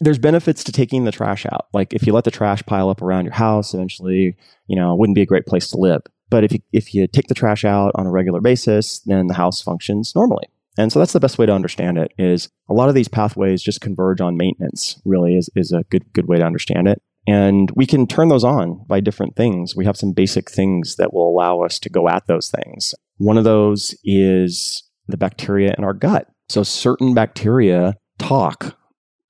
[0.00, 1.66] There's benefits to taking the trash out.
[1.72, 4.36] Like if you let the trash pile up around your house, eventually,
[4.66, 6.02] you know, it wouldn't be a great place to live.
[6.28, 9.34] But if you, if you take the trash out on a regular basis, then the
[9.34, 10.48] house functions normally.
[10.78, 13.62] And so that's the best way to understand it is a lot of these pathways
[13.62, 17.00] just converge on maintenance really is, is a good, good way to understand it.
[17.26, 19.74] And we can turn those on by different things.
[19.74, 22.94] We have some basic things that will allow us to go at those things.
[23.18, 26.28] One of those is the bacteria in our gut.
[26.48, 28.76] So certain bacteria talk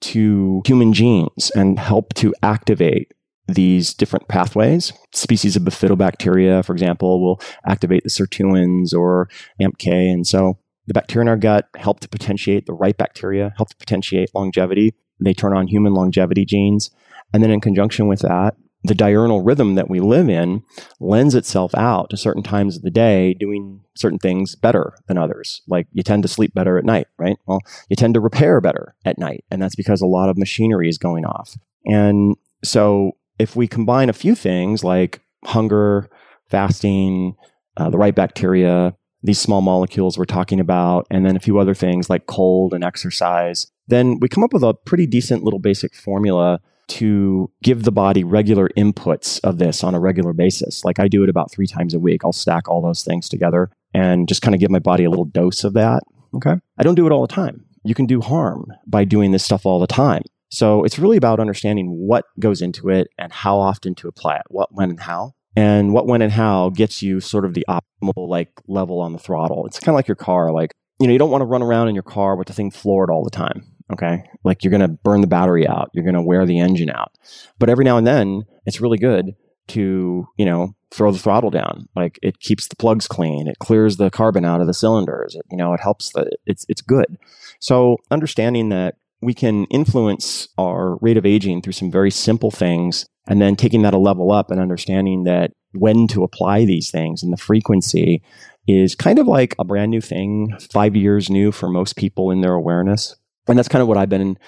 [0.02, 3.12] to human genes and help to activate
[3.48, 4.92] these different pathways.
[5.14, 9.28] Species of bifidobacteria, for example, will activate the sirtuins or
[9.60, 10.12] AMPK.
[10.12, 13.76] And so the bacteria in our gut help to potentiate the right bacteria, help to
[13.76, 14.94] potentiate longevity.
[15.20, 16.90] They turn on human longevity genes.
[17.32, 20.62] And then in conjunction with that, the diurnal rhythm that we live in
[21.00, 25.62] lends itself out to certain times of the day doing certain things better than others.
[25.66, 27.36] Like you tend to sleep better at night, right?
[27.46, 29.44] Well, you tend to repair better at night.
[29.50, 31.56] And that's because a lot of machinery is going off.
[31.84, 36.08] And so if we combine a few things like hunger,
[36.48, 37.34] fasting,
[37.76, 41.74] uh, the right bacteria, these small molecules we're talking about, and then a few other
[41.74, 45.94] things like cold and exercise, then we come up with a pretty decent little basic
[45.94, 50.84] formula to give the body regular inputs of this on a regular basis.
[50.84, 52.22] Like I do it about three times a week.
[52.24, 55.24] I'll stack all those things together and just kind of give my body a little
[55.24, 56.02] dose of that.
[56.34, 56.54] Okay.
[56.78, 57.64] I don't do it all the time.
[57.84, 60.22] You can do harm by doing this stuff all the time.
[60.48, 64.42] So it's really about understanding what goes into it and how often to apply it,
[64.48, 65.34] what, when, and how.
[65.56, 69.18] And what, when, and how gets you sort of the optimal like level on the
[69.18, 69.66] throttle.
[69.66, 70.52] It's kind of like your car.
[70.52, 72.70] Like, you know, you don't want to run around in your car with the thing
[72.70, 73.64] floored all the time.
[73.92, 74.24] Okay.
[74.44, 75.90] Like you're going to burn the battery out.
[75.92, 77.12] You're going to wear the engine out.
[77.58, 79.36] But every now and then it's really good
[79.68, 81.88] to, you know, throw the throttle down.
[81.94, 83.48] Like it keeps the plugs clean.
[83.48, 85.34] It clears the carbon out of the cylinders.
[85.34, 87.16] It, you know, it helps the, it's, it's good.
[87.60, 93.06] So understanding that we can influence our rate of aging through some very simple things
[93.26, 97.22] and then taking that a level up and understanding that when to apply these things
[97.22, 98.22] and the frequency
[98.66, 102.40] is kind of like a brand new thing, five years new for most people in
[102.40, 103.16] their awareness.
[103.48, 104.38] And that's kind of what I've been,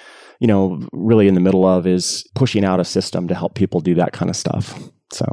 [0.40, 3.80] you know, really in the middle of is pushing out a system to help people
[3.80, 4.78] do that kind of stuff.
[5.12, 5.26] So.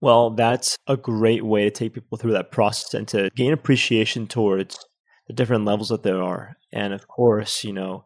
[0.00, 4.26] Well, that's a great way to take people through that process and to gain appreciation
[4.26, 4.78] towards
[5.26, 6.56] the different levels that there are.
[6.72, 8.04] And of course, you know,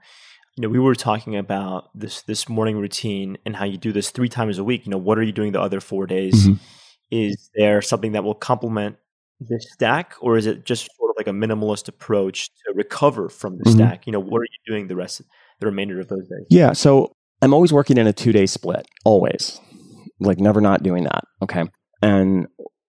[0.56, 4.10] you know, we were talking about this this morning routine and how you do this
[4.10, 4.86] three times a week.
[4.86, 6.46] You know, what are you doing the other four days?
[6.46, 6.54] Mm-hmm.
[7.10, 8.96] Is there something that will complement
[9.40, 13.58] the stack, or is it just sort of like a minimalist approach to recover from
[13.58, 13.78] the mm-hmm.
[13.78, 14.06] stack?
[14.06, 15.22] You know, what are you doing the rest,
[15.60, 16.46] the remainder of those days?
[16.50, 17.12] Yeah, so
[17.42, 19.60] I'm always working in a two day split, always,
[20.20, 21.24] like never not doing that.
[21.42, 21.64] Okay,
[22.02, 22.46] and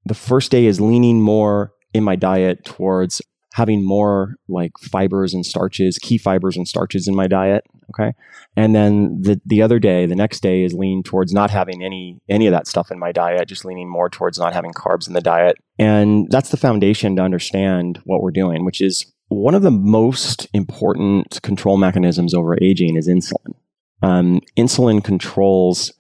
[0.05, 3.23] the first day is leaning more in my diet towards
[3.55, 7.65] having more like fibers and starches, key fibers and starches in my diet.
[7.91, 8.13] Okay.
[8.57, 12.21] And then the, the other day, the next day is lean towards not having any,
[12.29, 15.15] any of that stuff in my diet, just leaning more towards not having carbs in
[15.15, 15.57] the diet.
[15.79, 20.49] And that's the foundation to understand what we're doing, which is one of the most
[20.53, 23.55] important control mechanisms over aging is insulin.
[24.03, 25.93] Um, insulin controls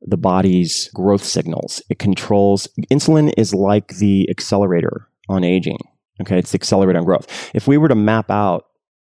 [0.00, 1.82] the body's growth signals.
[1.90, 5.78] It controls, insulin is like the accelerator on aging.
[6.20, 7.50] Okay, it's the accelerator on growth.
[7.54, 8.66] If we were to map out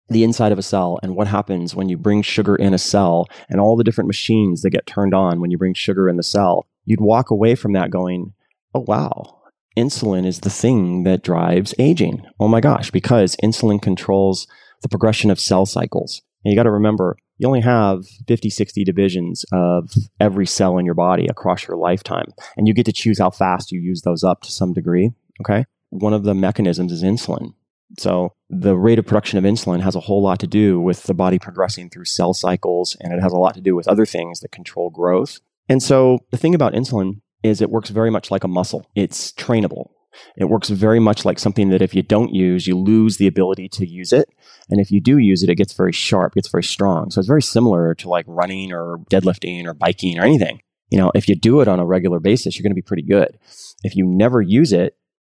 [0.09, 3.27] the inside of a cell and what happens when you bring sugar in a cell
[3.47, 6.23] and all the different machines that get turned on when you bring sugar in the
[6.23, 8.33] cell, you'd walk away from that going,
[8.73, 9.41] oh, wow,
[9.77, 12.25] insulin is the thing that drives aging.
[12.39, 14.47] Oh my gosh, because insulin controls
[14.81, 16.21] the progression of cell cycles.
[16.43, 20.85] And you got to remember, you only have 50, 60 divisions of every cell in
[20.85, 22.33] your body across your lifetime.
[22.57, 25.11] And you get to choose how fast you use those up to some degree.
[25.41, 27.53] Okay one of the mechanisms is insulin.
[27.97, 31.13] So the rate of production of insulin has a whole lot to do with the
[31.13, 34.41] body progressing through cell cycles, and it has a lot to do with other things
[34.41, 35.39] that control growth.
[35.67, 38.85] And so the thing about insulin is it works very much like a muscle.
[38.95, 39.89] It's trainable.
[40.35, 43.69] It works very much like something that if you don't use, you lose the ability
[43.69, 44.29] to use it.
[44.69, 47.09] And if you do use it, it gets very sharp, gets very strong.
[47.09, 50.61] So it's very similar to like running or deadlifting or biking or anything.
[50.89, 53.03] You know, if you do it on a regular basis, you're going to be pretty
[53.03, 53.37] good.
[53.83, 54.97] If you never use it,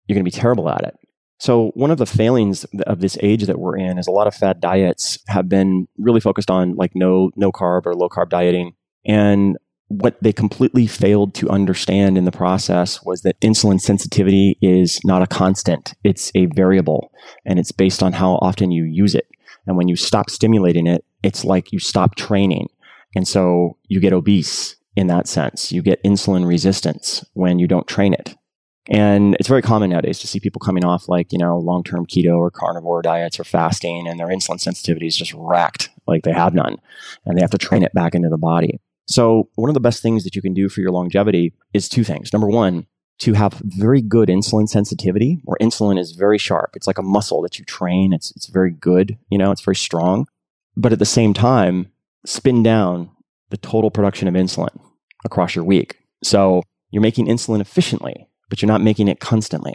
[0.10, 0.95] you're going to be terrible at it.
[1.38, 4.36] So, one of the failings of this age that we're in is a lot of
[4.36, 8.74] fad diets have been really focused on like no no carb or low carb dieting.
[9.05, 9.57] And
[9.88, 15.22] what they completely failed to understand in the process was that insulin sensitivity is not
[15.22, 17.12] a constant, it's a variable,
[17.45, 19.28] and it's based on how often you use it.
[19.66, 22.68] And when you stop stimulating it, it's like you stop training.
[23.16, 25.72] And so you get obese in that sense.
[25.72, 28.36] You get insulin resistance when you don't train it.
[28.90, 32.08] And it's very common nowadays to see people coming off like, you know, long term
[32.08, 36.34] keto or carnivore diets or fasting, and their insulin sensitivity is just racked, like they
[36.34, 36.78] have none.
[37.26, 38.82] And they have to train it back into the body.
[39.06, 42.04] So, one of the best things that you can do for your longevity is two
[42.04, 42.34] things.
[42.34, 42.88] Number one,
[43.20, 46.72] to have very good insulin sensitivity, where insulin is very sharp.
[46.76, 48.14] It's like a muscle that you train.
[48.14, 50.26] It's, it's very good, you know, it's very strong.
[50.76, 51.92] But at the same time,
[52.26, 53.12] spin down
[53.50, 54.80] the total production of insulin
[55.26, 55.98] across your week.
[56.24, 59.74] So you're making insulin efficiently, but you're not making it constantly.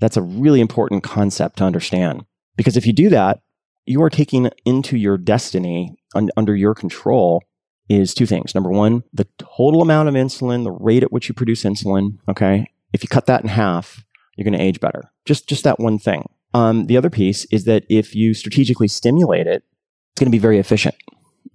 [0.00, 2.24] That's a really important concept to understand.
[2.56, 3.40] Because if you do that,
[3.86, 7.42] you are taking into your destiny un- under your control
[7.88, 8.54] is two things.
[8.54, 12.18] Number one, the total amount of insulin, the rate at which you produce insulin.
[12.28, 12.66] Okay.
[12.92, 14.04] If you cut that in half,
[14.36, 15.12] you're going to age better.
[15.24, 16.28] Just, just that one thing.
[16.52, 19.62] Um, the other piece is that if you strategically stimulate it,
[20.12, 20.94] it's going to be very efficient.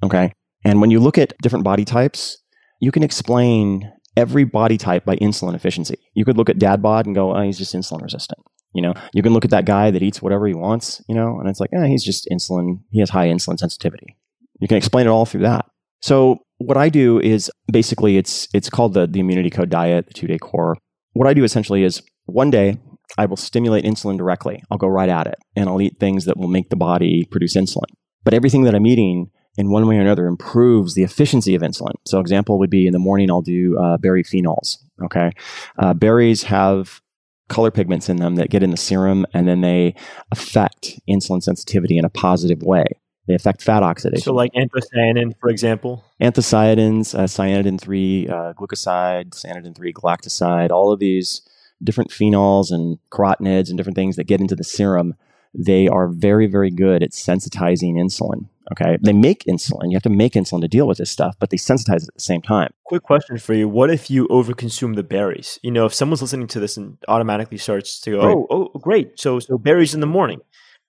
[0.03, 0.33] Okay.
[0.63, 2.37] And when you look at different body types,
[2.79, 5.97] you can explain every body type by insulin efficiency.
[6.13, 8.39] You could look at dad bod and go, oh, he's just insulin resistant.
[8.73, 11.39] You know, you can look at that guy that eats whatever he wants, you know,
[11.39, 12.79] and it's like, eh, he's just insulin.
[12.89, 14.15] He has high insulin sensitivity.
[14.59, 15.65] You can explain it all through that.
[16.01, 20.13] So what I do is basically it's it's called the the immunity code diet, the
[20.13, 20.77] two day core.
[21.13, 22.77] What I do essentially is one day
[23.17, 24.63] I will stimulate insulin directly.
[24.71, 27.55] I'll go right at it and I'll eat things that will make the body produce
[27.55, 27.91] insulin.
[28.23, 31.93] But everything that I'm eating in one way or another improves the efficiency of insulin.
[32.05, 34.77] So, example would be in the morning, I'll do uh, berry phenols.
[35.03, 35.31] Okay.
[35.77, 37.01] Uh, berries have
[37.49, 39.93] color pigments in them that get in the serum and then they
[40.31, 42.85] affect insulin sensitivity in a positive way.
[43.27, 44.23] They affect fat oxidation.
[44.23, 46.03] So, like anthocyanin, for example?
[46.21, 51.41] Anthocyanins, uh, cyanidin 3, uh, glucoside, cyanidin 3, galactoside, all of these
[51.83, 55.15] different phenols and carotenoids and different things that get into the serum,
[55.53, 58.47] they are very, very good at sensitizing insulin.
[58.71, 58.97] Okay.
[59.01, 59.89] They make insulin.
[59.89, 62.13] You have to make insulin to deal with this stuff, but they sensitize it at
[62.13, 62.71] the same time.
[62.85, 63.67] Quick question for you.
[63.67, 65.59] What if you overconsume the berries?
[65.63, 68.37] You know, if someone's listening to this and automatically starts to go, right.
[68.49, 69.19] oh, oh, great.
[69.19, 70.41] So, so berries in the morning.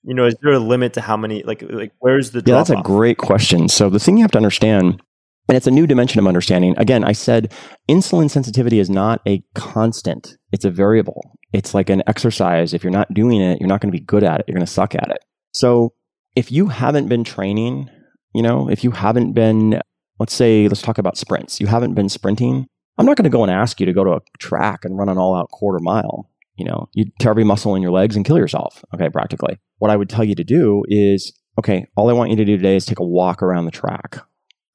[0.05, 2.71] You know, is there a limit to how many, like, like where's the Yeah, that's
[2.71, 3.69] a great question.
[3.69, 5.01] So the thing you have to understand,
[5.49, 6.75] and it's a new dimension of understanding.
[6.77, 7.53] Again, I said
[7.89, 10.37] insulin sensitivity is not a constant.
[10.51, 11.39] It's a variable.
[11.53, 12.75] It's like an exercise.
[12.75, 14.47] If you're not doing it, you're not going to be good at it.
[14.49, 15.25] You're going to suck at it.
[15.53, 15.93] So
[16.35, 17.91] if you haven't been training,
[18.35, 19.81] you know, if you haven't been,
[20.19, 22.67] let's say, let's talk about sprints, you haven't been sprinting,
[22.99, 25.09] I'm not going to go and ask you to go to a track and run
[25.09, 26.29] an all out quarter mile.
[26.57, 28.85] You know, you tear every muscle in your legs and kill yourself.
[28.95, 29.59] Okay, practically.
[29.79, 32.57] What I would tell you to do is, okay, all I want you to do
[32.57, 34.19] today is take a walk around the track.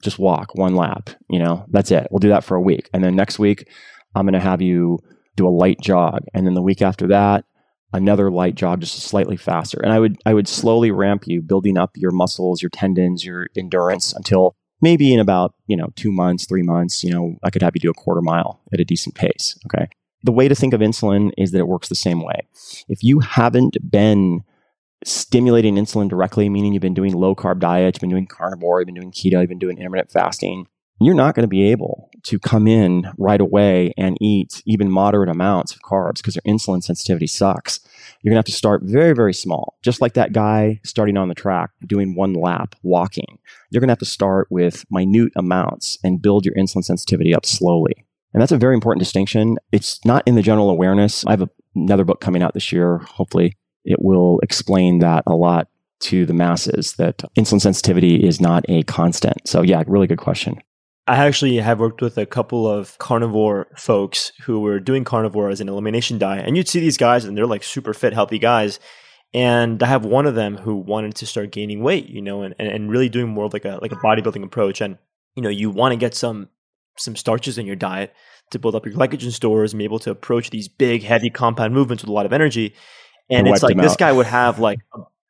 [0.02, 1.12] Just walk one lap.
[1.30, 2.08] You know, that's it.
[2.12, 2.90] We'll do that for a week.
[2.94, 3.68] And then next week,
[4.16, 5.00] I'm going to have you
[5.36, 6.24] do a light jog.
[6.34, 7.46] And then the week after that,
[7.94, 9.80] another light jog just slightly faster.
[9.82, 13.48] And I would I would slowly ramp you, building up your muscles, your tendons, your
[13.56, 17.64] endurance until maybe in about, you know, 2 months, 3 months, you know, I could
[17.64, 19.88] have you do a quarter mile at a decent pace, okay?
[20.24, 22.48] The way to think of insulin is that it works the same way.
[22.88, 24.42] If you haven't been
[25.06, 28.88] stimulating insulin directly, meaning you've been doing low carb diets, you've been doing carnivore, you've
[28.88, 30.68] been doing keto, you've been doing intermittent fasting,
[31.00, 35.30] you're not going to be able to come in right away and eat even moderate
[35.30, 37.80] amounts of carbs because your insulin sensitivity sucks.
[38.22, 41.30] You're going to have to start very, very small, just like that guy starting on
[41.30, 43.38] the track doing one lap walking.
[43.70, 47.46] You're going to have to start with minute amounts and build your insulin sensitivity up
[47.46, 48.06] slowly.
[48.34, 49.58] And that's a very important distinction.
[49.72, 51.26] It's not in the general awareness.
[51.26, 52.98] I have another book coming out this year.
[53.00, 55.70] Hopefully, it will explain that a lot
[56.00, 59.48] to the masses that insulin sensitivity is not a constant.
[59.48, 60.62] So, yeah, really good question.
[61.08, 65.62] I actually have worked with a couple of carnivore folks who were doing carnivore as
[65.62, 66.46] an elimination diet.
[66.46, 68.80] And you'd see these guys and they're like super fit, healthy guys.
[69.34, 72.56] And I have one of them who wanted to start gaining weight, you know, and,
[72.60, 74.82] and really doing more of like a like a bodybuilding approach.
[74.82, 74.98] And,
[75.36, 76.50] you know, you want to get some
[76.98, 78.14] some starches in your diet
[78.52, 81.74] to build up your glycogen stores and be able to approach these big, heavy compound
[81.74, 82.74] movements with a lot of energy.
[83.30, 84.80] And, and it's like this guy would have like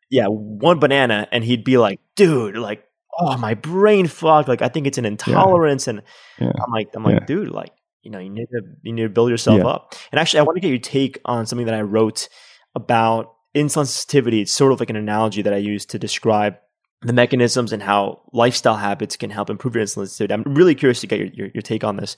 [0.10, 2.87] yeah, one banana and he'd be like, dude, like
[3.20, 4.48] oh, my brain fogged.
[4.48, 5.92] Like I think it's an intolerance, yeah.
[5.92, 6.02] and
[6.40, 6.52] yeah.
[6.64, 7.26] I'm like, I'm like, yeah.
[7.26, 7.72] dude, like
[8.04, 9.96] you know, you need to you need to build yourself up.
[10.12, 12.30] And actually, I want to get your take on something that I wrote
[12.76, 14.42] about insulin sensitivity.
[14.42, 16.56] It's sort of like an analogy that I use to describe
[17.02, 20.34] the mechanisms and how lifestyle habits can help improve your insulin sensitivity.
[20.34, 22.18] I'm really curious to get your, your, your take on this.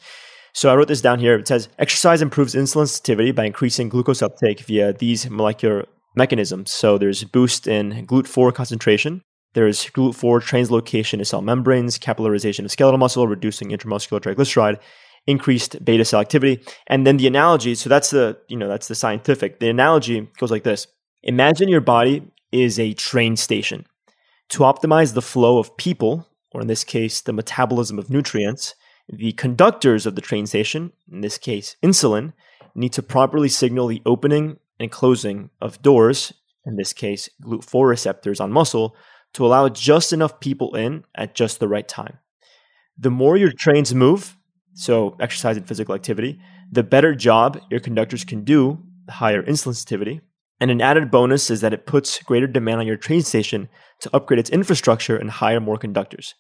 [0.53, 1.37] So I wrote this down here.
[1.37, 5.85] It says exercise improves insulin sensitivity by increasing glucose uptake via these molecular
[6.15, 6.71] mechanisms.
[6.71, 9.21] So there's a boost in GLUT4 concentration.
[9.53, 14.79] There's GLUT4 translocation of cell membranes, capillarization of skeletal muscle, reducing intramuscular triglyceride,
[15.25, 16.63] increased beta cell activity.
[16.87, 19.59] And then the analogy, so that's the, you know, that's the scientific.
[19.59, 20.87] The analogy goes like this.
[21.23, 23.85] Imagine your body is a train station.
[24.49, 28.73] To optimize the flow of people, or in this case, the metabolism of nutrients,
[29.07, 32.33] the conductors of the train station, in this case, insulin,
[32.75, 36.33] need to properly signal the opening and closing of doors,
[36.65, 38.95] in this case, GLUT4 receptors on muscle,
[39.33, 42.19] to allow just enough people in at just the right time.
[42.97, 44.35] The more your trains move,
[44.73, 46.39] so exercise and physical activity,
[46.71, 50.21] the better job your conductors can do, the higher insulin sensitivity.
[50.59, 53.69] And an added bonus is that it puts greater demand on your train station
[54.01, 56.35] to upgrade its infrastructure and hire more conductors.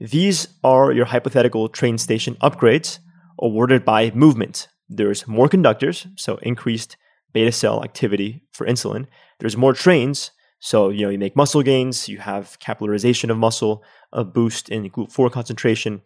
[0.00, 2.98] These are your hypothetical train station upgrades
[3.38, 4.68] awarded by movement.
[4.88, 6.96] There's more conductors, so increased
[7.32, 9.06] beta cell activity for insulin.
[9.38, 13.82] There's more trains, so you know you make muscle gains, you have capillarization of muscle,
[14.12, 16.02] a boost in GLUT4 concentration,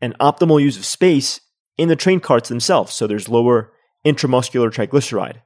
[0.00, 1.40] and optimal use of space
[1.76, 2.94] in the train carts themselves.
[2.94, 3.72] So there's lower
[4.06, 5.42] intramuscular triglyceride.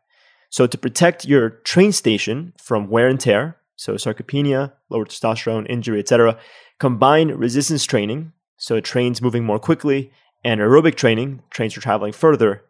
[0.51, 6.01] So to protect your train station from wear and tear, so sarcopenia, lower testosterone, injury,
[6.01, 6.39] etc.,
[6.79, 10.13] combine resistance training, so it trains moving more quickly,
[10.45, 12.63] and aerobic training, trains for traveling further.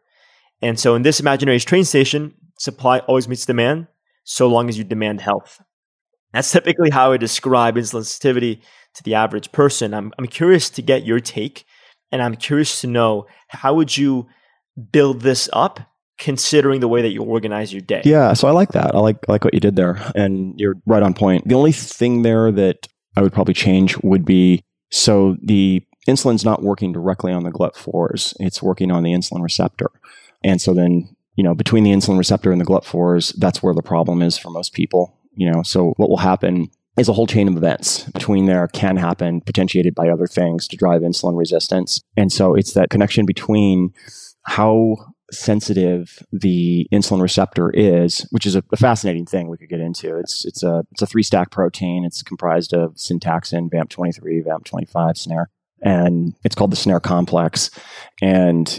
[0.62, 3.88] And so in this imaginary train station, supply always meets demand
[4.22, 5.61] so long as you demand health.
[6.33, 8.62] That's typically how I describe insulin sensitivity
[8.95, 9.95] to the average person.
[9.95, 11.64] I'm, I'm curious to get your take,
[12.12, 14.28] and I'm curious to know how would you
[14.93, 15.81] build this up
[16.20, 18.03] considering the way that you organize your day.
[18.05, 18.95] Yeah, so I like that.
[18.95, 21.49] I like I like what you did there, and you're right on point.
[21.49, 26.62] The only thing there that I would probably change would be so the insulin's not
[26.62, 29.91] working directly on the GLUT4s; it's working on the insulin receptor,
[30.45, 33.83] and so then you know between the insulin receptor and the GLUT4s, that's where the
[33.83, 35.20] problem is for most people.
[35.41, 36.68] You know, so what will happen
[36.99, 40.76] is a whole chain of events between there can happen, potentiated by other things to
[40.76, 43.95] drive insulin resistance, and so it's that connection between
[44.43, 44.97] how
[45.32, 50.18] sensitive the insulin receptor is, which is a, a, fascinating thing we could get into.
[50.18, 52.05] It's it's a it's a three stack protein.
[52.05, 55.49] It's comprised of syntaxin, VAMP23, VAMP25 snare,
[55.80, 57.70] and it's called the snare complex.
[58.20, 58.78] And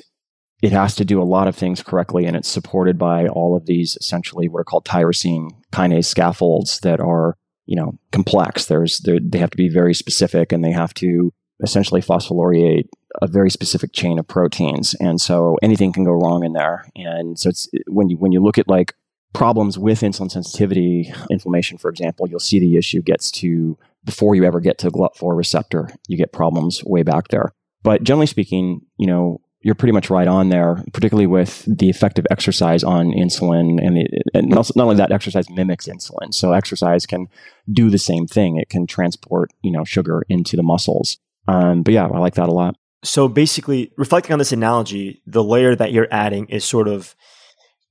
[0.62, 3.66] it has to do a lot of things correctly, and it's supported by all of
[3.66, 8.66] these essentially what are called tyrosine kinase scaffolds that are you know complex.
[8.66, 11.34] There's they have to be very specific, and they have to
[11.64, 12.88] essentially phosphorylated
[13.22, 16.88] a very specific chain of proteins, and so anything can go wrong in there.
[16.95, 18.93] And so it's when you when you look at like
[19.34, 24.43] problems with insulin sensitivity, inflammation, for example, you'll see the issue gets to before you
[24.43, 27.53] ever get to GLUT4 receptor, you get problems way back there.
[27.84, 32.18] But generally speaking, you know, you're pretty much right on there, particularly with the effect
[32.18, 36.34] of exercise on insulin, and, the, and also not only that, exercise mimics insulin.
[36.34, 37.28] So exercise can
[37.72, 41.18] do the same thing; it can transport, you know, sugar into the muscles.
[41.47, 42.76] Um, but yeah, I like that a lot.
[43.03, 47.16] So basically, reflecting on this analogy, the layer that you're adding is sort of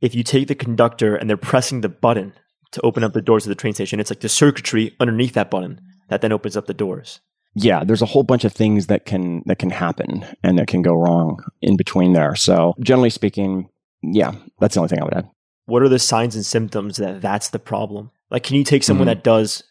[0.01, 2.33] if you take the conductor and they're pressing the button
[2.73, 5.51] to open up the doors of the train station, it's like the circuitry underneath that
[5.51, 7.21] button that then opens up the doors.
[7.55, 10.83] Yeah, there's a whole bunch of things that can that can happen and that can
[10.83, 12.35] go wrong in between there.
[12.37, 13.69] So generally speaking,
[14.03, 15.29] yeah, that's the only thing I would add.
[15.67, 18.11] What are the signs and symptoms that that's the problem?
[18.31, 19.19] Like, can you take someone mm-hmm.
[19.19, 19.65] that does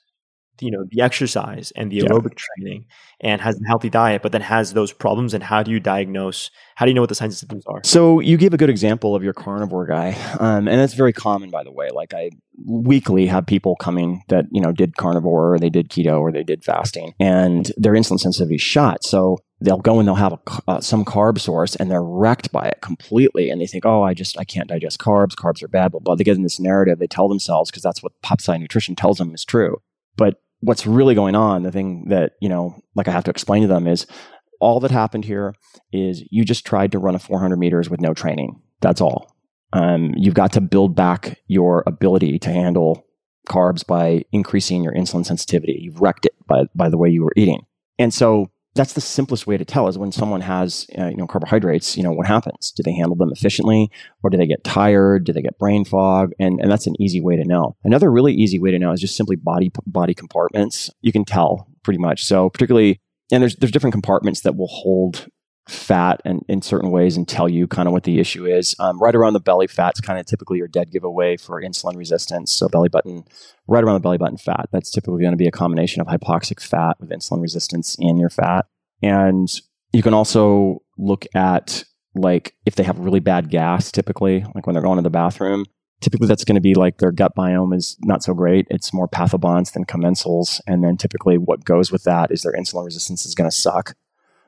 [0.62, 2.44] you know the exercise and the aerobic yeah.
[2.58, 2.86] training
[3.22, 6.50] and has a healthy diet but then has those problems and how do you diagnose
[6.76, 7.82] how do you know what the signs and symptoms are?
[7.84, 11.50] So you gave a good example of your carnivore guy um, and that's very common
[11.50, 11.90] by the way.
[11.92, 12.30] Like i
[12.66, 16.44] weekly have people coming that you know did carnivore or they did keto or they
[16.44, 19.04] did fasting and their insulin sensitivity shot.
[19.04, 22.68] So they'll go and they'll have a, uh, some carb source and they're wrecked by
[22.68, 25.92] it completely and they think oh i just i can't digest carbs carbs are bad
[25.92, 26.16] blah blah.
[26.16, 29.34] They get in this narrative they tell themselves because that's what PopSci nutrition tells them
[29.34, 29.82] is true.
[30.16, 33.62] But what's really going on, the thing that, you know, like I have to explain
[33.62, 34.06] to them is
[34.60, 35.56] all that happened here
[35.94, 38.62] is you just tried to run a 400 meters with no training.
[38.82, 39.36] That's all.
[39.72, 43.06] Um, you've got to build back your ability to handle
[43.48, 45.80] carbs by increasing your insulin sensitivity.
[45.82, 47.66] You've wrecked it by, by the way you were eating.
[47.98, 51.28] And so that's the simplest way to tell is when someone has uh, you know
[51.28, 52.72] carbohydrates you know what happens?
[52.72, 53.92] Do they handle them efficiently
[54.24, 55.26] or do they get tired?
[55.26, 56.32] Do they get brain fog?
[56.40, 57.76] And and that's an easy way to know.
[57.84, 60.90] Another really easy way to know is just simply body body compartments.
[61.02, 62.24] You can tell pretty much.
[62.24, 63.02] So particularly
[63.34, 65.28] and there's there's different compartments that will hold
[65.70, 68.76] fat and in certain ways and tell you kind of what the issue is.
[68.80, 72.54] Um, right around the belly fat's kind of typically your dead giveaway for insulin resistance.
[72.54, 73.24] So belly button,
[73.68, 76.62] right around the belly button fat, that's typically going to be a combination of hypoxic
[76.62, 78.66] fat with insulin resistance in your fat.
[79.02, 79.48] And
[79.94, 81.84] you can also look at
[82.16, 85.66] like if they have really bad gas, typically, like when they're going to the bathroom,
[86.02, 88.68] typically that's going to be like their gut biome is not so great.
[88.70, 90.62] It's more pathobionts than commensals.
[90.68, 93.96] And then typically what goes with that is their insulin resistance is going to suck.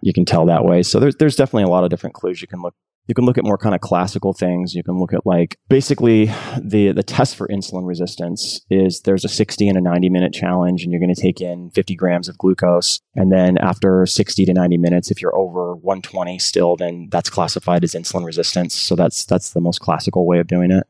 [0.02, 0.84] You can tell that way.
[0.84, 2.74] So there's, there's definitely a lot of different clues you can look
[3.08, 4.74] you can look at more kind of classical things.
[4.74, 6.26] You can look at like basically
[6.62, 10.84] the the test for insulin resistance is there's a 60 and a 90 minute challenge,
[10.84, 14.54] and you're going to take in 50 grams of glucose, and then after 60 to
[14.54, 18.76] 90 minutes, if you're over 120 still, then that's classified as insulin resistance.
[18.76, 20.86] So that's that's the most classical way of doing it.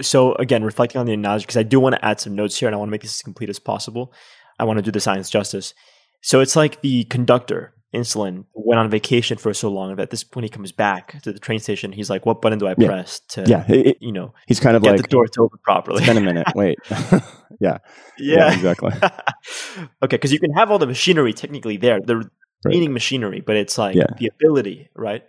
[0.00, 2.68] So again, reflecting on the analogy, because I do want to add some notes here,
[2.68, 4.12] and I want to make this as complete as possible.
[4.58, 5.74] I want to do the science justice.
[6.20, 10.42] So it's like the conductor insulin went on vacation for so long that this when
[10.42, 12.86] he comes back to the train station, he's like, "What button do I Yeah.
[12.86, 15.58] press to, Yeah, it- you know, He's kind of get like the door to open
[15.62, 16.46] properly?" been a minute.
[16.54, 16.78] Wait,
[17.60, 17.78] yeah,
[18.18, 18.92] yeah, exactly.
[20.02, 22.28] okay, because you can have all the machinery technically there, the
[22.64, 24.06] remaining machinery, but it's like Yeah.
[24.18, 25.24] the ability, right?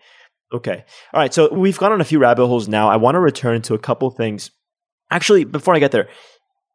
[0.53, 1.34] Okay, all right.
[1.34, 2.88] So we've gone on a few rabbit holes now.
[2.89, 4.51] I want to return to a couple things.
[5.09, 6.07] Actually, before I get there,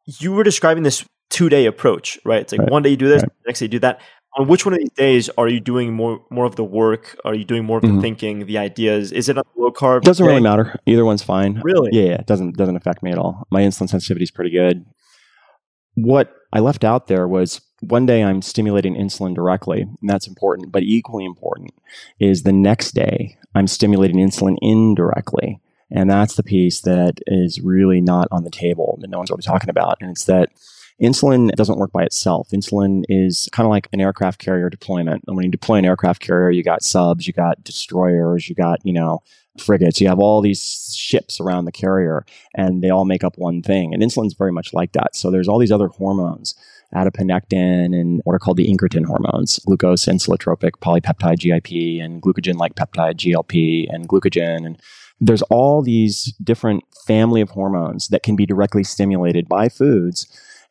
[0.05, 2.41] you were describing this two-day approach, right?
[2.41, 2.71] It's like Right.
[2.71, 3.31] one day you do this, Right.
[3.45, 4.01] next day you do that.
[4.37, 7.17] On which one of these days are you doing more more of the work?
[7.25, 8.01] Are you doing more of the Mhm.
[8.01, 9.11] thinking, the ideas?
[9.11, 10.03] Is it a low carb?
[10.03, 10.75] Doesn't really matter.
[10.85, 11.59] Either one's fine.
[11.63, 11.89] Really?
[11.91, 13.47] Yeah, yeah, it doesn't doesn't affect me at all.
[13.51, 14.85] My insulin sensitivity is pretty good.
[15.95, 20.71] What I left out there was one day I'm stimulating insulin directly, and that's important,
[20.71, 21.71] but equally important
[22.19, 25.59] is the next day I'm stimulating insulin indirectly.
[25.91, 29.41] And that's the piece that is really not on the table that no one's really
[29.41, 29.97] talking about.
[30.01, 30.49] And it's that
[31.01, 32.49] insulin doesn't work by itself.
[32.49, 35.23] Insulin is kind of like an aircraft carrier deployment.
[35.27, 38.79] And when you deploy an aircraft carrier, you got subs, you got destroyers, you got,
[38.83, 39.21] you know,
[39.57, 42.25] frigates, you have all these ships around the carrier
[42.55, 43.93] and they all make up one thing.
[43.93, 45.15] And insulin's very much like that.
[45.15, 46.55] So there's all these other hormones,
[46.93, 53.15] adiponectin and what are called the incretin hormones, glucose, insulinotropic, polypeptide GIP, and glucagon-like peptide
[53.15, 54.65] GLP, and glucagon.
[54.65, 54.81] And
[55.19, 60.27] there's all these different family of hormones that can be directly stimulated by foods.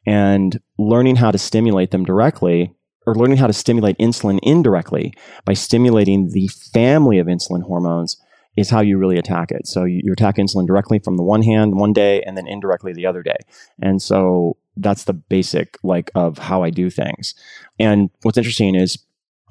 [0.09, 2.72] And learning how to stimulate them directly
[3.06, 5.12] or learning how to stimulate insulin indirectly
[5.44, 8.16] by stimulating the family of insulin hormones
[8.56, 9.66] is how you really attack it.
[9.66, 13.04] So you, attack insulin directly from the one hand one day and then indirectly the
[13.04, 13.36] other day.
[13.82, 17.34] And so that's the basic like of how I do things.
[17.78, 18.96] And what's interesting is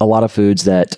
[0.02, 0.98] a lot of foods that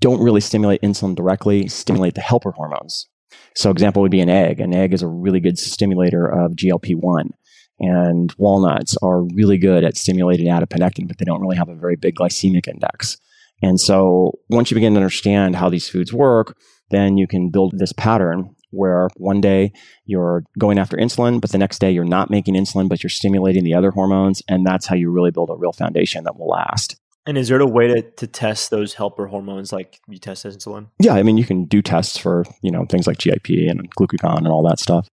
[0.00, 3.08] don't really stimulate insulin directly stimulate the helper hormones.
[3.54, 4.58] So example would be an egg.
[4.58, 7.32] An egg is a really good stimulator of GLP-1
[7.78, 11.96] and walnuts are really good at stimulating adiponectin, but they don't really have a very
[11.96, 13.18] big glycemic index.
[13.62, 16.56] And so once you begin to understand how these foods work,
[16.90, 19.72] then you can build this pattern where one day
[20.04, 23.64] you're going after insulin, but the next day you're not making insulin, but you're stimulating
[23.64, 24.42] the other hormones.
[24.48, 26.96] And that's how you really build a real foundation that will last.
[27.26, 30.88] And is there a way to, to test those helper hormones like you test insulin?
[31.00, 34.38] Yeah, I mean, you can do tests for, you know, things like GIP and glucagon
[34.38, 35.08] and all that stuff.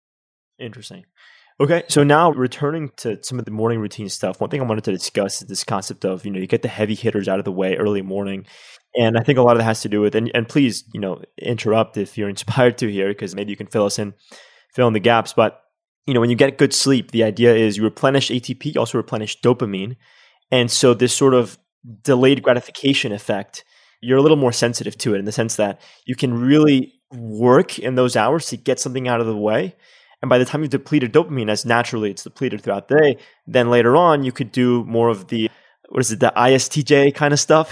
[0.60, 1.04] Interesting.
[1.60, 4.82] Okay, so now returning to some of the morning routine stuff, one thing I wanted
[4.84, 7.44] to discuss is this concept of, you know, you get the heavy hitters out of
[7.44, 8.46] the way early morning.
[8.96, 10.98] And I think a lot of that has to do with, and, and please, you
[10.98, 14.14] know, interrupt if you're inspired to here, because maybe you can fill us in,
[14.74, 15.32] fill in the gaps.
[15.32, 15.60] But,
[16.06, 18.98] you know, when you get good sleep, the idea is you replenish ATP, you also
[18.98, 19.94] replenish dopamine.
[20.50, 21.56] And so this sort of
[22.02, 23.64] delayed gratification effect,
[24.00, 27.78] you're a little more sensitive to it in the sense that you can really work
[27.78, 29.76] in those hours to get something out of the way.
[30.24, 33.68] And by the time you've depleted dopamine, as naturally it's depleted throughout the day, then
[33.68, 35.50] later on you could do more of the
[35.90, 37.70] what is it, the ISTJ kind of stuff.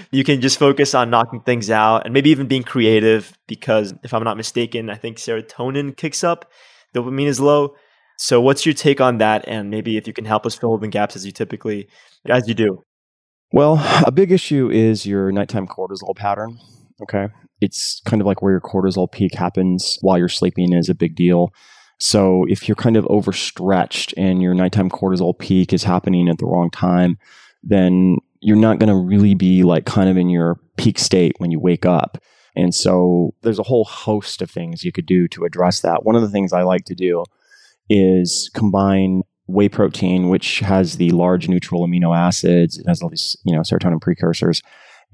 [0.12, 4.14] you can just focus on knocking things out and maybe even being creative because if
[4.14, 6.48] I'm not mistaken, I think serotonin kicks up,
[6.94, 7.74] dopamine is low.
[8.16, 9.48] So what's your take on that?
[9.48, 11.88] And maybe if you can help us fill in gaps as you typically
[12.28, 12.84] as you do.
[13.50, 16.56] Well, a big issue is your nighttime cortisol pattern.
[17.02, 17.28] Okay.
[17.60, 21.14] It's kind of like where your cortisol peak happens while you're sleeping is a big
[21.14, 21.52] deal.
[22.00, 26.46] So if you're kind of overstretched and your nighttime cortisol peak is happening at the
[26.46, 27.18] wrong time,
[27.62, 31.50] then you're not going to really be like kind of in your peak state when
[31.50, 32.18] you wake up.
[32.54, 36.04] And so there's a whole host of things you could do to address that.
[36.04, 37.24] One of the things I like to do
[37.90, 42.78] is combine whey protein, which has the large neutral amino acids.
[42.78, 44.62] It has all these, you know, serotonin precursors.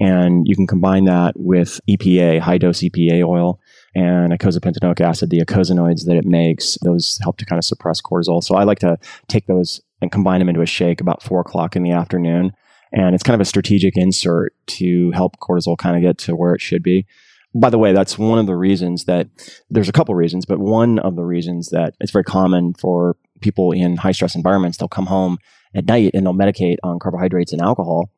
[0.01, 3.61] And you can combine that with EPA, high dose EPA oil,
[3.95, 6.77] and eicosapentaenoic acid, the eicosanoids that it makes.
[6.83, 8.43] Those help to kind of suppress cortisol.
[8.43, 11.77] So I like to take those and combine them into a shake about four o'clock
[11.77, 12.53] in the afternoon.
[12.93, 16.55] And it's kind of a strategic insert to help cortisol kind of get to where
[16.55, 17.07] it should be.
[17.55, 19.29] By the way, that's one of the reasons that
[19.71, 23.71] there's a couple reasons, but one of the reasons that it's very common for people
[23.71, 25.39] in high stress environments, they'll come home
[25.75, 28.11] at night and they'll medicate on carbohydrates and alcohol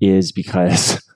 [0.00, 1.02] is because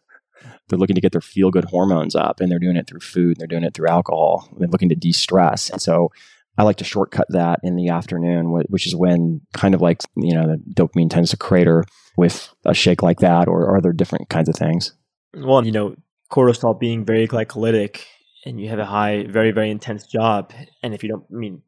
[0.68, 3.36] they're looking to get their feel good hormones up and they're doing it through food,
[3.36, 5.70] and they're doing it through alcohol, they're looking to de stress.
[5.70, 6.10] And so
[6.58, 10.34] I like to shortcut that in the afternoon, which is when kind of like, you
[10.34, 11.84] know, the dopamine tends to crater
[12.16, 14.92] with a shake like that or, or other different kinds of things.
[15.34, 15.96] Well, you know,
[16.32, 18.04] cortisol being very glycolytic
[18.46, 20.52] and you have a high, very, very intense job.
[20.82, 21.62] And if you don't, I mean,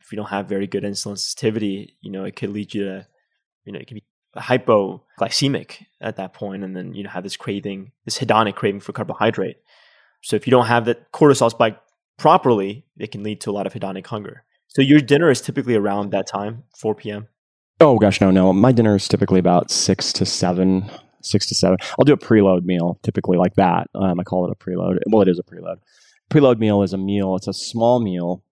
[0.00, 3.06] if you don't have very good insulin sensitivity, you know, it could lead you to,
[3.64, 4.04] you know, it can be
[4.36, 8.92] hypoglycemic at that point and then, you know, have this craving, this hedonic craving for
[8.92, 9.56] carbohydrate.
[10.22, 11.78] So if you don't have that cortisol spike
[12.18, 14.44] properly, it can lead to a lot of hedonic hunger.
[14.68, 17.28] So your dinner is typically around that time, 4 p.m.
[17.80, 18.52] Oh gosh, no, no.
[18.52, 20.90] My dinner is typically about six to seven,
[21.22, 21.78] six to seven.
[21.98, 23.88] I'll do a preload meal, typically like that.
[23.94, 24.98] Um, I call it a preload.
[25.06, 25.76] Well, it is a preload.
[26.28, 27.36] Preload meal is a meal.
[27.36, 28.42] It's a small meal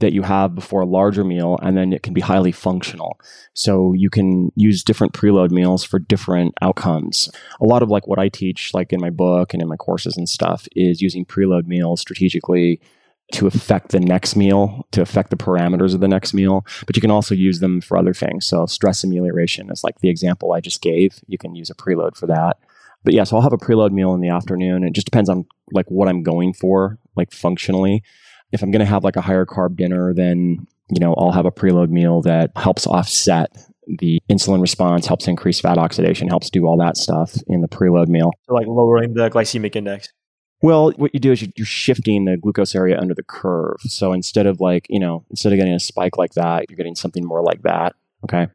[0.00, 3.18] that you have before a larger meal, and then it can be highly functional.
[3.54, 7.30] So you can use different preload meals for different outcomes.
[7.60, 10.16] A lot of like what I teach, like in my book and in my courses
[10.16, 12.80] and stuff, is using preload meals strategically
[13.32, 16.66] to affect the next meal, to affect the parameters of the next meal.
[16.86, 18.46] But you can also use them for other things.
[18.46, 21.20] So stress amelioration is like the example I just gave.
[21.26, 22.58] You can use a preload for that.
[23.02, 24.84] But yeah, so I'll have a preload meal in the afternoon.
[24.84, 28.02] It just depends on like what I'm going for, like functionally
[28.52, 31.46] if I'm going to have like a higher carb dinner, then, you know, I'll have
[31.46, 33.50] a preload meal that helps offset
[33.98, 38.08] the insulin response, helps increase fat oxidation, helps do all that stuff in the preload
[38.08, 38.30] meal.
[38.46, 40.08] So, like lowering the glycemic index.
[40.62, 43.76] Well, what you do is you're shifting the glucose area under the curve.
[43.82, 46.94] So instead of like, you know, instead of getting a spike like that, you're getting
[46.94, 47.94] something more like that.
[48.24, 48.46] Okay.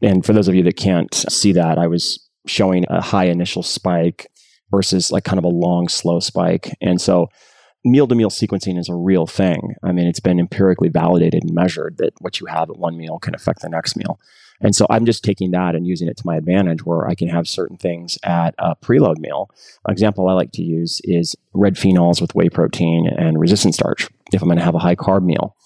[0.00, 3.62] And for those of you that can't see that, I was showing a high initial
[3.62, 4.30] spike
[4.70, 6.74] versus like kind of a long, slow spike.
[6.80, 7.28] And so
[7.84, 9.74] meal to meal sequencing is a real thing.
[9.82, 13.18] I mean, it's been empirically validated and measured that what you have at one meal
[13.18, 14.20] can affect the next meal.
[14.60, 17.28] And so I'm just taking that and using it to my advantage where I can
[17.28, 19.50] have certain things at a preload meal.
[19.86, 24.08] An example I like to use is red phenols with whey protein and resistant starch
[24.32, 25.56] if I'm going to have a high carb meal.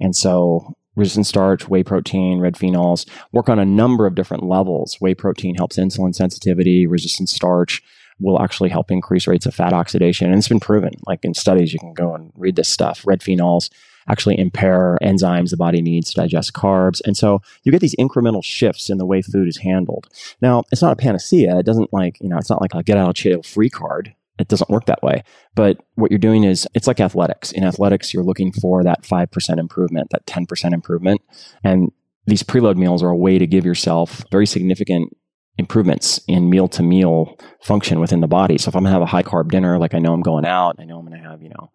[0.00, 4.98] And so resistant starch, whey protein, red phenols work on a number of different levels.
[5.00, 7.82] Whey protein helps insulin sensitivity, resistant starch
[8.22, 10.28] will actually help increase rates of fat oxidation.
[10.28, 13.02] And it's been proven, like in studies, you can go and read this stuff.
[13.06, 13.70] Red phenols
[14.08, 17.00] actually impair enzymes the body needs to digest carbs.
[17.04, 20.08] And so you get these incremental shifts in the way food is handled.
[20.40, 21.58] Now, it's not a panacea.
[21.58, 24.14] It doesn't like, you know, it's not like a get out of jail free card.
[24.38, 25.22] It doesn't work that way.
[25.54, 27.52] But what you're doing is it's like athletics.
[27.52, 31.20] In athletics, you're looking for that 5% improvement, that 10% improvement.
[31.62, 31.92] And
[32.26, 35.16] these preload meals are a way to give yourself very significant
[35.58, 38.58] improvements in meal to meal function within the body.
[38.58, 40.76] So if I'm gonna have a high carb dinner, like I know I'm going out,
[40.78, 41.70] I know I'm gonna have, you know,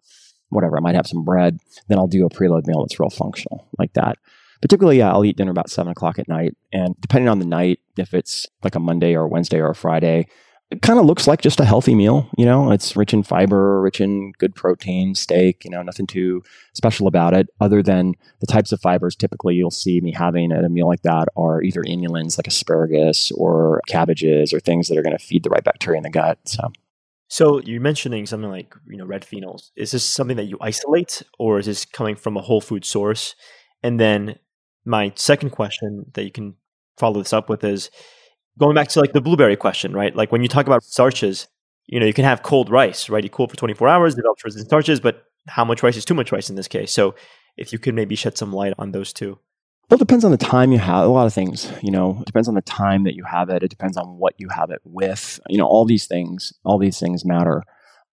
[0.48, 1.58] whatever, I might have some bread,
[1.88, 4.16] then I'll do a preload meal that's real functional like that.
[4.60, 6.56] Particularly, yeah, I'll eat dinner about seven o'clock at night.
[6.72, 9.74] And depending on the night, if it's like a Monday or a Wednesday or a
[9.74, 10.26] Friday,
[10.70, 12.28] it kind of looks like just a healthy meal.
[12.36, 16.42] You know, it's rich in fiber, rich in good protein, steak, you know, nothing too
[16.74, 20.64] special about it other than the types of fibers typically you'll see me having at
[20.64, 25.02] a meal like that are either inulins like asparagus or cabbages or things that are
[25.02, 26.38] going to feed the right bacteria in the gut.
[26.44, 26.70] So.
[27.30, 29.70] So you're mentioning something like you know red phenols.
[29.76, 33.34] Is this something that you isolate, or is this coming from a whole food source?
[33.82, 34.38] And then
[34.86, 36.56] my second question that you can
[36.96, 37.90] follow this up with is
[38.58, 40.14] going back to like the blueberry question, right?
[40.14, 41.48] Like when you talk about starches,
[41.86, 43.24] you know, you can have cold rice, right?
[43.24, 46.32] You cool for 24 hours, develops resistant starches, but how much rice is too much
[46.32, 46.92] rice in this case?
[46.92, 47.14] So
[47.56, 49.38] if you could maybe shed some light on those two.
[49.88, 51.06] Well, it depends on the time you have.
[51.06, 53.62] A lot of things, you know, it depends on the time that you have it.
[53.62, 55.40] It depends on what you have it with.
[55.48, 57.62] You know, all these things, all these things matter.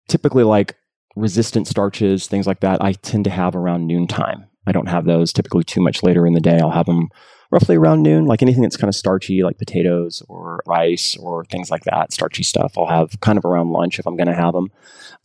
[0.07, 0.75] Typically, like
[1.15, 4.45] resistant starches, things like that, I tend to have around noontime.
[4.67, 6.59] I don't have those typically too much later in the day.
[6.59, 7.09] I'll have them
[7.53, 8.25] roughly around noon.
[8.25, 12.43] Like anything that's kind of starchy, like potatoes or rice or things like that, starchy
[12.43, 14.71] stuff, I'll have kind of around lunch if I'm going to have them.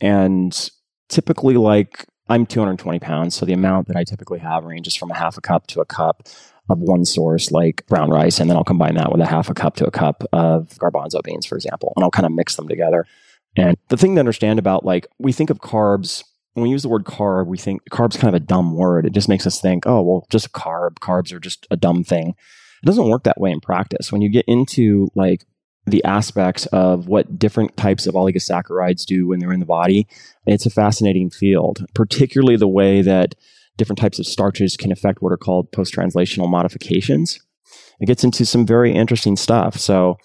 [0.01, 0.70] And
[1.09, 5.14] typically, like I'm 220 pounds, so the amount that I typically have ranges from a
[5.14, 6.29] half a cup to a cup
[6.68, 9.55] of one source, like brown rice, and then I'll combine that with a half a
[9.55, 12.69] cup to a cup of garbanzo beans, for example, and I'll kind of mix them
[12.69, 13.07] together.
[13.57, 16.24] And the thing to understand about like we think of carbs
[16.59, 19.06] when we use the word carb, we think carb's kind of a dumb word.
[19.06, 20.98] It just makes us think, oh, well, just carb.
[20.98, 22.35] Carbs are just a dumb thing.
[22.82, 24.10] It doesn't work that way in practice.
[24.10, 25.44] When you get into like
[25.86, 30.06] the aspects of what different types of oligosaccharides do when they're in the body,
[30.47, 33.35] it's a fascinating field, particularly the way that
[33.76, 37.40] different types of starches can affect what are called post translational modifications.
[38.01, 39.78] It gets into some very interesting stuff.
[39.78, 40.18] So,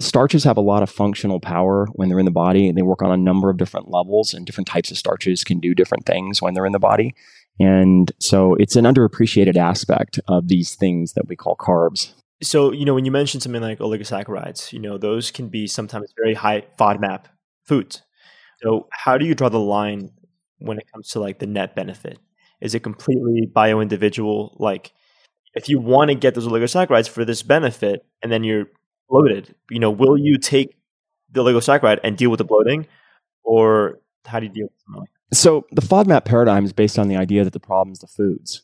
[0.00, 3.02] starches have a lot of functional power when they're in the body and they work
[3.02, 6.42] on a number of different levels and different types of starches can do different things
[6.42, 7.14] when they're in the body.
[7.58, 12.12] And so it's an underappreciated aspect of these things that we call carbs.
[12.42, 16.12] So you know when you mention something like oligosaccharides you know those can be sometimes
[16.22, 17.24] very high FODMAP
[17.64, 18.02] foods.
[18.62, 20.10] So how do you draw the line
[20.58, 22.18] when it comes to like the net benefit?
[22.60, 24.56] Is it completely bio individual?
[24.58, 24.92] Like,
[25.54, 28.66] if you want to get those oligosaccharides for this benefit, and then you're
[29.08, 30.76] bloated, you know, will you take
[31.30, 32.86] the oligosaccharide and deal with the bloating,
[33.44, 37.16] or how do you deal with something So the FODMAP paradigm is based on the
[37.16, 38.62] idea that the problem is the foods.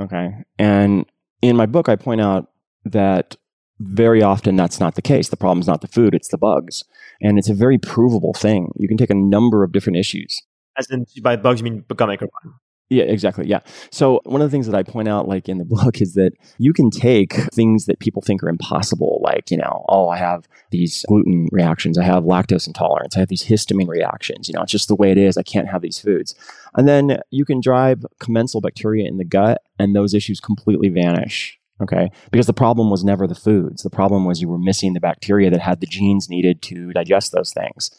[0.00, 0.30] Okay.
[0.58, 1.06] And
[1.42, 2.50] in my book, I point out
[2.84, 3.36] that
[3.78, 5.28] very often that's not the case.
[5.28, 6.84] The problem is not the food, it's the bugs.
[7.20, 8.72] And it's a very provable thing.
[8.76, 10.42] You can take a number of different issues.
[10.78, 12.54] As in by bugs, you mean gut microbiome?
[12.88, 13.48] Yeah, exactly.
[13.48, 13.60] Yeah.
[13.90, 16.32] So one of the things that I point out, like in the book, is that
[16.58, 20.46] you can take things that people think are impossible, like, you know, oh, I have
[20.70, 24.48] these gluten reactions, I have lactose intolerance, I have these histamine reactions.
[24.48, 25.36] You know, it's just the way it is.
[25.36, 26.34] I can't have these foods.
[26.76, 31.58] And then you can drive commensal bacteria in the gut, and those issues completely vanish.
[31.82, 32.10] Okay.
[32.30, 33.82] Because the problem was never the foods.
[33.82, 37.32] The problem was you were missing the bacteria that had the genes needed to digest
[37.32, 37.90] those things.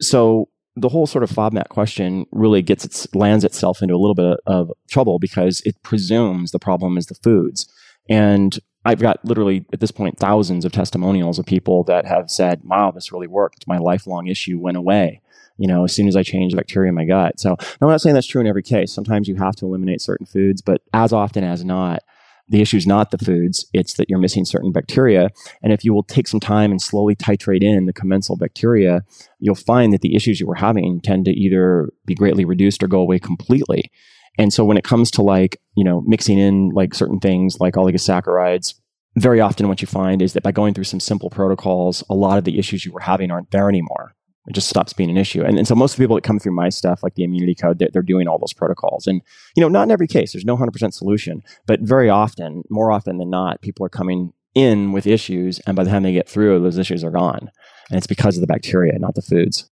[0.00, 4.14] So the whole sort of FODMAP question really gets its lands itself into a little
[4.14, 7.66] bit of trouble because it presumes the problem is the foods.
[8.08, 12.60] And I've got literally at this point thousands of testimonials of people that have said,
[12.62, 13.66] "Wow, this really worked.
[13.66, 15.22] My lifelong issue went away."
[15.58, 17.40] You know, as soon as I changed the bacteria in my gut.
[17.40, 18.92] So I'm not saying that's true in every case.
[18.92, 22.02] Sometimes you have to eliminate certain foods, but as often as not,
[22.48, 25.30] the issue is not the foods, it's that you're missing certain bacteria.
[25.62, 29.02] And if you will take some time and slowly titrate in the commensal bacteria,
[29.40, 32.88] you'll find that the issues you were having tend to either be greatly reduced or
[32.88, 33.90] go away completely.
[34.38, 37.74] And so when it comes to like, you know, mixing in like certain things like
[37.74, 38.74] oligosaccharides,
[39.16, 42.38] very often what you find is that by going through some simple protocols, a lot
[42.38, 44.14] of the issues you were having aren't there anymore
[44.46, 45.42] it just stops being an issue.
[45.42, 47.54] And, and so most of the people that come through my stuff, like the immunity
[47.54, 49.06] code, they're, they're doing all those protocols.
[49.06, 49.22] And,
[49.56, 53.18] you know, not in every case, there's no 100% solution, but very often, more often
[53.18, 55.58] than not, people are coming in with issues.
[55.60, 57.50] And by the time they get through, those issues are gone.
[57.90, 59.68] And it's because of the bacteria, not the foods.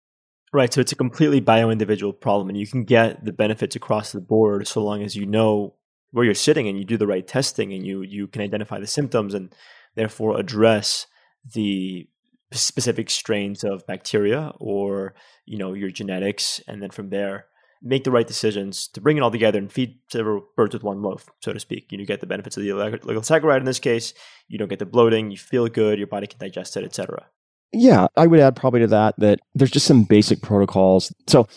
[0.53, 0.73] Right.
[0.73, 4.21] So it's a completely bio individual problem, and you can get the benefits across the
[4.21, 5.75] board so long as you know
[6.11, 8.87] where you're sitting and you do the right testing and you, you can identify the
[8.87, 9.55] symptoms and
[9.95, 11.07] therefore address
[11.55, 12.09] the
[12.53, 15.15] specific strains of bacteria or
[15.45, 17.47] you know your genetics and then from there
[17.83, 21.03] make the right decisions to bring it all together and feed several birds with one
[21.03, 21.93] loaf so to speak.
[21.93, 24.15] You, know, get the benefits of the oligosaccharide in this case
[24.49, 27.27] you don't get the bloating you feel good your body can digest it etc
[27.73, 31.13] yeah i would add probably to that that there's just some basic protocols.
[31.27, 31.49] So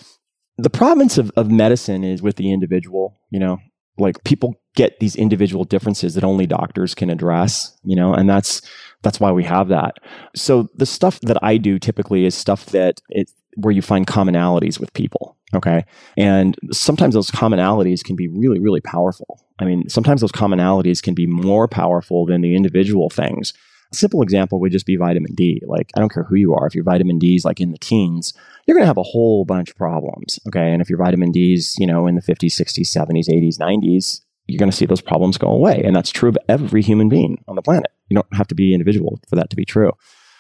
[0.58, 3.58] the province of, of medicine is with the individual you know
[3.98, 8.62] like people get these individual differences that only doctors can address you know and that's
[9.02, 9.96] that's why we have that.
[10.36, 14.80] So the stuff that I do typically is stuff that it, where you find commonalities
[14.80, 15.38] with people.
[15.54, 15.84] Okay.
[16.18, 19.46] And sometimes those commonalities can be really, really powerful.
[19.60, 23.54] I mean, sometimes those commonalities can be more powerful than the individual things.
[23.92, 25.62] A simple example would just be vitamin D.
[25.66, 26.66] Like, I don't care who you are.
[26.66, 28.34] If your vitamin D is like in the teens,
[28.66, 30.40] you're going to have a whole bunch of problems.
[30.48, 30.72] Okay.
[30.72, 34.22] And if your vitamin D is, you know, in the 50s, 60s, 70s, 80s, 90s,
[34.48, 35.82] you're going to see those problems go away.
[35.84, 37.92] And that's true of every human being on the planet.
[38.10, 39.92] You don't have to be individual for that to be true.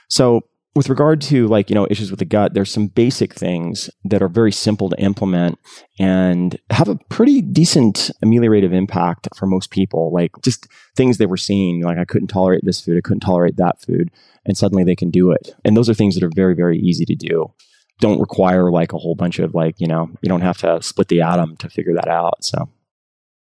[0.09, 0.41] So
[0.75, 4.21] with regard to like you know issues with the gut there's some basic things that
[4.21, 5.59] are very simple to implement
[5.99, 10.11] and have a pretty decent ameliorative impact for most people.
[10.13, 13.57] Like just things they were seeing like i couldn't tolerate this food i couldn't tolerate
[13.57, 14.09] that food
[14.45, 15.55] and suddenly they can do it.
[15.63, 17.51] And those are things that are very very easy to do.
[17.99, 21.09] Don't require like a whole bunch of like you know you don't have to split
[21.09, 22.69] the atom to figure that out so.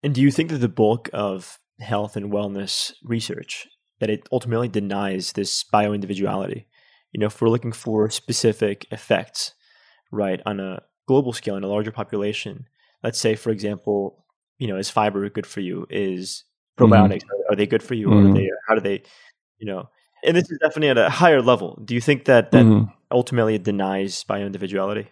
[0.03, 3.67] And do you think that the bulk of health and wellness research
[3.99, 6.67] that it ultimately denies this bio individuality?
[7.17, 9.55] You know, if we're looking for specific effects,
[10.13, 12.69] right, on a global scale in a larger population,
[13.03, 14.27] let's say, for example,
[14.59, 15.87] you know, is fiber good for you?
[15.89, 16.45] Is
[16.79, 16.93] mm-hmm.
[16.93, 17.53] probiotics mm-hmm.
[17.55, 18.27] are, they good for you, mm-hmm.
[18.27, 18.51] or are they?
[18.69, 19.03] How do they?
[19.57, 19.89] You know,
[20.27, 21.81] and this is definitely at a higher level.
[21.83, 22.91] Do you think that that mm-hmm.
[23.11, 25.09] ultimately denies bio individuality?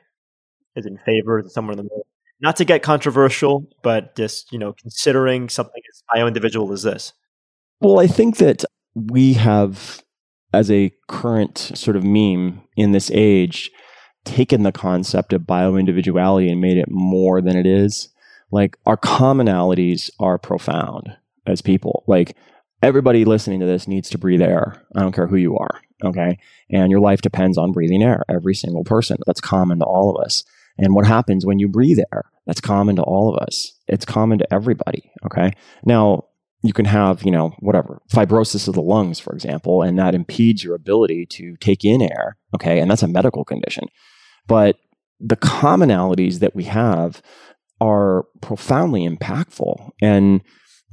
[0.76, 1.38] Is in favor?
[1.38, 2.06] of somewhere in the middle?
[2.38, 7.14] not to get controversial, but just you know, considering something as bio individual as this.
[7.80, 8.62] Well, I think that
[8.94, 10.03] we have,
[10.54, 13.70] as a current sort of meme in this age,
[14.24, 18.08] taken the concept of bio individuality and made it more than it is.
[18.50, 21.16] Like our commonalities are profound
[21.46, 22.04] as people.
[22.06, 22.36] Like
[22.82, 24.82] everybody listening to this needs to breathe air.
[24.94, 25.80] I don't care who you are.
[26.02, 26.38] Okay.
[26.70, 28.24] And your life depends on breathing air.
[28.28, 29.18] Every single person.
[29.26, 30.44] That's common to all of us.
[30.78, 32.24] And what happens when you breathe air?
[32.46, 33.72] That's common to all of us.
[33.86, 35.10] It's common to everybody.
[35.24, 35.52] Okay.
[35.84, 36.24] Now,
[36.64, 40.64] you can have, you know, whatever, fibrosis of the lungs, for example, and that impedes
[40.64, 42.38] your ability to take in air.
[42.54, 42.80] Okay.
[42.80, 43.84] And that's a medical condition.
[44.48, 44.78] But
[45.20, 47.20] the commonalities that we have
[47.82, 49.90] are profoundly impactful.
[50.00, 50.40] And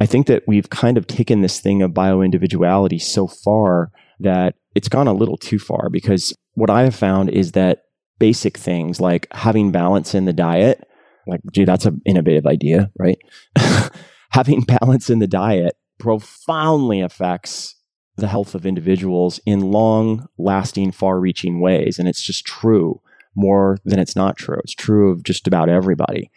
[0.02, 4.56] I think that we've kind of taken this thing of bio individuality so far that
[4.76, 7.84] it's gone a little too far because what I have found is that
[8.20, 10.86] basic things like having balance in the diet
[11.28, 13.18] Like, gee, that's an innovative idea, right?
[14.32, 17.76] Having balance in the diet profoundly affects
[18.18, 21.98] the health of individuals in long lasting, far reaching ways.
[21.98, 23.02] And it's just true
[23.36, 24.60] more than it's not true.
[24.64, 26.30] It's true of just about everybody.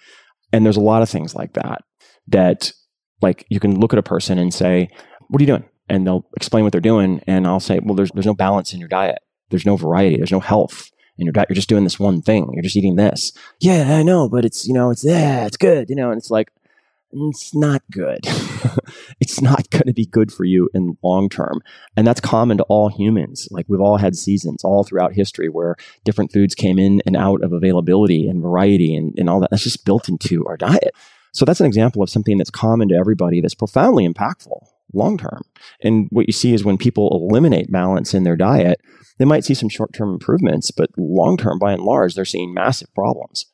[0.52, 1.82] And there's a lot of things like that
[2.28, 2.72] that
[3.20, 4.88] like you can look at a person and say,
[5.28, 5.64] What are you doing?
[5.88, 7.20] And they'll explain what they're doing.
[7.26, 9.18] And I'll say, Well, there's there's no balance in your diet.
[9.50, 10.16] There's no variety.
[10.16, 11.48] There's no health in your diet.
[11.48, 12.50] You're just doing this one thing.
[12.52, 13.32] You're just eating this.
[13.60, 16.30] Yeah, I know, but it's, you know, it's yeah, it's good, you know, and it's
[16.30, 16.50] like,
[17.14, 18.20] it's not good.
[19.20, 21.60] it's not going to be good for you in long term.
[21.96, 23.48] And that's common to all humans.
[23.50, 27.42] Like we've all had seasons all throughout history where different foods came in and out
[27.42, 29.50] of availability and variety and, and all that.
[29.50, 30.94] That's just built into our diet.
[31.32, 35.42] So that's an example of something that's common to everybody that's profoundly impactful long term.
[35.82, 38.80] And what you see is when people eliminate balance in their diet,
[39.18, 42.54] they might see some short term improvements, but long term, by and large, they're seeing
[42.54, 43.46] massive problems.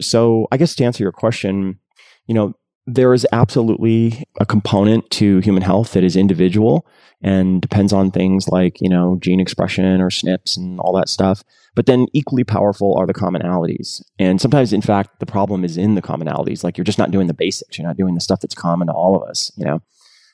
[0.00, 1.78] So I guess to answer your question,
[2.26, 2.54] you know,
[2.88, 6.86] there is absolutely a component to human health that is individual
[7.20, 11.44] and depends on things like, you know, gene expression or SNPs and all that stuff.
[11.74, 14.02] But then equally powerful are the commonalities.
[14.18, 16.64] And sometimes, in fact, the problem is in the commonalities.
[16.64, 17.76] Like you're just not doing the basics.
[17.76, 19.80] You're not doing the stuff that's common to all of us, you know?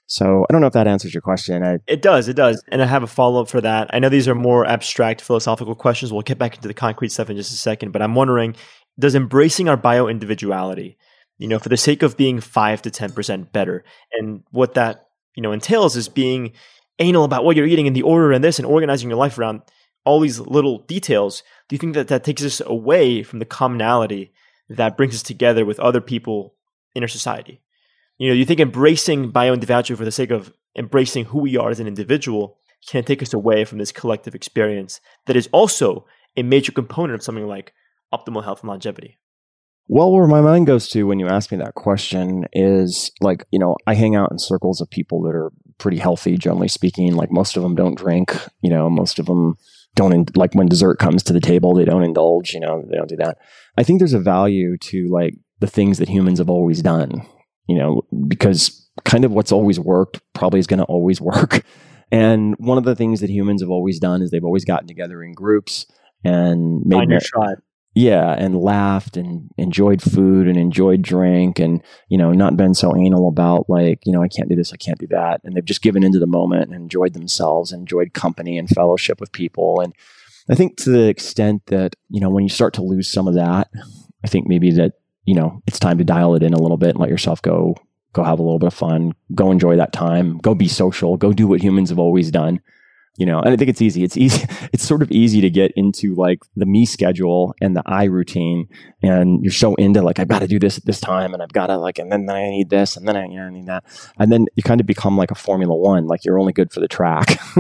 [0.06, 1.64] So I don't know if that answers your question.
[1.64, 2.62] I, it does, it does.
[2.68, 3.89] And I have a follow up for that.
[3.93, 6.12] I know these are more abstract philosophical questions.
[6.12, 8.55] We'll get back into the concrete stuff in just a second, but I'm wondering
[8.98, 10.97] does embracing our bio individuality,
[11.39, 13.85] you know, for the sake of being five to 10% better.
[14.12, 16.52] And what that, you know, entails is being
[16.98, 19.62] anal about what you're eating and the order and this and organizing your life around
[20.05, 21.43] all these little details.
[21.69, 24.32] Do you think that that takes us away from the commonality
[24.69, 26.55] that brings us together with other people
[26.94, 27.61] in our society?
[28.19, 31.70] You know, you think embracing bio individuality for the sake of embracing who we are
[31.70, 36.06] as an individual can take us away from this collective experience that is also
[36.36, 37.73] a major component of something like
[38.12, 39.19] optimal health and longevity?
[39.86, 43.59] Well, where my mind goes to when you ask me that question is like, you
[43.59, 47.15] know, I hang out in circles of people that are pretty healthy, generally speaking.
[47.15, 49.56] Like most of them don't drink, you know, most of them
[49.94, 52.97] don't, in, like when dessert comes to the table, they don't indulge, you know, they
[52.97, 53.36] don't do that.
[53.77, 57.27] I think there's a value to like the things that humans have always done,
[57.69, 61.62] you know, because kind of what's always worked probably is going to always work.
[62.11, 65.23] And one of the things that humans have always done is they've always gotten together
[65.23, 65.85] in groups
[66.24, 67.59] and made Find your tribe
[67.95, 72.97] yeah and laughed and enjoyed food and enjoyed drink and you know not been so
[72.97, 75.41] anal about like you know i can't do this i can't do that.
[75.45, 79.21] And they've just given into the moment and enjoyed themselves and enjoyed company and fellowship
[79.21, 79.81] with people.
[79.81, 79.95] And
[80.51, 83.35] i think to the extent that you know when you start to lose some of
[83.35, 83.71] that
[84.25, 84.93] i think maybe that
[85.25, 87.75] you know it's time to dial it in a little bit and let yourself go
[88.12, 91.33] go have a little bit of fun go enjoy that time go be social go
[91.33, 92.61] do what humans have always done
[93.16, 94.03] you know and i think it's easy.
[94.03, 97.82] It's easy it's sort of easy to get into like the me schedule and the
[97.86, 98.69] i routine
[99.03, 101.53] and you're so into like i've got to do this at this time and i've
[101.53, 103.85] got to like and then, then i need this and then i, I need that.
[104.19, 106.81] And then you kind of become like a formula one like you're only good for
[106.81, 107.39] the track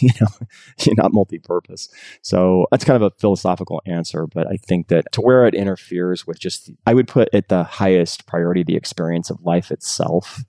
[0.00, 0.28] you know
[0.80, 1.88] you're not multi-purpose.
[2.22, 6.26] So that's kind of a philosophical answer but i think that to where it interferes
[6.26, 10.44] with just i would put at the highest priority the experience of life itself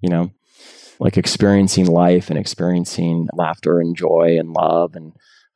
[0.00, 0.30] you know
[0.98, 5.12] like experiencing life and experiencing laughter and joy and love and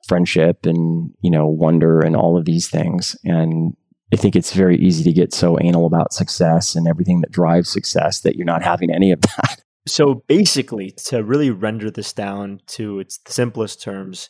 [0.06, 3.16] friendship and you know wonder and all of these things.
[3.24, 3.74] And
[4.12, 7.70] i think it's very easy to get so anal about success and everything that drives
[7.70, 9.62] success that you're not having any of that.
[9.86, 14.28] So basically to really render this down to its simplest terms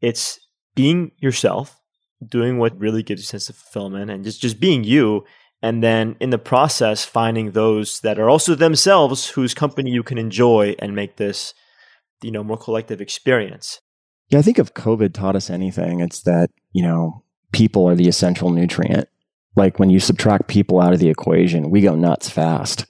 [0.00, 0.40] it's
[0.74, 1.80] being yourself
[2.26, 5.24] doing what really gives you a sense of fulfillment and just just being you
[5.62, 10.18] and then in the process finding those that are also themselves whose company you can
[10.18, 11.54] enjoy and make this
[12.22, 13.80] you know more collective experience.
[14.28, 17.22] Yeah i think if covid taught us anything it's that you know
[17.52, 19.08] people are the essential nutrient.
[19.54, 22.86] Like when you subtract people out of the equation we go nuts fast.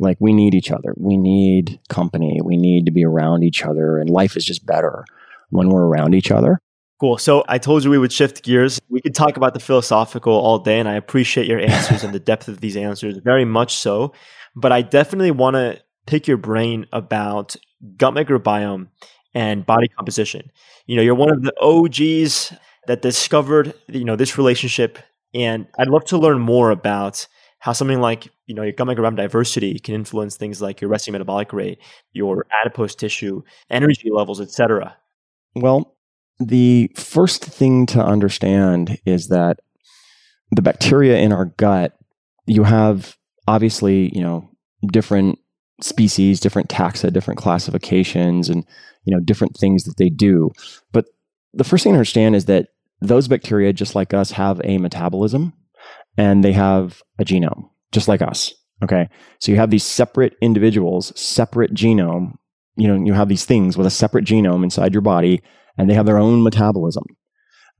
[0.00, 0.94] Like we need each other.
[0.96, 2.38] We need company.
[2.44, 5.04] We need to be around each other and life is just better
[5.50, 6.60] when we're around each other
[7.00, 7.16] Cool.
[7.18, 8.80] So I told you we would shift gears.
[8.88, 12.18] We could talk about the philosophical all day, and I appreciate your answers and the
[12.18, 14.12] depth of these answers very much so.
[14.56, 17.54] But I definitely want to pick your brain about
[17.96, 18.88] gut microbiome
[19.34, 20.50] and body composition.
[20.86, 22.52] You know, you're one of the OGs
[22.88, 24.98] that discovered, you know, this relationship.
[25.34, 27.26] And I'd love to learn more about
[27.60, 31.12] how something like, you know, your gut microbiome diversity can influence things like your resting
[31.12, 31.78] metabolic rate,
[32.12, 34.96] your adipose tissue, energy levels, etc.
[35.54, 35.94] Well,
[36.40, 39.58] the first thing to understand is that
[40.50, 41.96] the bacteria in our gut,
[42.46, 43.16] you have
[43.46, 44.48] obviously, you know,
[44.86, 45.38] different
[45.80, 48.64] species, different taxa, different classifications, and,
[49.04, 50.50] you know, different things that they do.
[50.92, 51.06] But
[51.52, 52.68] the first thing to understand is that
[53.00, 55.52] those bacteria, just like us, have a metabolism
[56.16, 58.52] and they have a genome, just like us.
[58.82, 59.08] Okay.
[59.40, 62.34] So you have these separate individuals, separate genome.
[62.78, 65.42] You know, you have these things with a separate genome inside your body,
[65.76, 67.04] and they have their own metabolism.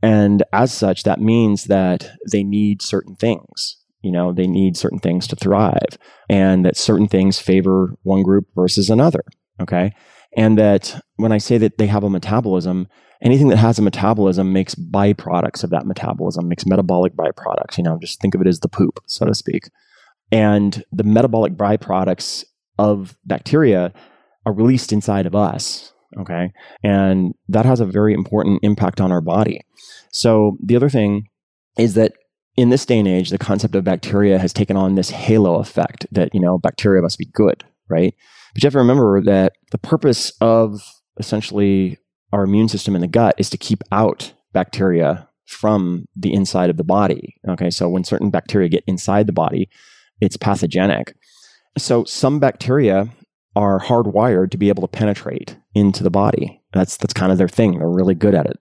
[0.03, 3.77] And as such, that means that they need certain things.
[4.03, 5.99] You know, they need certain things to thrive,
[6.29, 9.23] and that certain things favor one group versus another.
[9.61, 9.93] Okay.
[10.37, 12.87] And that when I say that they have a metabolism,
[13.23, 17.79] anything that has a metabolism makes byproducts of that metabolism, makes metabolic byproducts.
[17.79, 19.71] You know, just think of it as the poop, so to speak.
[20.31, 22.45] And the metabolic byproducts
[22.79, 23.93] of bacteria
[24.49, 25.93] are released inside of us.
[26.19, 26.51] Okay.
[26.83, 29.61] And that has a very important impact on our body.
[30.11, 31.29] So the other thing
[31.77, 32.13] is that
[32.57, 36.07] in this day and age, the concept of bacteria has taken on this halo effect
[36.11, 38.15] that, you know, bacteria must be good, right?
[38.55, 40.81] But you have to remember that the purpose of
[41.19, 41.99] essentially
[42.33, 46.79] our immune system in the gut is to keep out bacteria from the inside of
[46.79, 47.35] the body.
[47.49, 49.69] Okay, so when certain bacteria get inside the body,
[50.21, 51.15] it's pathogenic.
[51.77, 53.09] So some bacteria
[53.57, 56.63] are hardwired to be able to penetrate into the body.
[56.73, 57.79] That's that's kind of their thing.
[57.79, 58.59] They're really good at it.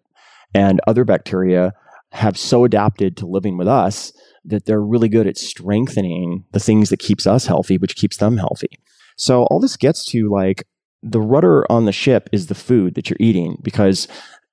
[0.53, 1.73] And other bacteria
[2.11, 4.13] have so adapted to living with us
[4.45, 8.37] that they're really good at strengthening the things that keeps us healthy, which keeps them
[8.37, 8.79] healthy.
[9.17, 10.65] So all this gets to like
[11.03, 14.07] the rudder on the ship is the food that you're eating because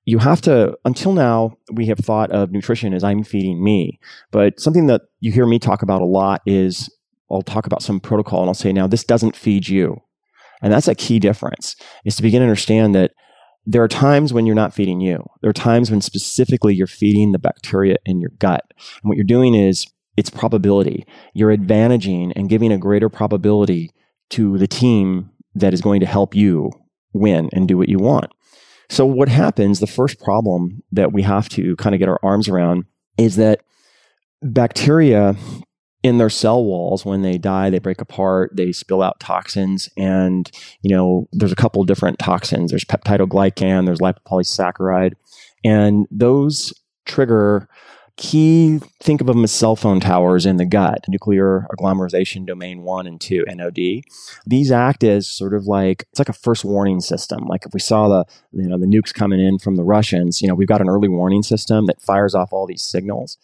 [0.05, 3.99] you have to until now we have thought of nutrition as i'm feeding me
[4.31, 6.89] but something that you hear me talk about a lot is
[7.31, 9.99] i'll talk about some protocol and i'll say now this doesn't feed you
[10.61, 13.11] and that's a key difference is to begin to understand that
[13.65, 15.23] there are times when you're not feeding you.
[15.41, 18.63] There are times when specifically you're feeding the bacteria in your gut.
[18.69, 19.87] And what you're doing is
[20.17, 21.05] it's probability.
[21.33, 23.91] You're advantaging and giving a greater probability
[24.31, 26.71] to the team that is going to help you
[27.13, 28.31] win and do what you want.
[28.89, 32.47] So, what happens, the first problem that we have to kind of get our arms
[32.47, 32.85] around
[33.17, 33.61] is that
[34.43, 35.35] bacteria
[36.05, 40.51] in their cell walls when they die they break apart they spill out toxins and
[40.83, 42.69] you know there's a couple different toxins.
[42.69, 45.13] There's peptidoglycan there's lipopolysaccharide
[45.63, 46.75] and those
[47.07, 47.67] trigger
[48.17, 53.07] key think of them as cell phone towers in the gut nuclear agglomeration domain 1
[53.07, 53.79] and 2 nod
[54.45, 57.45] these act as sort of like it's like a first warning system.
[57.47, 60.47] Like if we saw the you know the nukes coming in from the russians you
[60.47, 63.39] know we've got an early warning system that fires off all these signals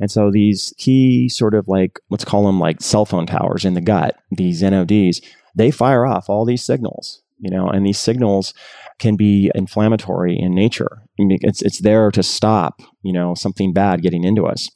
[0.00, 3.74] and so these key sort of like let's call them like cell phone towers in
[3.74, 5.20] the gut these nods
[5.56, 8.54] they fire off all these signals you know and these signals
[8.98, 11.02] can be inflammatory in nature.
[11.18, 14.70] It's it's there to stop, you know, something bad getting into us.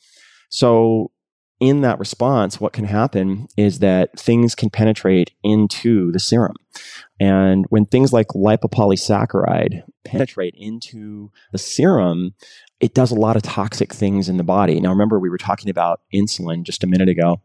[0.51, 1.11] So
[1.61, 6.57] in that response, what can happen is that things can penetrate into the serum.
[7.19, 12.35] And when things like lipopolysaccharide penetrate into the serum,
[12.81, 14.79] it does a lot of toxic things in the body.
[14.81, 17.41] Now, remember, we were talking about insulin just a minute ago,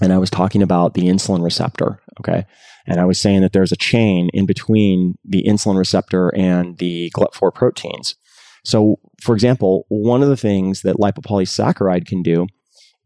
[0.00, 2.00] and I was talking about the insulin receptor.
[2.20, 2.44] Okay.
[2.86, 7.10] And I was saying that there's a chain in between the insulin receptor and the
[7.16, 8.16] GLUT4 proteins.
[8.62, 12.46] So, for example, one of the things that lipopolysaccharide can do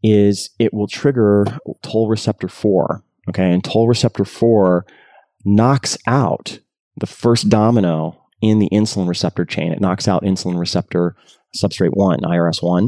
[0.03, 1.45] is it will trigger
[1.81, 3.03] toll receptor 4.
[3.29, 3.51] Okay.
[3.51, 4.85] And toll receptor 4
[5.45, 6.59] knocks out
[6.97, 9.71] the first domino in the insulin receptor chain.
[9.71, 11.15] It knocks out insulin receptor
[11.55, 12.87] substrate 1, IRS1.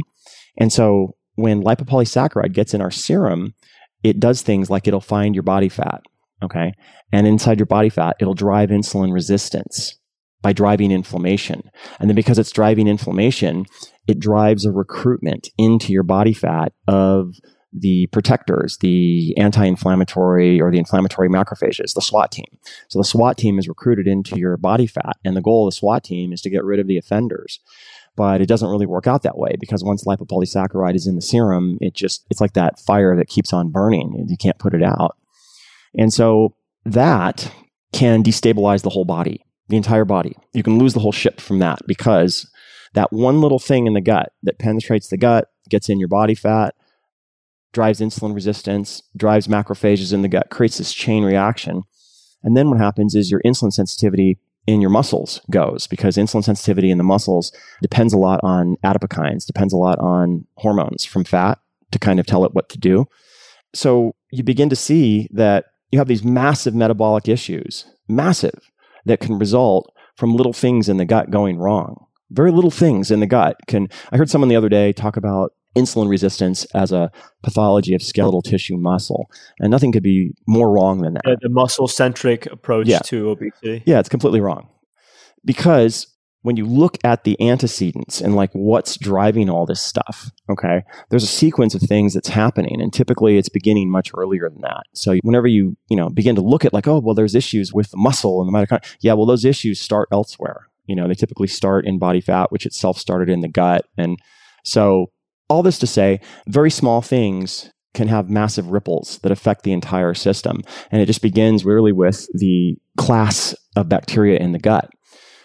[0.58, 3.54] And so when lipopolysaccharide gets in our serum,
[4.04, 6.02] it does things like it'll find your body fat.
[6.44, 6.74] Okay.
[7.12, 9.98] And inside your body fat, it'll drive insulin resistance
[10.42, 11.70] by driving inflammation.
[12.00, 13.66] And then because it's driving inflammation,
[14.08, 17.36] it drives a recruitment into your body fat of
[17.74, 22.58] the protectors, the anti inflammatory or the inflammatory macrophages, the SWAT team.
[22.90, 25.18] So the SWAT team is recruited into your body fat.
[25.24, 27.60] And the goal of the SWAT team is to get rid of the offenders.
[28.18, 31.78] But it doesn't really work out that way because once lipopolysaccharide is in the serum,
[31.80, 34.16] it just, it's like that fire that keeps on burning.
[34.18, 35.16] and You can't put it out.
[35.98, 36.56] And so
[36.86, 37.52] that
[37.94, 40.36] can destabilize the whole body, the entire body.
[40.54, 42.50] You can lose the whole ship from that because
[42.94, 46.36] that one little thing in the gut that penetrates the gut, gets in your body
[46.36, 46.76] fat,
[47.74, 51.84] drives insulin resistance, drives macrophages in the gut, creates this chain reaction.
[52.44, 54.38] And then what happens is your insulin sensitivity
[54.68, 59.46] in your muscles goes because insulin sensitivity in the muscles depends a lot on adipokines,
[59.46, 61.60] depends a lot on hormones from fat
[61.92, 63.06] to kind of tell it what to do.
[63.74, 68.71] So you begin to see that you have these massive metabolic issues, massive,
[69.06, 72.06] that can result from little things in the gut going wrong.
[72.30, 73.88] Very little things in the gut can.
[74.12, 77.12] I heard someone the other day talk about insulin resistance as a
[77.44, 79.30] pathology of skeletal tissue muscle.
[79.60, 81.24] And nothing could be more wrong than that.
[81.24, 83.00] The, the muscle centric approach yeah.
[83.00, 83.84] to obesity.
[83.86, 84.70] Yeah, it's completely wrong.
[85.46, 86.08] Because
[86.44, 91.24] when you look at the antecedents and like what's driving all this stuff, okay, there's
[91.24, 92.82] a sequence of things that's happening.
[92.82, 94.84] And typically it's beginning much earlier than that.
[94.94, 97.92] So whenever you, you know, begin to look at like, oh, well, there's issues with
[97.92, 98.96] the muscle and the mitochondria.
[99.02, 100.68] Yeah, well, those issues start elsewhere.
[100.86, 103.86] You know, they typically start in body fat, which itself started in the gut.
[103.98, 104.18] And
[104.64, 105.12] so
[105.48, 110.14] all this to say, very small things can have massive ripples that affect the entire
[110.14, 110.62] system.
[110.92, 114.90] And it just begins really with the class of bacteria in the gut.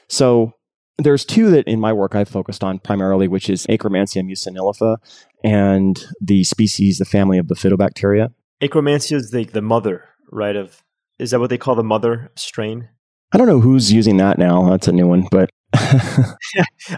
[0.09, 0.53] So
[0.99, 4.97] there's two that in my work I've focused on primarily, which is Akkermansia muciniphila
[5.45, 8.33] and the species, the family of Bifidobacteria.
[8.63, 10.57] Akkermansia is the, the mother, right?
[10.57, 10.83] Of
[11.19, 12.89] is that what they call the mother strain?
[13.33, 14.71] I don't know who's using that now.
[14.71, 15.51] That's a new one, but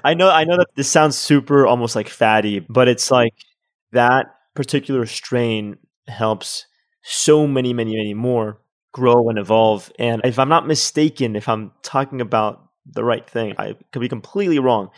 [0.05, 3.35] I know I know that this sounds super almost like fatty, but it's like
[3.93, 5.77] that particular strain
[6.07, 6.67] helps
[7.03, 8.61] so many, many, many more
[8.93, 9.93] grow and evolve.
[9.99, 13.55] And if I'm not mistaken, if I'm talking about the right thing.
[13.59, 14.91] I could be completely wrong,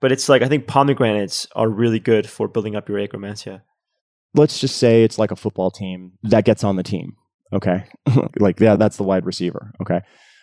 [0.00, 3.62] but it's like I think pomegranates are really good for building up your Akkermansia.
[4.34, 7.16] Let's just say it's like a football team that gets on the team.
[7.52, 7.84] Okay,
[8.38, 9.72] like yeah, that's the wide receiver.
[9.82, 10.00] Okay,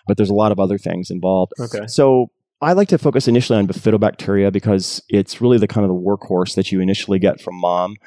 [0.07, 1.53] but there's a lot of other things involved.
[1.59, 2.27] Okay, so
[2.59, 6.55] I like to focus initially on bifidobacteria because it's really the kind of the workhorse
[6.55, 7.97] that you initially get from mom.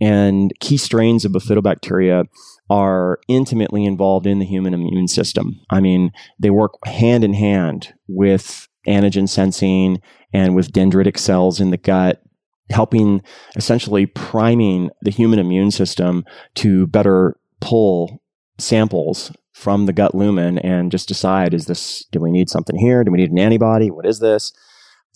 [0.00, 2.24] And key strains of bifidobacteria
[2.70, 5.60] are intimately involved in the human immune system.
[5.68, 10.00] I mean, they work hand in hand with antigen sensing
[10.32, 12.22] and with dendritic cells in the gut,
[12.70, 13.22] helping
[13.56, 16.24] essentially priming the human immune system
[16.54, 18.22] to better pull
[18.58, 23.04] samples from the gut lumen and just decide is this, do we need something here?
[23.04, 23.90] Do we need an antibody?
[23.90, 24.52] What is this?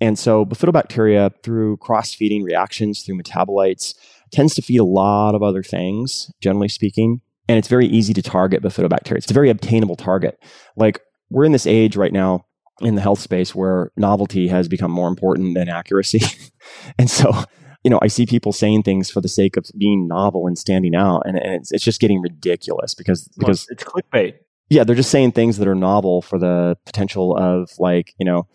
[0.00, 3.94] And so bifidobacteria, through cross feeding reactions, through metabolites,
[4.32, 8.22] tends to feed a lot of other things, generally speaking and it's very easy to
[8.22, 9.18] target bifidobacteria.
[9.18, 10.38] It's a very obtainable target.
[10.76, 11.00] Like
[11.30, 12.46] we're in this age right now
[12.80, 16.22] in the health space where novelty has become more important than accuracy.
[16.98, 17.44] and so,
[17.84, 20.94] you know, I see people saying things for the sake of being novel and standing
[20.94, 24.34] out, and, and it's, it's just getting ridiculous because because it's clickbait.
[24.70, 28.46] Yeah, they're just saying things that are novel for the potential of like you know,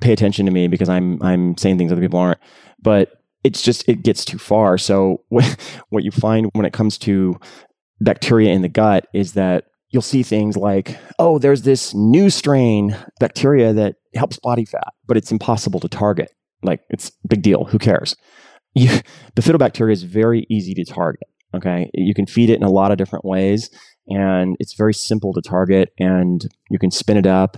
[0.00, 2.40] pay attention to me because I'm I'm saying things other people aren't.
[2.80, 3.12] But
[3.42, 4.76] it's just it gets too far.
[4.78, 5.56] So what
[5.88, 7.38] what you find when it comes to
[8.00, 12.96] bacteria in the gut is that you'll see things like, oh, there's this new strain
[13.20, 16.32] bacteria that helps body fat, but it's impossible to target.
[16.62, 17.64] Like it's big deal.
[17.64, 18.16] Who cares?
[18.74, 18.90] You,
[19.36, 21.28] bifidobacteria is very easy to target.
[21.54, 21.90] Okay.
[21.94, 23.70] You can feed it in a lot of different ways
[24.08, 27.56] and it's very simple to target and you can spin it up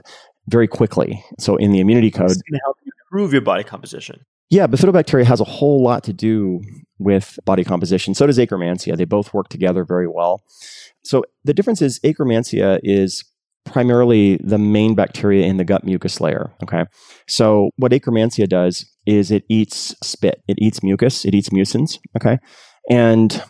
[0.49, 1.25] very quickly.
[1.39, 4.25] So in the immunity code, it's going to help you improve your body composition.
[4.49, 6.61] Yeah, bifidobacteria has a whole lot to do
[6.99, 8.15] with body composition.
[8.15, 8.97] So does Akkermansia.
[8.97, 10.45] They both work together very well.
[11.03, 13.25] So the difference is Akkermansia is
[13.67, 16.55] primarily the main bacteria in the gut mucus layer.
[16.63, 16.85] Okay.
[17.29, 21.99] So what Akkermansia does is it eats spit, it eats mucus, it eats mucins.
[22.17, 22.39] Okay.
[22.89, 23.43] And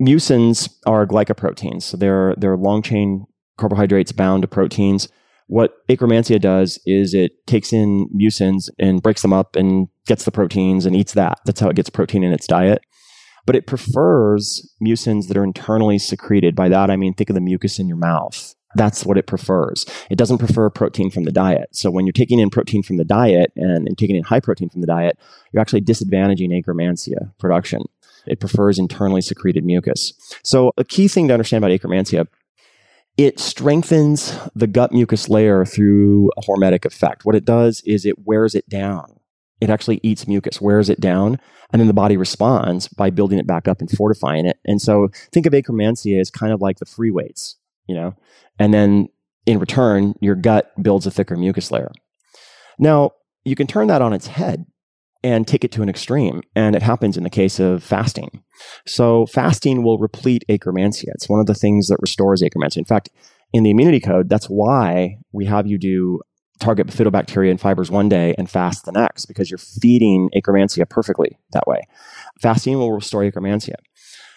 [0.00, 1.82] mucins are glycoproteins.
[1.82, 3.26] So they're, they're long chain
[3.58, 5.08] carbohydrates bound to proteins.
[5.46, 10.32] What Akkermansia does is it takes in mucins and breaks them up and gets the
[10.32, 11.38] proteins and eats that.
[11.44, 12.80] That's how it gets protein in its diet.
[13.46, 16.56] But it prefers mucins that are internally secreted.
[16.56, 18.54] By that, I mean, think of the mucus in your mouth.
[18.74, 19.86] That's what it prefers.
[20.10, 21.68] It doesn't prefer protein from the diet.
[21.72, 24.68] So when you're taking in protein from the diet and, and taking in high protein
[24.68, 25.18] from the diet,
[25.52, 27.82] you're actually disadvantaging Akkermansia production.
[28.26, 30.12] It prefers internally secreted mucus.
[30.42, 32.26] So a key thing to understand about Akkermansia
[33.16, 37.24] it strengthens the gut mucus layer through a hormetic effect.
[37.24, 39.20] What it does is it wears it down.
[39.60, 41.38] It actually eats mucus, wears it down,
[41.72, 44.58] and then the body responds by building it back up and fortifying it.
[44.64, 47.56] And so think of Akkermansia as kind of like the free weights,
[47.86, 48.14] you know,
[48.58, 49.08] and then
[49.46, 51.90] in return, your gut builds a thicker mucus layer.
[52.78, 53.12] Now,
[53.44, 54.66] you can turn that on its head
[55.22, 56.42] and take it to an extreme.
[56.54, 58.42] And it happens in the case of fasting.
[58.86, 61.08] So fasting will replete Akkermansia.
[61.14, 62.76] It's one of the things that restores Akkermansia.
[62.76, 63.08] In fact,
[63.52, 66.20] in the immunity code, that's why we have you do
[66.60, 71.38] target bifidobacteria and fibers one day and fast the next because you're feeding Akkermansia perfectly
[71.52, 71.80] that way.
[72.40, 73.76] Fasting will restore Akkermansia.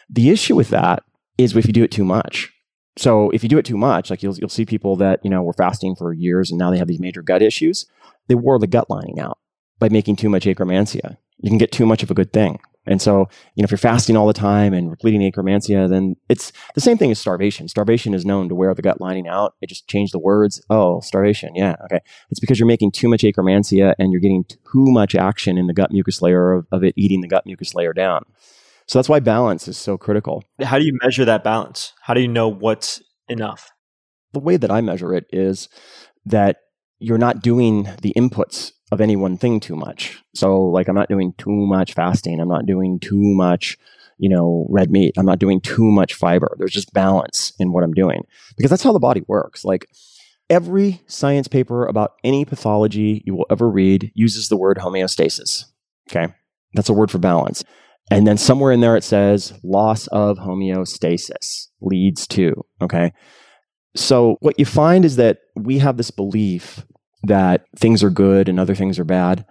[0.10, 1.04] The issue with that
[1.38, 2.52] is if you do it too much.
[2.98, 5.44] So if you do it too much, like you'll, you'll see people that, you know,
[5.44, 7.86] were fasting for years and now they have these major gut issues.
[8.28, 9.38] They wore the gut lining out
[9.80, 11.18] by making too much Akkermansia.
[11.40, 12.60] You can get too much of a good thing.
[12.88, 16.54] And so, you know, if you're fasting all the time and repleting Akkermansia, then it's
[16.74, 17.68] the same thing as starvation.
[17.68, 19.56] Starvation is known to wear the gut lining out.
[19.62, 20.62] It just changed the words.
[20.70, 21.54] Oh, starvation.
[21.54, 21.76] Yeah.
[21.84, 22.00] Okay.
[22.32, 25.74] It's because you're making too much Akkermansia and you're getting too much action in the
[25.74, 28.24] gut mucus layer of, of it eating the gut mucus layer down.
[28.88, 30.44] So that's why balance is so critical.
[30.62, 31.94] How do you measure that balance?
[32.02, 33.70] How do you know what's enough?
[34.34, 35.68] The way that I measure it is
[36.26, 36.58] that
[37.00, 40.22] you're not doing the inputs of any one thing too much.
[40.34, 42.40] So, like, I'm not doing too much fasting.
[42.40, 43.78] I'm not doing too much,
[44.18, 45.14] you know, red meat.
[45.18, 46.56] I'm not doing too much fiber.
[46.58, 48.24] There's just balance in what I'm doing
[48.56, 49.66] because that's how the body works.
[49.66, 49.88] Like,
[50.50, 55.66] every science paper about any pathology you will ever read uses the word homeostasis.
[56.10, 56.34] Okay.
[56.74, 57.66] That's a word for balance.
[58.10, 62.54] And then somewhere in there it says loss of homeostasis leads to.
[62.82, 63.12] Okay.
[63.96, 66.86] So what you find is that we have this belief
[67.24, 69.46] that things are good and other things are bad.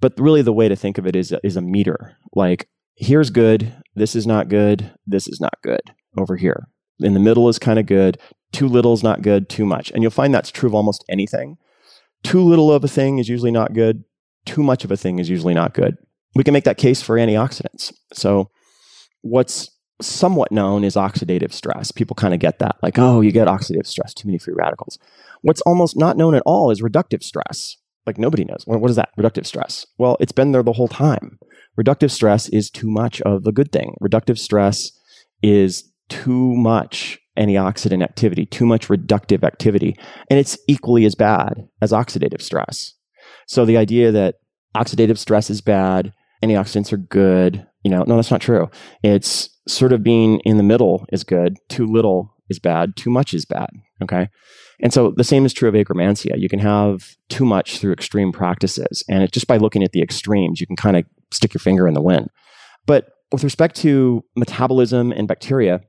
[0.00, 2.16] But really, the way to think of it is, is a meter.
[2.34, 5.80] Like, here's good, this is not good, this is not good
[6.18, 6.68] over here.
[7.00, 8.18] In the middle is kind of good,
[8.52, 9.90] too little is not good, too much.
[9.90, 11.56] And you'll find that's true of almost anything.
[12.22, 14.04] Too little of a thing is usually not good,
[14.44, 15.96] too much of a thing is usually not good.
[16.36, 17.92] We can make that case for antioxidants.
[18.12, 18.50] So,
[19.22, 21.90] what's somewhat known is oxidative stress.
[21.90, 24.98] People kind of get that, like, oh, you get oxidative stress, too many free radicals.
[25.40, 27.76] What's almost not known at all is reductive stress.
[28.06, 28.62] Like nobody knows.
[28.66, 29.08] What is that?
[29.18, 29.84] Reductive stress.
[29.98, 31.38] Well, it's been there the whole time.
[31.80, 33.96] Reductive stress is too much of the good thing.
[34.00, 34.92] Reductive stress
[35.42, 39.96] is too much antioxidant activity, too much reductive activity.
[40.30, 42.94] And it's equally as bad as oxidative stress.
[43.46, 44.36] So the idea that
[44.76, 48.68] oxidative stress is bad, antioxidants are good, you know, no, that's not true.
[49.02, 53.34] It's sort of being in the middle is good, too little is bad, too much
[53.34, 53.70] is bad.
[54.02, 54.28] Okay.
[54.80, 56.38] And so the same is true of Akkermansia.
[56.38, 59.02] You can have too much through extreme practices.
[59.08, 61.88] And it, just by looking at the extremes, you can kind of stick your finger
[61.88, 62.28] in the wind.
[62.86, 65.80] But with respect to metabolism and bacteria,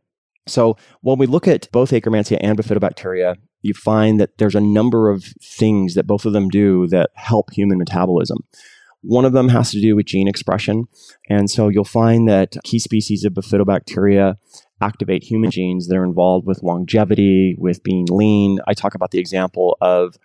[0.47, 5.09] so when we look at both Akkermansia and bifidobacteria, you find that there's a number
[5.09, 8.37] of things that both of them do that help human metabolism.
[9.07, 10.85] One of them has to do with gene expression.
[11.29, 14.35] And so you'll find that key species of bifidobacteria
[14.81, 18.59] activate human genes that are involved with longevity, with being lean.
[18.67, 20.17] I talk about the example of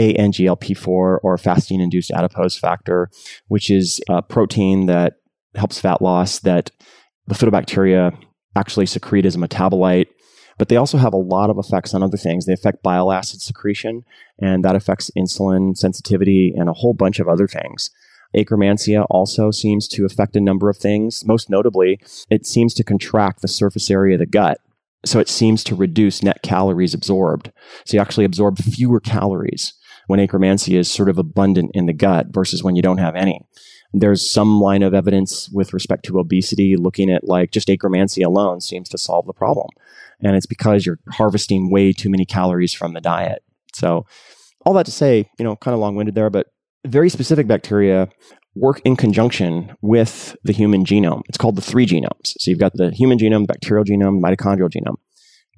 [0.00, 3.10] ANGPTL4 or fasting induced adipose factor,
[3.46, 5.14] which is a protein that
[5.54, 6.72] helps fat loss that
[7.30, 8.12] bifidobacteria
[8.56, 10.08] actually secrete as a metabolite.
[10.58, 12.44] But they also have a lot of effects on other things.
[12.46, 14.04] They affect bile acid secretion,
[14.40, 17.90] and that affects insulin sensitivity and a whole bunch of other things.
[18.34, 21.24] Akkermansia also seems to affect a number of things.
[21.24, 22.00] Most notably,
[22.30, 24.58] it seems to contract the surface area of the gut.
[25.04, 27.52] So it seems to reduce net calories absorbed.
[27.84, 29.72] So you actually absorb fewer calories
[30.06, 33.40] when Akkermansia is sort of abundant in the gut versus when you don't have any.
[33.92, 38.60] There's some line of evidence with respect to obesity looking at like just Akkermansia alone
[38.60, 39.68] seems to solve the problem.
[40.20, 43.42] And it's because you're harvesting way too many calories from the diet.
[43.72, 44.06] So
[44.64, 46.48] all that to say, you know, kind of long winded there, but
[46.86, 48.08] very specific bacteria
[48.54, 51.22] work in conjunction with the human genome.
[51.28, 52.34] It's called the three genomes.
[52.38, 54.96] So you've got the human genome, bacterial genome, mitochondrial genome.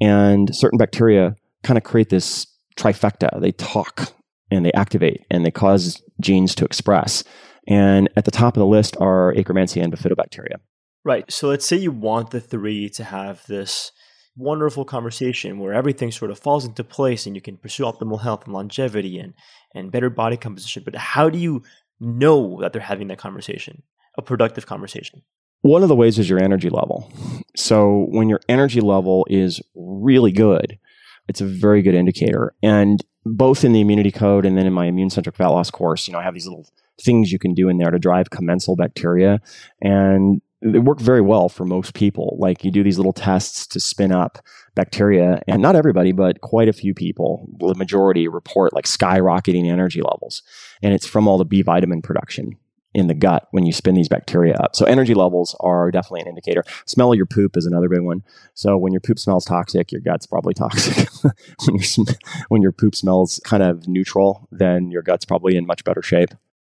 [0.00, 2.46] And certain bacteria kind of create this
[2.76, 3.40] trifecta.
[3.40, 4.12] They talk
[4.50, 7.24] and they activate and they cause genes to express.
[7.68, 10.56] And at the top of the list are Akkermansia and Bifidobacteria.
[11.04, 11.30] Right.
[11.30, 13.92] So let's say you want the three to have this
[14.38, 18.44] wonderful conversation where everything sort of falls into place and you can pursue optimal health
[18.44, 19.34] and longevity and
[19.74, 20.82] and better body composition.
[20.84, 21.62] But how do you
[22.00, 23.82] know that they're having that conversation,
[24.16, 25.22] a productive conversation?
[25.62, 27.12] One of the ways is your energy level.
[27.56, 30.78] So when your energy level is really good,
[31.26, 32.54] it's a very good indicator.
[32.62, 36.06] And both in the immunity code and then in my immune centric fat loss course,
[36.06, 36.66] you know, I have these little
[37.02, 39.40] things you can do in there to drive commensal bacteria.
[39.80, 42.36] And they work very well for most people.
[42.40, 44.38] Like you do these little tests to spin up
[44.74, 50.00] bacteria, and not everybody, but quite a few people, the majority report like skyrocketing energy
[50.00, 50.42] levels.
[50.82, 52.56] And it's from all the B vitamin production
[52.94, 54.74] in the gut when you spin these bacteria up.
[54.74, 56.64] So energy levels are definitely an indicator.
[56.86, 58.22] Smell of your poop is another big one.
[58.54, 61.08] So when your poop smells toxic, your gut's probably toxic.
[61.66, 62.06] when, your,
[62.48, 66.30] when your poop smells kind of neutral, then your gut's probably in much better shape.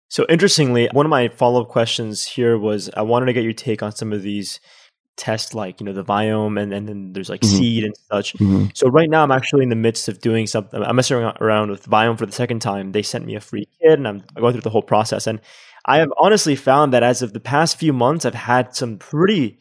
[0.10, 3.54] So interestingly, one of my follow up questions here was I wanted to get your
[3.54, 4.60] take on some of these
[5.18, 7.58] tests, like you know the Viome, and, and then there's like mm-hmm.
[7.58, 8.34] seed and such.
[8.36, 8.68] Mm-hmm.
[8.74, 10.82] So right now, I'm actually in the midst of doing something.
[10.82, 12.94] I'm messing around with Viome for the second time.
[12.94, 15.28] They sent me a free kit, and I'm going through the whole process.
[15.28, 15.42] And
[15.86, 19.60] I have honestly found that as of the past few months, I've had some pretty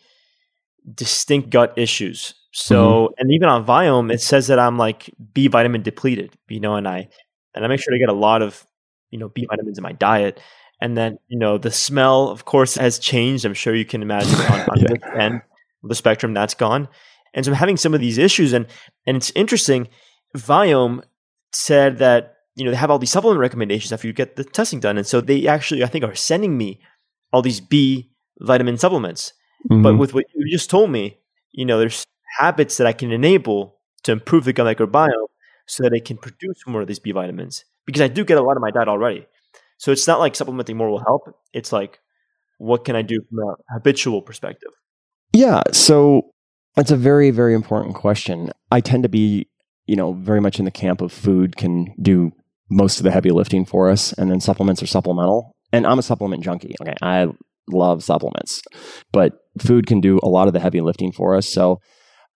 [0.95, 2.35] distinct gut issues.
[2.53, 3.15] So, mm-hmm.
[3.19, 6.87] and even on Viome, it says that I'm like B vitamin depleted, you know, and
[6.87, 7.09] I
[7.55, 8.67] and I make sure to get a lot of
[9.11, 10.41] you know B vitamins in my diet.
[10.81, 13.45] And then you know the smell, of course, has changed.
[13.45, 14.89] I'm sure you can imagine on, on yeah.
[14.89, 15.43] this end
[15.83, 16.89] of the spectrum that's gone.
[17.35, 18.67] And so I'm having some of these issues, and
[19.07, 19.89] and it's interesting.
[20.37, 21.03] Viome
[21.53, 24.81] said that you know they have all these supplement recommendations after you get the testing
[24.81, 26.81] done, and so they actually I think are sending me
[27.33, 28.11] all these B
[28.41, 29.33] vitamin supplements.
[29.71, 29.83] Mm-hmm.
[29.83, 31.19] But with what you just told me,
[31.53, 32.05] you know, there's
[32.39, 35.29] habits that I can enable to improve the gut microbiome
[35.67, 38.43] so that I can produce more of these B vitamins because I do get a
[38.43, 39.27] lot of my diet already.
[39.79, 41.23] So it's not like supplementing more will help.
[41.53, 42.01] It's like,
[42.59, 44.71] what can I do from a habitual perspective?
[45.33, 45.63] Yeah.
[45.73, 46.31] So
[46.75, 48.51] that's a very, very important question.
[48.71, 49.49] I tend to be,
[49.87, 52.33] you know, very much in the camp of food can do
[52.71, 55.55] most of the heavy lifting for us, and then supplements are supplemental.
[55.73, 56.75] And I'm a supplement junkie.
[56.81, 56.95] Okay.
[57.03, 57.29] I
[57.69, 58.63] love supplements,
[59.13, 61.49] but food can do a lot of the heavy lifting for us.
[61.49, 61.81] So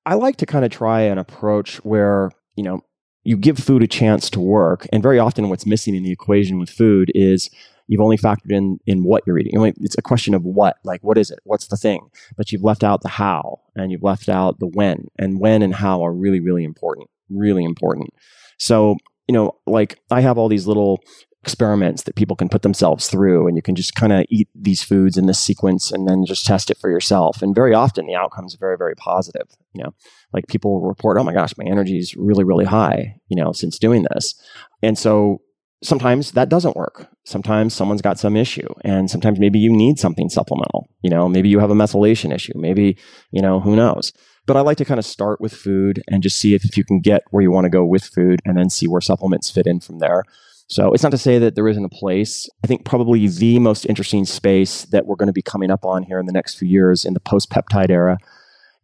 [0.06, 2.80] I like to kind of try an approach where, you know,
[3.24, 4.86] you give food a chance to work.
[4.92, 7.50] And very often what's missing in the equation with food is
[7.86, 9.74] you've only factored in in what you're eating.
[9.80, 11.40] It's a question of what, like what is it?
[11.44, 12.08] What's the thing?
[12.36, 15.08] But you've left out the how and you've left out the when.
[15.18, 17.08] And when and how are really, really important.
[17.28, 18.10] Really important.
[18.58, 18.96] So,
[19.28, 21.00] you know, like I have all these little
[21.42, 24.82] experiments that people can put themselves through and you can just kind of eat these
[24.82, 27.40] foods in this sequence and then just test it for yourself.
[27.40, 29.94] And very often the outcome is very very positive you know?
[30.32, 33.78] Like people report oh my gosh my energy is really really high you know since
[33.78, 34.34] doing this.
[34.82, 35.40] And so
[35.82, 37.08] sometimes that doesn't work.
[37.24, 41.26] Sometimes someone's got some issue and sometimes maybe you need something supplemental you know?
[41.26, 42.52] Maybe you have a methylation issue.
[42.54, 42.98] Maybe
[43.30, 44.12] you know who knows?
[44.46, 46.84] But I like to kind of start with food and just see if, if you
[46.84, 49.66] can get where you want to go with food and then see where supplements fit
[49.66, 50.24] in from there.
[50.70, 52.48] So it's not to say that there isn't a place.
[52.62, 56.04] I think probably the most interesting space that we're going to be coming up on
[56.04, 58.18] here in the next few years in the post peptide era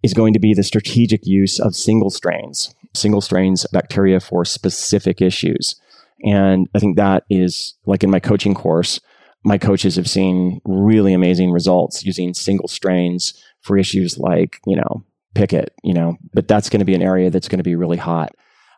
[0.02, 5.22] is going to be the strategic use of single strains, single strains bacteria for specific
[5.22, 5.76] issues.
[6.24, 8.98] And I think that is like in my coaching course,
[9.44, 15.04] my coaches have seen really amazing results using single strains for issues like, you know,
[15.34, 17.96] picket, you know, but that's going to be an area that's going to be really
[17.96, 18.34] hot.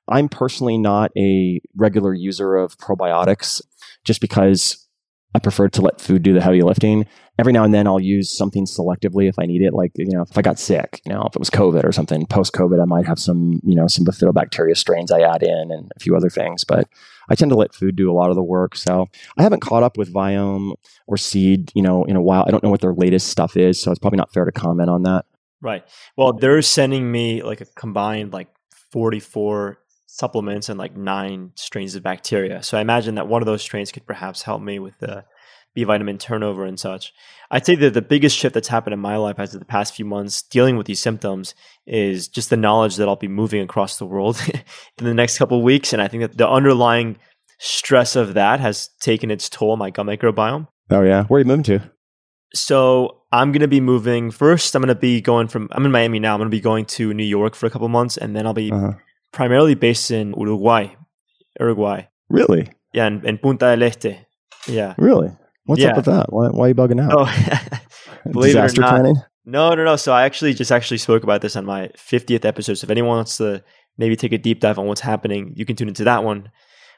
[0.09, 3.61] I'm personally not a regular user of probiotics
[4.05, 4.89] just because
[5.35, 7.07] I prefer to let food do the heavy lifting.
[7.39, 9.73] Every now and then I'll use something selectively if I need it.
[9.73, 12.27] Like, you know, if I got sick, you know, if it was COVID or something,
[12.27, 15.93] post COVID, I might have some, you know, some bifidobacteria strains I add in and
[15.95, 16.65] a few other things.
[16.65, 16.89] But
[17.29, 18.75] I tend to let food do a lot of the work.
[18.75, 19.07] So
[19.37, 20.73] I haven't caught up with Viome
[21.07, 22.45] or Seed, you know, in a while.
[22.47, 23.81] I don't know what their latest stuff is.
[23.81, 25.27] So it's probably not fair to comment on that.
[25.61, 25.85] Right.
[26.17, 28.49] Well, they're sending me like a combined like
[28.93, 29.79] 44
[30.11, 32.63] supplements and like nine strains of bacteria.
[32.63, 35.25] So I imagine that one of those strains could perhaps help me with the
[35.75, 37.13] B vitamin turnover and such.
[37.51, 39.95] I'd say that the biggest shift that's happened in my life as of the past
[39.95, 41.55] few months dealing with these symptoms
[41.87, 44.41] is just the knowledge that I'll be moving across the world
[44.99, 45.93] in the next couple of weeks.
[45.93, 47.19] And I think that the underlying
[47.59, 50.69] stress of that has taken its toll on my gut microbiome.
[50.91, 51.25] Oh yeah.
[51.25, 51.83] Where are you moving to?
[52.55, 54.75] So I'm going to be moving first.
[54.75, 56.33] I'm going to be going from, I'm in Miami now.
[56.33, 58.55] I'm going to be going to New York for a couple months and then I'll
[58.55, 58.95] be uh-huh
[59.39, 60.89] primarily based in Uruguay.
[61.61, 62.09] Uruguay.
[62.29, 62.73] Really?
[62.93, 64.27] Yeah, in, in Punta del Este.
[64.67, 64.95] Yeah.
[64.99, 65.31] Really?
[65.65, 65.91] What's yeah.
[65.91, 66.33] up with that?
[66.33, 67.13] Why, why are you bugging out?
[67.15, 67.81] Oh,
[68.33, 68.91] believe Disaster it or not.
[68.91, 69.17] planning?
[69.45, 69.95] No, no, no.
[69.95, 72.75] So I actually just actually spoke about this on my 50th episode.
[72.75, 73.63] So if anyone wants to
[73.97, 76.51] maybe take a deep dive on what's happening, you can tune into that one.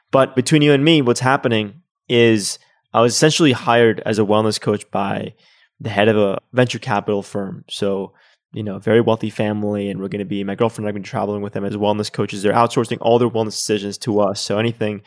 [0.09, 2.57] But between you and me, what's happening is
[2.91, 5.35] I was essentially hired as a wellness coach by
[5.79, 7.65] the head of a venture capital firm.
[7.69, 8.13] So
[8.53, 11.03] you know, very wealthy family, and we're going to be my girlfriend and I've been
[11.03, 12.43] traveling with them as wellness coaches.
[12.43, 14.41] They're outsourcing all their wellness decisions to us.
[14.41, 15.03] So anything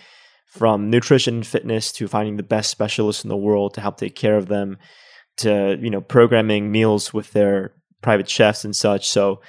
[0.47, 4.37] from nutrition fitness to finding the best specialists in the world to help take care
[4.37, 4.79] of them
[5.37, 9.09] to you know programming meals with their private chefs and such.
[9.09, 9.41] So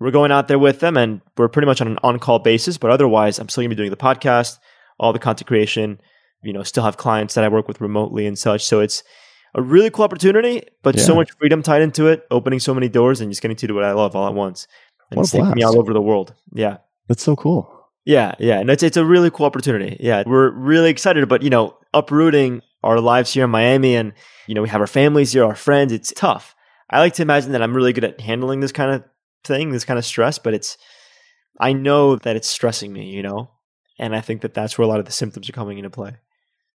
[0.00, 2.78] we're going out there with them, and we're pretty much on an on-call basis.
[2.78, 4.58] But otherwise, I'm still going to be doing the podcast,
[4.98, 6.00] all the content creation.
[6.42, 8.64] You know, still have clients that I work with remotely and such.
[8.64, 9.02] So it's
[9.54, 11.02] a really cool opportunity, but yeah.
[11.02, 13.74] so much freedom tied into it, opening so many doors and just getting to do
[13.74, 14.66] what I love all at once.
[15.10, 16.34] And it's taking me all over the world.
[16.52, 16.78] Yeah.
[17.08, 17.74] That's so cool.
[18.04, 18.60] Yeah, yeah.
[18.60, 19.96] And it's it's a really cool opportunity.
[20.00, 20.22] Yeah.
[20.26, 24.12] We're really excited, but you know, uprooting our lives here in Miami and
[24.46, 26.54] you know, we have our families here, our friends, it's tough.
[26.90, 29.04] I like to imagine that I'm really good at handling this kind of
[29.44, 30.78] thing, this kind of stress, but it's
[31.60, 33.50] I know that it's stressing me, you know?
[33.98, 36.16] And I think that that's where a lot of the symptoms are coming into play.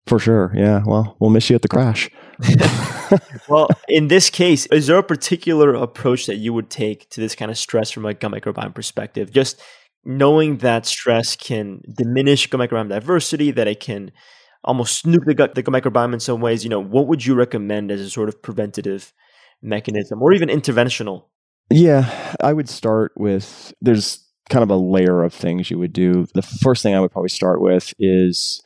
[0.05, 0.51] For sure.
[0.53, 0.83] Yeah.
[0.85, 2.09] Well, we'll miss you at the crash.
[3.47, 7.35] well, in this case, is there a particular approach that you would take to this
[7.35, 9.31] kind of stress from a gut microbiome perspective?
[9.31, 9.61] Just
[10.03, 14.11] knowing that stress can diminish gut microbiome diversity, that it can
[14.63, 16.63] almost snoop the gut, the gut microbiome in some ways.
[16.63, 19.13] You know, what would you recommend as a sort of preventative
[19.61, 21.25] mechanism or even interventional?
[21.69, 24.19] Yeah, I would start with there's
[24.49, 26.27] kind of a layer of things you would do.
[26.33, 28.61] The first thing I would probably start with is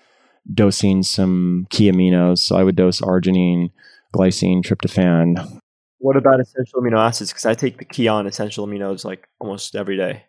[0.53, 2.39] dosing some key aminos.
[2.39, 3.71] So I would dose arginine,
[4.15, 5.59] glycine, tryptophan.
[5.99, 7.31] What about essential amino acids?
[7.31, 10.23] Because I take the Kion essential aminos like almost every day.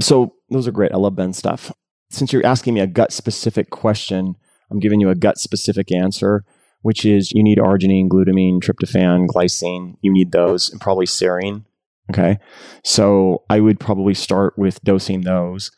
[0.00, 0.92] So those are great.
[0.92, 1.72] I love Ben stuff.
[2.10, 4.36] Since you're asking me a gut specific question,
[4.70, 6.44] I'm giving you a gut specific answer,
[6.82, 9.96] which is you need arginine, glutamine, tryptophan, glycine.
[10.02, 11.64] You need those and probably serine.
[12.10, 12.38] Okay.
[12.84, 15.72] So I would probably start with dosing those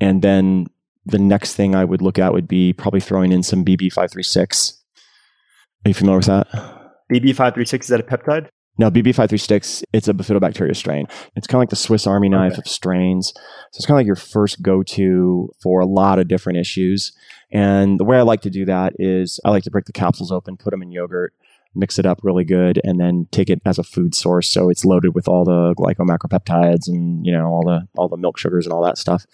[0.00, 0.68] and then
[1.08, 4.78] the next thing I would look at would be probably throwing in some BB536
[5.84, 6.46] Are you familiar with that?
[7.12, 8.48] BB536 is that a peptide?
[8.80, 11.06] No, BB536, it's a bifidobacteria strain.
[11.34, 12.60] It's kind of like the Swiss Army knife okay.
[12.60, 13.32] of strains.
[13.34, 17.12] So it's kind of like your first go to for a lot of different issues.
[17.50, 20.30] And the way I like to do that is I like to break the capsules
[20.30, 21.34] open, put them in yogurt,
[21.74, 24.48] mix it up really good, and then take it as a food source.
[24.48, 28.38] So it's loaded with all the glycomacropeptides and, you know, all the all the milk
[28.38, 29.26] sugars and all that stuff.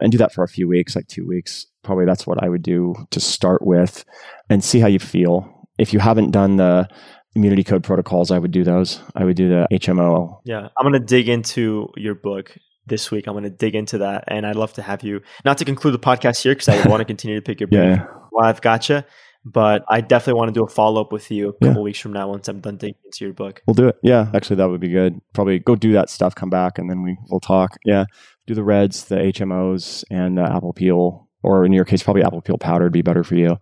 [0.00, 1.66] And do that for a few weeks, like two weeks.
[1.82, 4.04] Probably that's what I would do to start with
[4.48, 5.68] and see how you feel.
[5.78, 6.88] If you haven't done the
[7.34, 9.00] immunity code protocols, I would do those.
[9.14, 10.40] I would do the HMO.
[10.44, 12.56] Yeah, I'm going to dig into your book
[12.86, 13.26] this week.
[13.26, 15.94] I'm going to dig into that, and I'd love to have you not to conclude
[15.94, 18.06] the podcast here because I want to continue to pick your brain yeah.
[18.30, 19.02] while I've got you.
[19.42, 21.80] But I definitely want to do a follow up with you a couple yeah.
[21.80, 23.62] weeks from now once I'm done digging into your book.
[23.66, 23.96] We'll do it.
[24.02, 25.18] Yeah, actually, that would be good.
[25.32, 27.78] Probably go do that stuff, come back, and then we will talk.
[27.86, 28.04] Yeah,
[28.50, 32.42] do the reds, the HMOs, and the apple peel, or in your case, probably apple
[32.42, 33.56] peel powder would be better for you.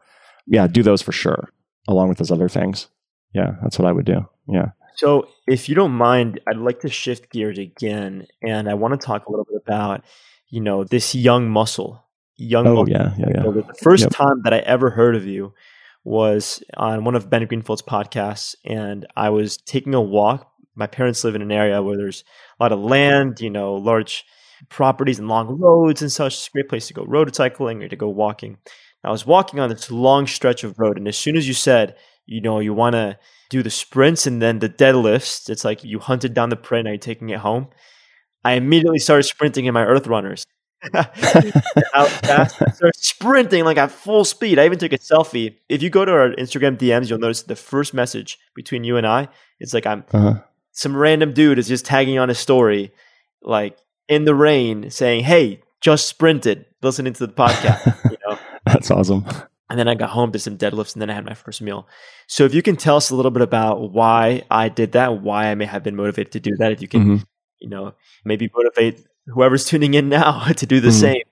[0.47, 1.51] Yeah, do those for sure,
[1.87, 2.89] along with those other things
[3.33, 4.27] yeah, that's what I would do.
[4.49, 4.71] Yeah.
[4.97, 9.07] So, if you don't mind, I'd like to shift gears again, and I want to
[9.07, 10.05] talk a little bit about,
[10.49, 12.05] you know, this young muscle.
[12.37, 12.67] Young.
[12.67, 12.91] Oh muscle.
[12.91, 13.43] yeah, yeah, yeah.
[13.43, 14.13] The first yep.
[14.13, 15.55] time that I ever heard of you
[16.05, 20.51] was on one of Ben Greenfield's podcasts, and I was taking a walk.
[20.75, 22.25] My parents live in an area where there's
[22.59, 24.25] a lot of land, you know, large
[24.69, 26.35] properties and long roads and such.
[26.35, 28.59] It's a great place to go road cycling or to go walking.
[29.05, 31.95] I was walking on this long stretch of road, and as soon as you said
[32.29, 33.19] you know, you want to
[33.49, 35.49] do the sprints and then the deadlifts.
[35.49, 37.69] It's like you hunted down the prey, now you're taking it home.
[38.45, 40.45] I immediately started sprinting in my earth runners.
[40.95, 41.09] out
[42.09, 44.61] fast, started sprinting like at full speed.
[44.61, 45.57] I even took a selfie.
[45.69, 49.07] If you go to our Instagram DMs, you'll notice the first message between you and
[49.07, 49.29] I.
[49.59, 50.41] It's like I'm uh-huh.
[50.71, 52.93] some random dude is just tagging on a story,
[53.43, 53.77] like
[54.09, 59.25] in the rain, saying, "Hey, just sprinted, listening to the podcast." You know, that's awesome.
[59.71, 61.87] And then I got home, did some deadlifts, and then I had my first meal.
[62.27, 65.47] So if you can tell us a little bit about why I did that, why
[65.47, 67.23] I may have been motivated to do that, if you can, mm-hmm.
[67.59, 67.95] you know,
[68.25, 70.99] maybe motivate whoever's tuning in now to do the mm-hmm.
[70.99, 71.23] same.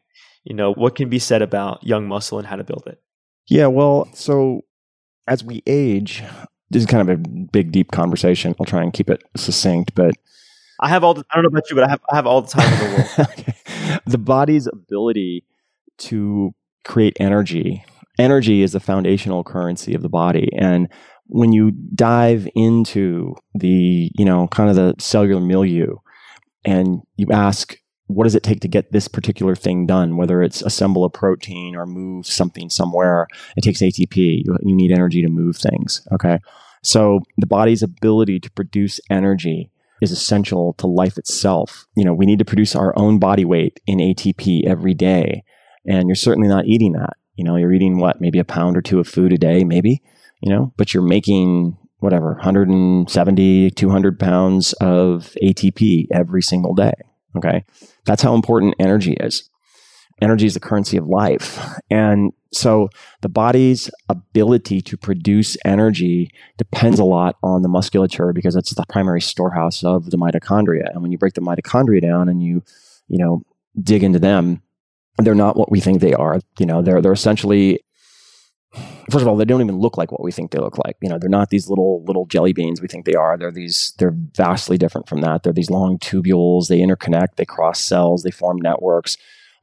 [0.44, 3.00] You know, what can be said about young muscle and how to build it?
[3.48, 4.64] Yeah, well, so
[5.26, 6.22] as we age,
[6.70, 8.54] this is kind of a big, deep conversation.
[8.60, 10.14] I'll try and keep it succinct, but
[10.80, 12.42] I have all the, I don't know about you, but I have I have all
[12.42, 13.30] the time in the world.
[13.38, 13.54] okay.
[14.06, 15.44] The body's ability
[15.98, 16.54] to
[16.84, 17.84] create energy
[18.18, 20.48] energy is the foundational currency of the body.
[20.56, 20.88] And
[21.26, 25.96] when you dive into the, you know, kind of the cellular milieu
[26.64, 27.76] and you ask,
[28.06, 30.16] what does it take to get this particular thing done?
[30.16, 33.26] Whether it's assemble a protein or move something somewhere,
[33.56, 34.16] it takes ATP.
[34.16, 36.06] You, you need energy to move things.
[36.12, 36.38] Okay.
[36.84, 39.70] So the body's ability to produce energy
[40.00, 41.86] is essential to life itself.
[41.96, 45.44] You know, we need to produce our own body weight in ATP every day.
[45.86, 47.14] And you're certainly not eating that.
[47.36, 50.02] You know, you're eating what, maybe a pound or two of food a day, maybe,
[50.40, 56.94] you know, but you're making whatever, 170, 200 pounds of ATP every single day.
[57.36, 57.64] Okay.
[58.04, 59.48] That's how important energy is.
[60.22, 61.60] Energy is the currency of life.
[61.90, 62.88] And so
[63.20, 68.84] the body's ability to produce energy depends a lot on the musculature because it's the
[68.88, 70.90] primary storehouse of the mitochondria.
[70.90, 72.62] And when you break the mitochondria down and you,
[73.08, 73.42] you know,
[73.80, 74.62] dig into them,
[75.18, 76.40] they're not what we think they are.
[76.58, 77.80] You know, they're they're essentially
[79.10, 80.96] first of all, they don't even look like what we think they look like.
[81.00, 83.36] You know, they're not these little little jelly beans we think they are.
[83.36, 85.42] They're these they're vastly different from that.
[85.42, 89.16] They're these long tubules, they interconnect, they cross cells, they form networks.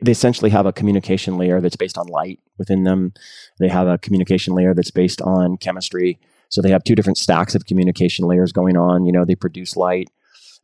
[0.04, 3.14] They essentially have a communication layer that's based on light within them.
[3.60, 6.20] They have a communication layer that's based on chemistry.
[6.50, 9.06] So they have two different stacks of communication layers going on.
[9.06, 10.10] You know, they produce light.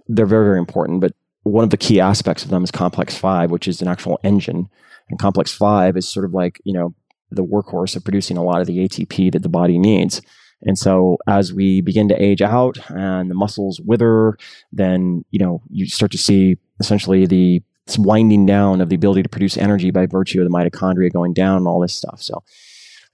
[0.07, 1.13] They're very, very important, but
[1.43, 4.69] one of the key aspects of them is complex 5 which is an actual engine
[5.09, 6.93] and complex 5 is sort of like you know
[7.31, 10.21] the workhorse of producing a lot of the atp that the body needs
[10.61, 14.37] and so as we begin to age out and the muscles wither
[14.71, 17.61] then you know you start to see essentially the
[17.97, 21.57] winding down of the ability to produce energy by virtue of the mitochondria going down
[21.57, 22.43] and all this stuff so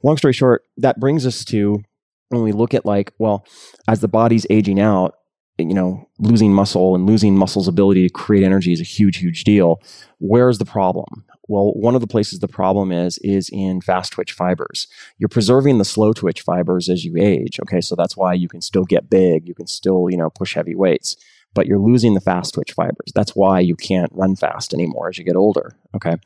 [0.04, 1.82] long story short that brings us to
[2.30, 3.46] when we look at like well
[3.88, 5.16] as the body's aging out
[5.58, 9.44] you know, losing muscle and losing muscle's ability to create energy is a huge, huge
[9.44, 9.82] deal.
[10.20, 11.26] Where's the problem?
[11.48, 14.88] Well, one of the places the problem is is in fast twitch fibers.
[15.18, 17.60] You're preserving the slow twitch fibers as you age.
[17.62, 20.56] Okay, so that's why you can still get big, you can still, you know, push
[20.56, 21.16] heavy weights,
[21.56, 23.12] but you're losing the fast twitch fibers.
[23.16, 25.76] That's why you can't run fast anymore as you get older.
[25.96, 26.18] Okay.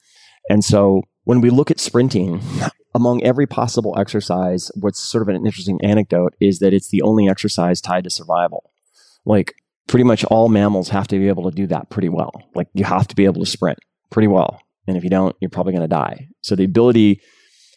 [0.49, 2.41] And so when we look at sprinting,
[2.93, 7.29] among every possible exercise, what's sort of an interesting anecdote is that it's the only
[7.29, 8.69] exercise tied to survival
[9.25, 9.55] like
[9.87, 12.43] pretty much all mammals have to be able to do that pretty well.
[12.55, 13.79] Like you have to be able to sprint
[14.09, 14.59] pretty well.
[14.87, 16.27] And if you don't, you're probably going to die.
[16.41, 17.21] So the ability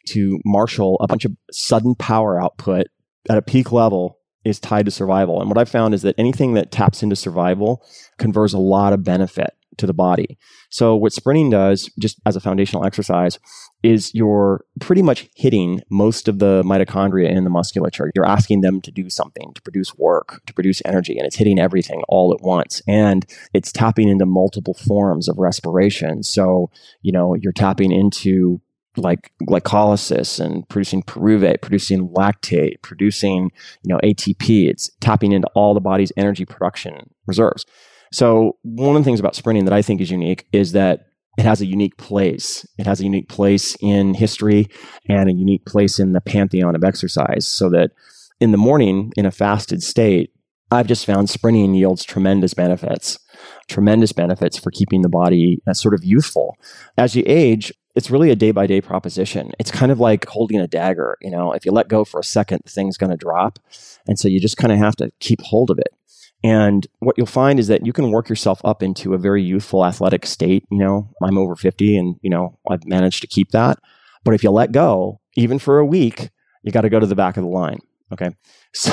[0.09, 2.87] to marshal a bunch of sudden power output
[3.29, 5.41] at a peak level is tied to survival.
[5.41, 7.85] And what I've found is that anything that taps into survival
[8.19, 10.39] confers a lot of benefit to the body.
[10.69, 13.39] So what sprinting does, just as a foundational exercise,
[13.83, 18.11] is you're pretty much hitting most of the mitochondria in the musculature.
[18.15, 21.59] You're asking them to do something, to produce work, to produce energy, and it's hitting
[21.59, 22.83] everything all at once.
[22.87, 26.23] And it's tapping into multiple forms of respiration.
[26.23, 26.71] So,
[27.01, 28.61] you know, you're tapping into
[28.97, 33.51] like glycolysis and producing pyruvate, producing lactate, producing,
[33.83, 34.69] you know, ATP.
[34.69, 37.65] It's tapping into all the body's energy production reserves.
[38.13, 41.07] So one of the things about sprinting that I think is unique is that
[41.39, 42.67] it has a unique place.
[42.79, 44.69] It has a unique place in history
[45.09, 47.47] and a unique place in the pantheon of exercise.
[47.47, 47.93] So that
[48.41, 50.31] in the morning, in a fasted state,
[50.71, 53.19] I've just found sprinting yields tremendous benefits,
[53.69, 56.57] tremendous benefits for keeping the body uh, sort of youthful.
[56.97, 59.53] As you age, it's really a day by day proposition.
[59.59, 61.19] It's kind of like holding a dagger.
[61.21, 63.59] You know, if you let go for a second, the thing's going to drop.
[64.07, 65.89] And so you just kind of have to keep hold of it.
[66.45, 69.85] And what you'll find is that you can work yourself up into a very youthful
[69.85, 70.65] athletic state.
[70.71, 73.79] You know, I'm over 50 and, you know, I've managed to keep that.
[74.25, 76.31] But if you let go, even for a week,
[76.63, 77.81] you got to go to the back of the line.
[78.13, 78.31] Okay.
[78.75, 78.91] So,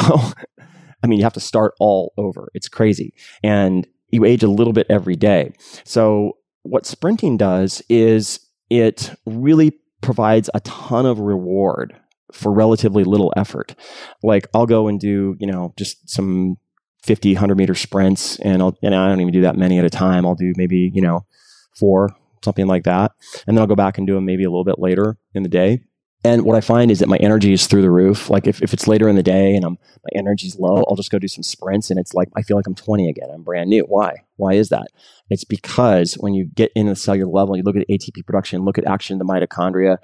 [1.02, 2.50] I mean, you have to start all over.
[2.54, 3.14] It's crazy.
[3.42, 5.54] And you age a little bit every day.
[5.84, 11.96] So, what sprinting does is it really provides a ton of reward
[12.32, 13.76] for relatively little effort.
[14.24, 16.58] Like I'll go and do, you know, just some
[17.04, 19.90] 50, 100 meter sprints and I'll, and I don't even do that many at a
[19.90, 20.26] time.
[20.26, 21.26] I'll do maybe, you know,
[21.76, 23.12] four, something like that.
[23.48, 25.50] And then I'll go back and do them maybe a little bit later in the
[25.50, 25.82] day.
[26.24, 28.30] And what I find is that my energy is through the roof.
[28.30, 31.12] Like if, if it's later in the day and I'm, my energy's low, I'll just
[31.12, 33.30] go do some sprints and it's like, I feel like I'm 20 again.
[33.34, 33.84] I'm brand new.
[33.84, 34.24] Why?
[34.36, 34.88] Why is that?
[35.30, 38.78] It's because when you get into the cellular level, you look at ATP production, look
[38.78, 39.98] at action in the mitochondria,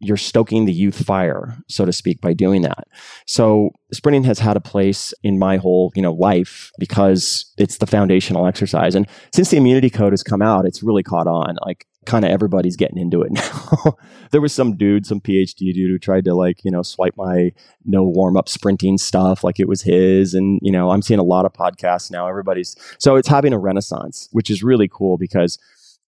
[0.00, 2.86] you're stoking the youth fire, so to speak, by doing that.
[3.26, 7.86] So sprinting has had a place in my whole, you know, life because it's the
[7.86, 8.94] foundational exercise.
[8.94, 11.56] And since the immunity code has come out, it's really caught on.
[11.64, 13.96] Like kind of everybody's getting into it now.
[14.30, 17.52] there was some dude, some PhD dude who tried to like, you know, swipe my
[17.84, 20.34] no warm up sprinting stuff like it was his.
[20.34, 22.28] And, you know, I'm seeing a lot of podcasts now.
[22.28, 25.58] Everybody's so it's having a renaissance, which is really cool because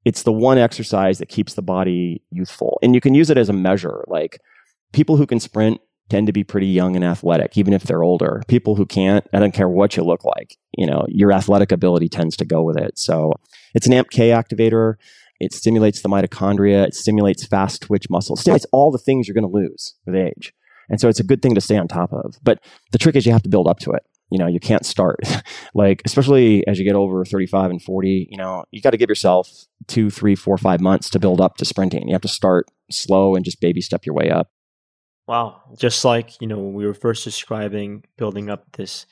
[0.05, 2.79] it's the one exercise that keeps the body youthful.
[2.83, 4.05] And you can use it as a measure.
[4.07, 4.41] Like
[4.93, 8.43] people who can sprint tend to be pretty young and athletic, even if they're older.
[8.47, 12.09] People who can't, I don't care what you look like, you know, your athletic ability
[12.09, 12.99] tends to go with it.
[12.99, 13.33] So
[13.75, 14.95] it's an AMPK activator.
[15.41, 16.87] It stimulates the mitochondria.
[16.87, 18.41] It stimulates fast twitch muscles.
[18.41, 20.53] Stimulates all the things you're going to lose with age.
[20.89, 22.37] And so it's a good thing to stay on top of.
[22.43, 22.61] But
[22.93, 25.21] the trick is you have to build up to it you know you can't start
[25.75, 29.09] like especially as you get over 35 and 40 you know you got to give
[29.09, 29.49] yourself
[29.87, 33.35] two three four five months to build up to sprinting you have to start slow
[33.35, 34.49] and just baby step your way up
[35.27, 39.07] wow just like you know when we were first describing building up this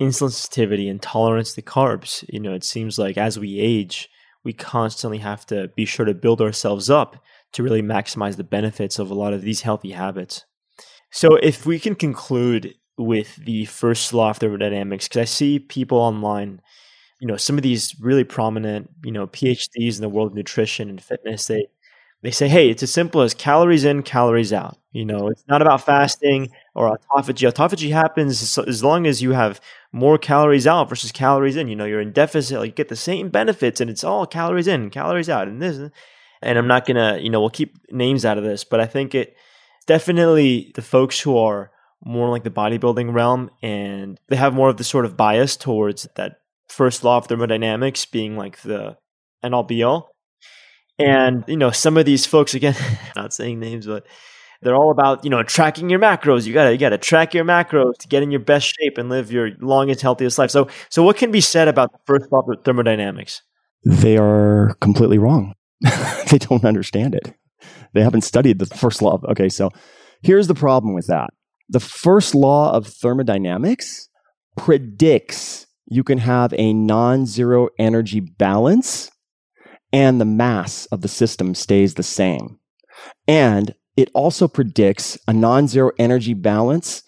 [0.00, 4.08] insulin sensitivity and tolerance to carbs you know it seems like as we age
[4.44, 8.98] we constantly have to be sure to build ourselves up to really maximize the benefits
[8.98, 10.44] of a lot of these healthy habits
[11.10, 15.98] so if we can conclude with the first law of thermodynamics because I see people
[15.98, 16.60] online,
[17.20, 20.88] you know, some of these really prominent, you know, PhDs in the world of nutrition
[20.88, 21.46] and fitness.
[21.46, 21.66] They
[22.22, 24.78] they say, hey, it's as simple as calories in, calories out.
[24.92, 27.50] You know, it's not about fasting or autophagy.
[27.50, 29.60] Autophagy happens as long as you have
[29.92, 31.68] more calories out versus calories in.
[31.68, 34.66] You know, you're in deficit, like you get the same benefits, and it's all calories
[34.66, 35.90] in, calories out, and this.
[36.40, 39.14] And I'm not gonna, you know, we'll keep names out of this, but I think
[39.14, 39.36] it
[39.86, 41.70] definitely the folks who are
[42.04, 46.08] more like the bodybuilding realm and they have more of the sort of bias towards
[46.16, 48.96] that first law of thermodynamics being like the
[49.42, 50.10] end all be all.
[50.98, 52.76] And, you know, some of these folks, again,
[53.16, 54.06] not saying names, but
[54.62, 56.46] they're all about, you know, tracking your macros.
[56.46, 59.32] You gotta, you gotta track your macros to get in your best shape and live
[59.32, 60.50] your longest, healthiest life.
[60.50, 63.42] So, so what can be said about the first law of thermodynamics?
[63.84, 65.54] They are completely wrong.
[66.30, 67.34] they don't understand it.
[67.92, 69.14] They haven't studied the first law.
[69.14, 69.48] Of, okay.
[69.48, 69.70] So
[70.22, 71.30] here's the problem with that
[71.68, 74.08] the first law of thermodynamics
[74.56, 79.10] predicts you can have a non zero energy balance
[79.92, 82.58] and the mass of the system stays the same.
[83.26, 87.02] And it also predicts a non zero energy balance.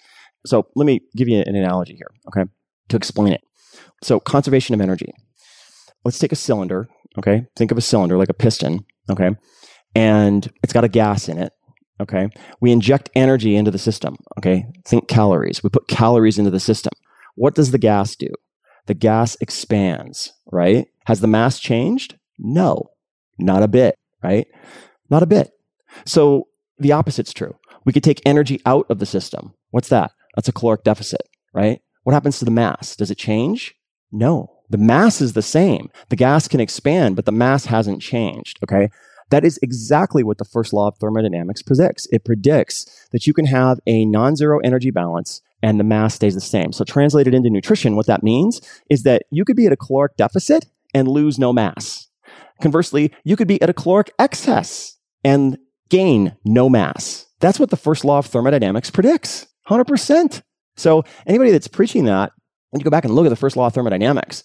[0.47, 2.51] So let me give you an analogy here, okay,
[2.89, 3.43] to explain it.
[4.03, 5.13] So, conservation of energy.
[6.05, 6.89] Let's take a cylinder,
[7.19, 7.47] okay?
[7.57, 9.31] Think of a cylinder like a piston, okay?
[9.95, 11.53] And it's got a gas in it.
[12.01, 12.29] Okay.
[12.61, 14.17] We inject energy into the system.
[14.39, 14.67] Okay.
[14.85, 15.63] Think calories.
[15.63, 16.93] We put calories into the system.
[17.37, 18.29] What does the gas do?
[18.87, 20.89] The gas expands, right?
[21.07, 22.17] Has the mass changed?
[22.39, 22.91] No,
[23.39, 24.47] not a bit, right?
[25.09, 25.53] Not a bit.
[26.05, 26.49] So
[26.79, 27.57] the opposite's true.
[27.85, 29.55] We could take energy out of the system.
[29.71, 30.13] What's that?
[30.35, 31.81] That's a caloric deficit, right?
[32.03, 32.97] What happens to the mass?
[32.97, 33.75] Does it change?
[34.11, 34.51] No.
[34.71, 35.91] The mass is the same.
[36.09, 38.59] The gas can expand, but the mass hasn't changed.
[38.63, 38.89] Okay.
[39.31, 42.07] That is exactly what the first law of thermodynamics predicts.
[42.13, 46.35] It predicts that you can have a non zero energy balance and the mass stays
[46.35, 46.73] the same.
[46.73, 48.61] So, translated into nutrition, what that means
[48.91, 52.09] is that you could be at a caloric deficit and lose no mass.
[52.61, 55.59] Conversely, you could be at a caloric excess and
[55.89, 57.27] gain no mass.
[57.41, 60.43] That's what the first law of thermodynamics predicts 100%.
[60.77, 62.33] So, anybody that's preaching that,
[62.73, 64.43] and you go back and look at the first law of thermodynamics,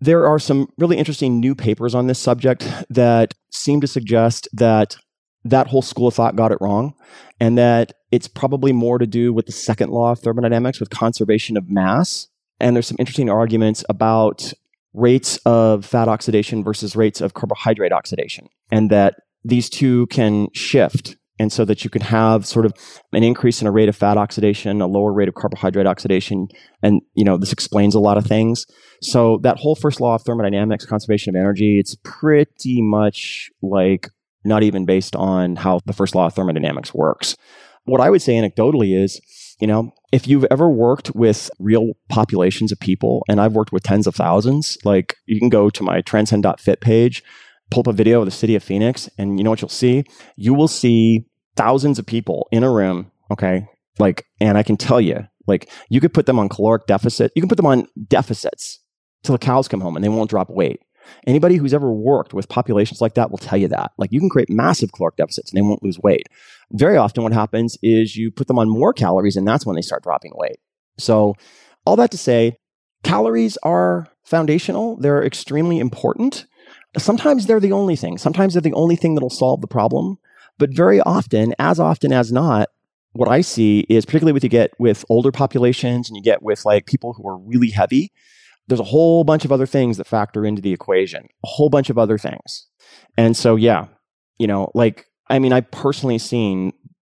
[0.00, 4.96] there are some really interesting new papers on this subject that seem to suggest that
[5.44, 6.94] that whole school of thought got it wrong
[7.40, 11.56] and that it's probably more to do with the second law of thermodynamics with conservation
[11.56, 12.28] of mass.
[12.60, 14.52] And there's some interesting arguments about
[14.94, 19.14] rates of fat oxidation versus rates of carbohydrate oxidation and that
[19.48, 22.74] these two can shift and so that you can have sort of
[23.12, 26.48] an increase in a rate of fat oxidation, a lower rate of carbohydrate oxidation,
[26.82, 28.66] and you know this explains a lot of things.
[29.02, 34.08] So that whole first law of thermodynamics, conservation of energy, it's pretty much like
[34.44, 37.36] not even based on how the first law of thermodynamics works.
[37.84, 39.20] What I would say anecdotally is,
[39.60, 43.82] you know, if you've ever worked with real populations of people, and I've worked with
[43.82, 47.22] tens of thousands, like you can go to my transcend.fit page
[47.70, 50.04] pull up a video of the city of Phoenix, and you know what you'll see?
[50.36, 51.26] You will see
[51.56, 53.66] thousands of people in a room, okay?
[53.98, 57.42] Like, and I can tell you, like, you could put them on caloric deficit, you
[57.42, 58.80] can put them on deficits
[59.22, 60.80] till the cows come home and they won't drop weight.
[61.26, 63.92] Anybody who's ever worked with populations like that will tell you that.
[63.98, 66.26] Like, you can create massive caloric deficits and they won't lose weight.
[66.72, 69.82] Very often, what happens is you put them on more calories and that's when they
[69.82, 70.58] start dropping weight.
[70.98, 71.34] So,
[71.84, 72.58] all that to say,
[73.02, 76.46] calories are foundational, they're extremely important.
[76.98, 78.18] Sometimes they're the only thing.
[78.18, 80.18] Sometimes they're the only thing that'll solve the problem.
[80.58, 82.68] But very often, as often as not,
[83.12, 86.64] what I see is particularly with you get with older populations and you get with
[86.64, 88.12] like people who are really heavy,
[88.66, 91.90] there's a whole bunch of other things that factor into the equation, a whole bunch
[91.90, 92.66] of other things.
[93.16, 93.86] And so, yeah,
[94.38, 96.72] you know, like, I mean, I've personally seen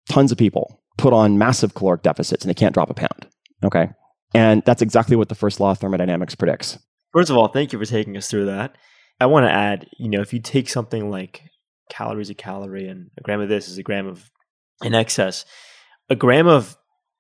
[0.09, 3.26] tons of people put on massive caloric deficits and they can't drop a pound.
[3.64, 3.90] Okay.
[4.34, 6.78] And that's exactly what the first law of thermodynamics predicts.
[7.12, 8.76] First of all, thank you for taking us through that.
[9.23, 11.44] I want to add, you know, if you take something like
[11.89, 14.28] calories a calorie and a gram of this is a gram of
[14.82, 15.44] in excess,
[16.11, 16.77] a gram of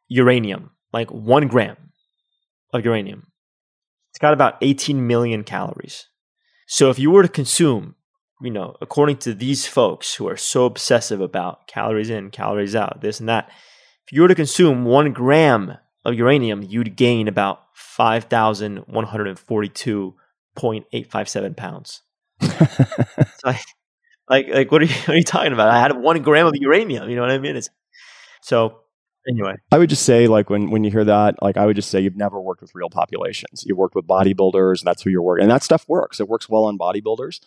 [0.08, 1.76] uranium, like one gram
[2.72, 3.28] of uranium,
[4.10, 6.08] it's got about 18 million calories.
[6.66, 7.94] So if you were to consume,
[8.42, 13.00] you know, according to these folks who are so obsessive about calories in, calories out,
[13.00, 13.48] this and that,
[14.06, 20.14] if you were to consume one gram of uranium, you'd gain about 5,142
[20.56, 22.02] 0.857 pounds.
[22.40, 23.52] so
[24.28, 25.68] like, like, what are, you, what are you talking about?
[25.68, 27.08] I had one gram of uranium.
[27.08, 27.56] You know what I mean?
[27.56, 27.70] It's
[28.40, 28.82] so
[29.28, 29.54] anyway.
[29.70, 32.00] I would just say, like, when when you hear that, like, I would just say
[32.00, 33.64] you've never worked with real populations.
[33.66, 35.44] You've worked with bodybuilders, and that's who you're working.
[35.44, 36.20] And that stuff works.
[36.20, 37.40] It works well on bodybuilders.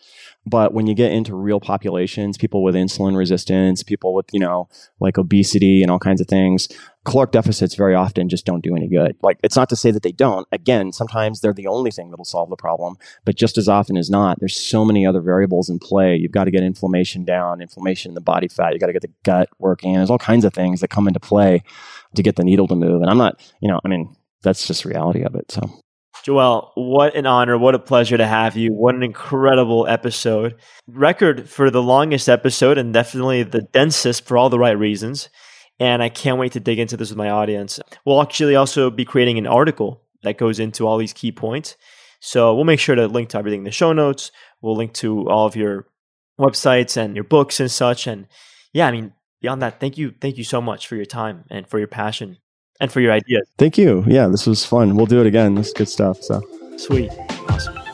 [0.45, 4.69] But when you get into real populations, people with insulin resistance, people with you know
[4.99, 6.67] like obesity and all kinds of things,
[7.05, 9.15] caloric deficits very often just don't do any good.
[9.21, 10.47] Like, it's not to say that they don't.
[10.51, 14.09] Again, sometimes they're the only thing that'll solve the problem, but just as often as
[14.09, 16.15] not, there's so many other variables in play.
[16.15, 18.73] You've got to get inflammation down, inflammation in the body fat.
[18.73, 19.93] You've got to get the gut working.
[19.93, 21.63] There's all kinds of things that come into play
[22.15, 23.01] to get the needle to move.
[23.01, 25.51] And I'm not, you know, I mean, that's just reality of it.
[25.51, 25.69] So.
[26.23, 27.57] Joel, what an honor.
[27.57, 28.73] What a pleasure to have you.
[28.73, 30.55] What an incredible episode.
[30.87, 35.29] Record for the longest episode and definitely the densest for all the right reasons
[35.79, 37.79] and I can't wait to dig into this with my audience.
[38.05, 41.75] We'll actually also be creating an article that goes into all these key points.
[42.19, 44.31] So we'll make sure to link to everything in the show notes.
[44.61, 45.87] We'll link to all of your
[46.39, 48.07] websites and your books and such.
[48.07, 48.27] And
[48.73, 50.13] yeah, I mean, beyond that, thank you.
[50.19, 52.37] Thank you so much for your time and for your passion
[52.79, 53.47] and for your ideas.
[53.57, 54.03] Thank you.
[54.07, 54.95] Yeah, this was fun.
[54.95, 55.55] We'll do it again.
[55.55, 56.21] This is good stuff.
[56.23, 56.41] So
[56.77, 57.11] sweet.
[57.49, 57.84] Awesome.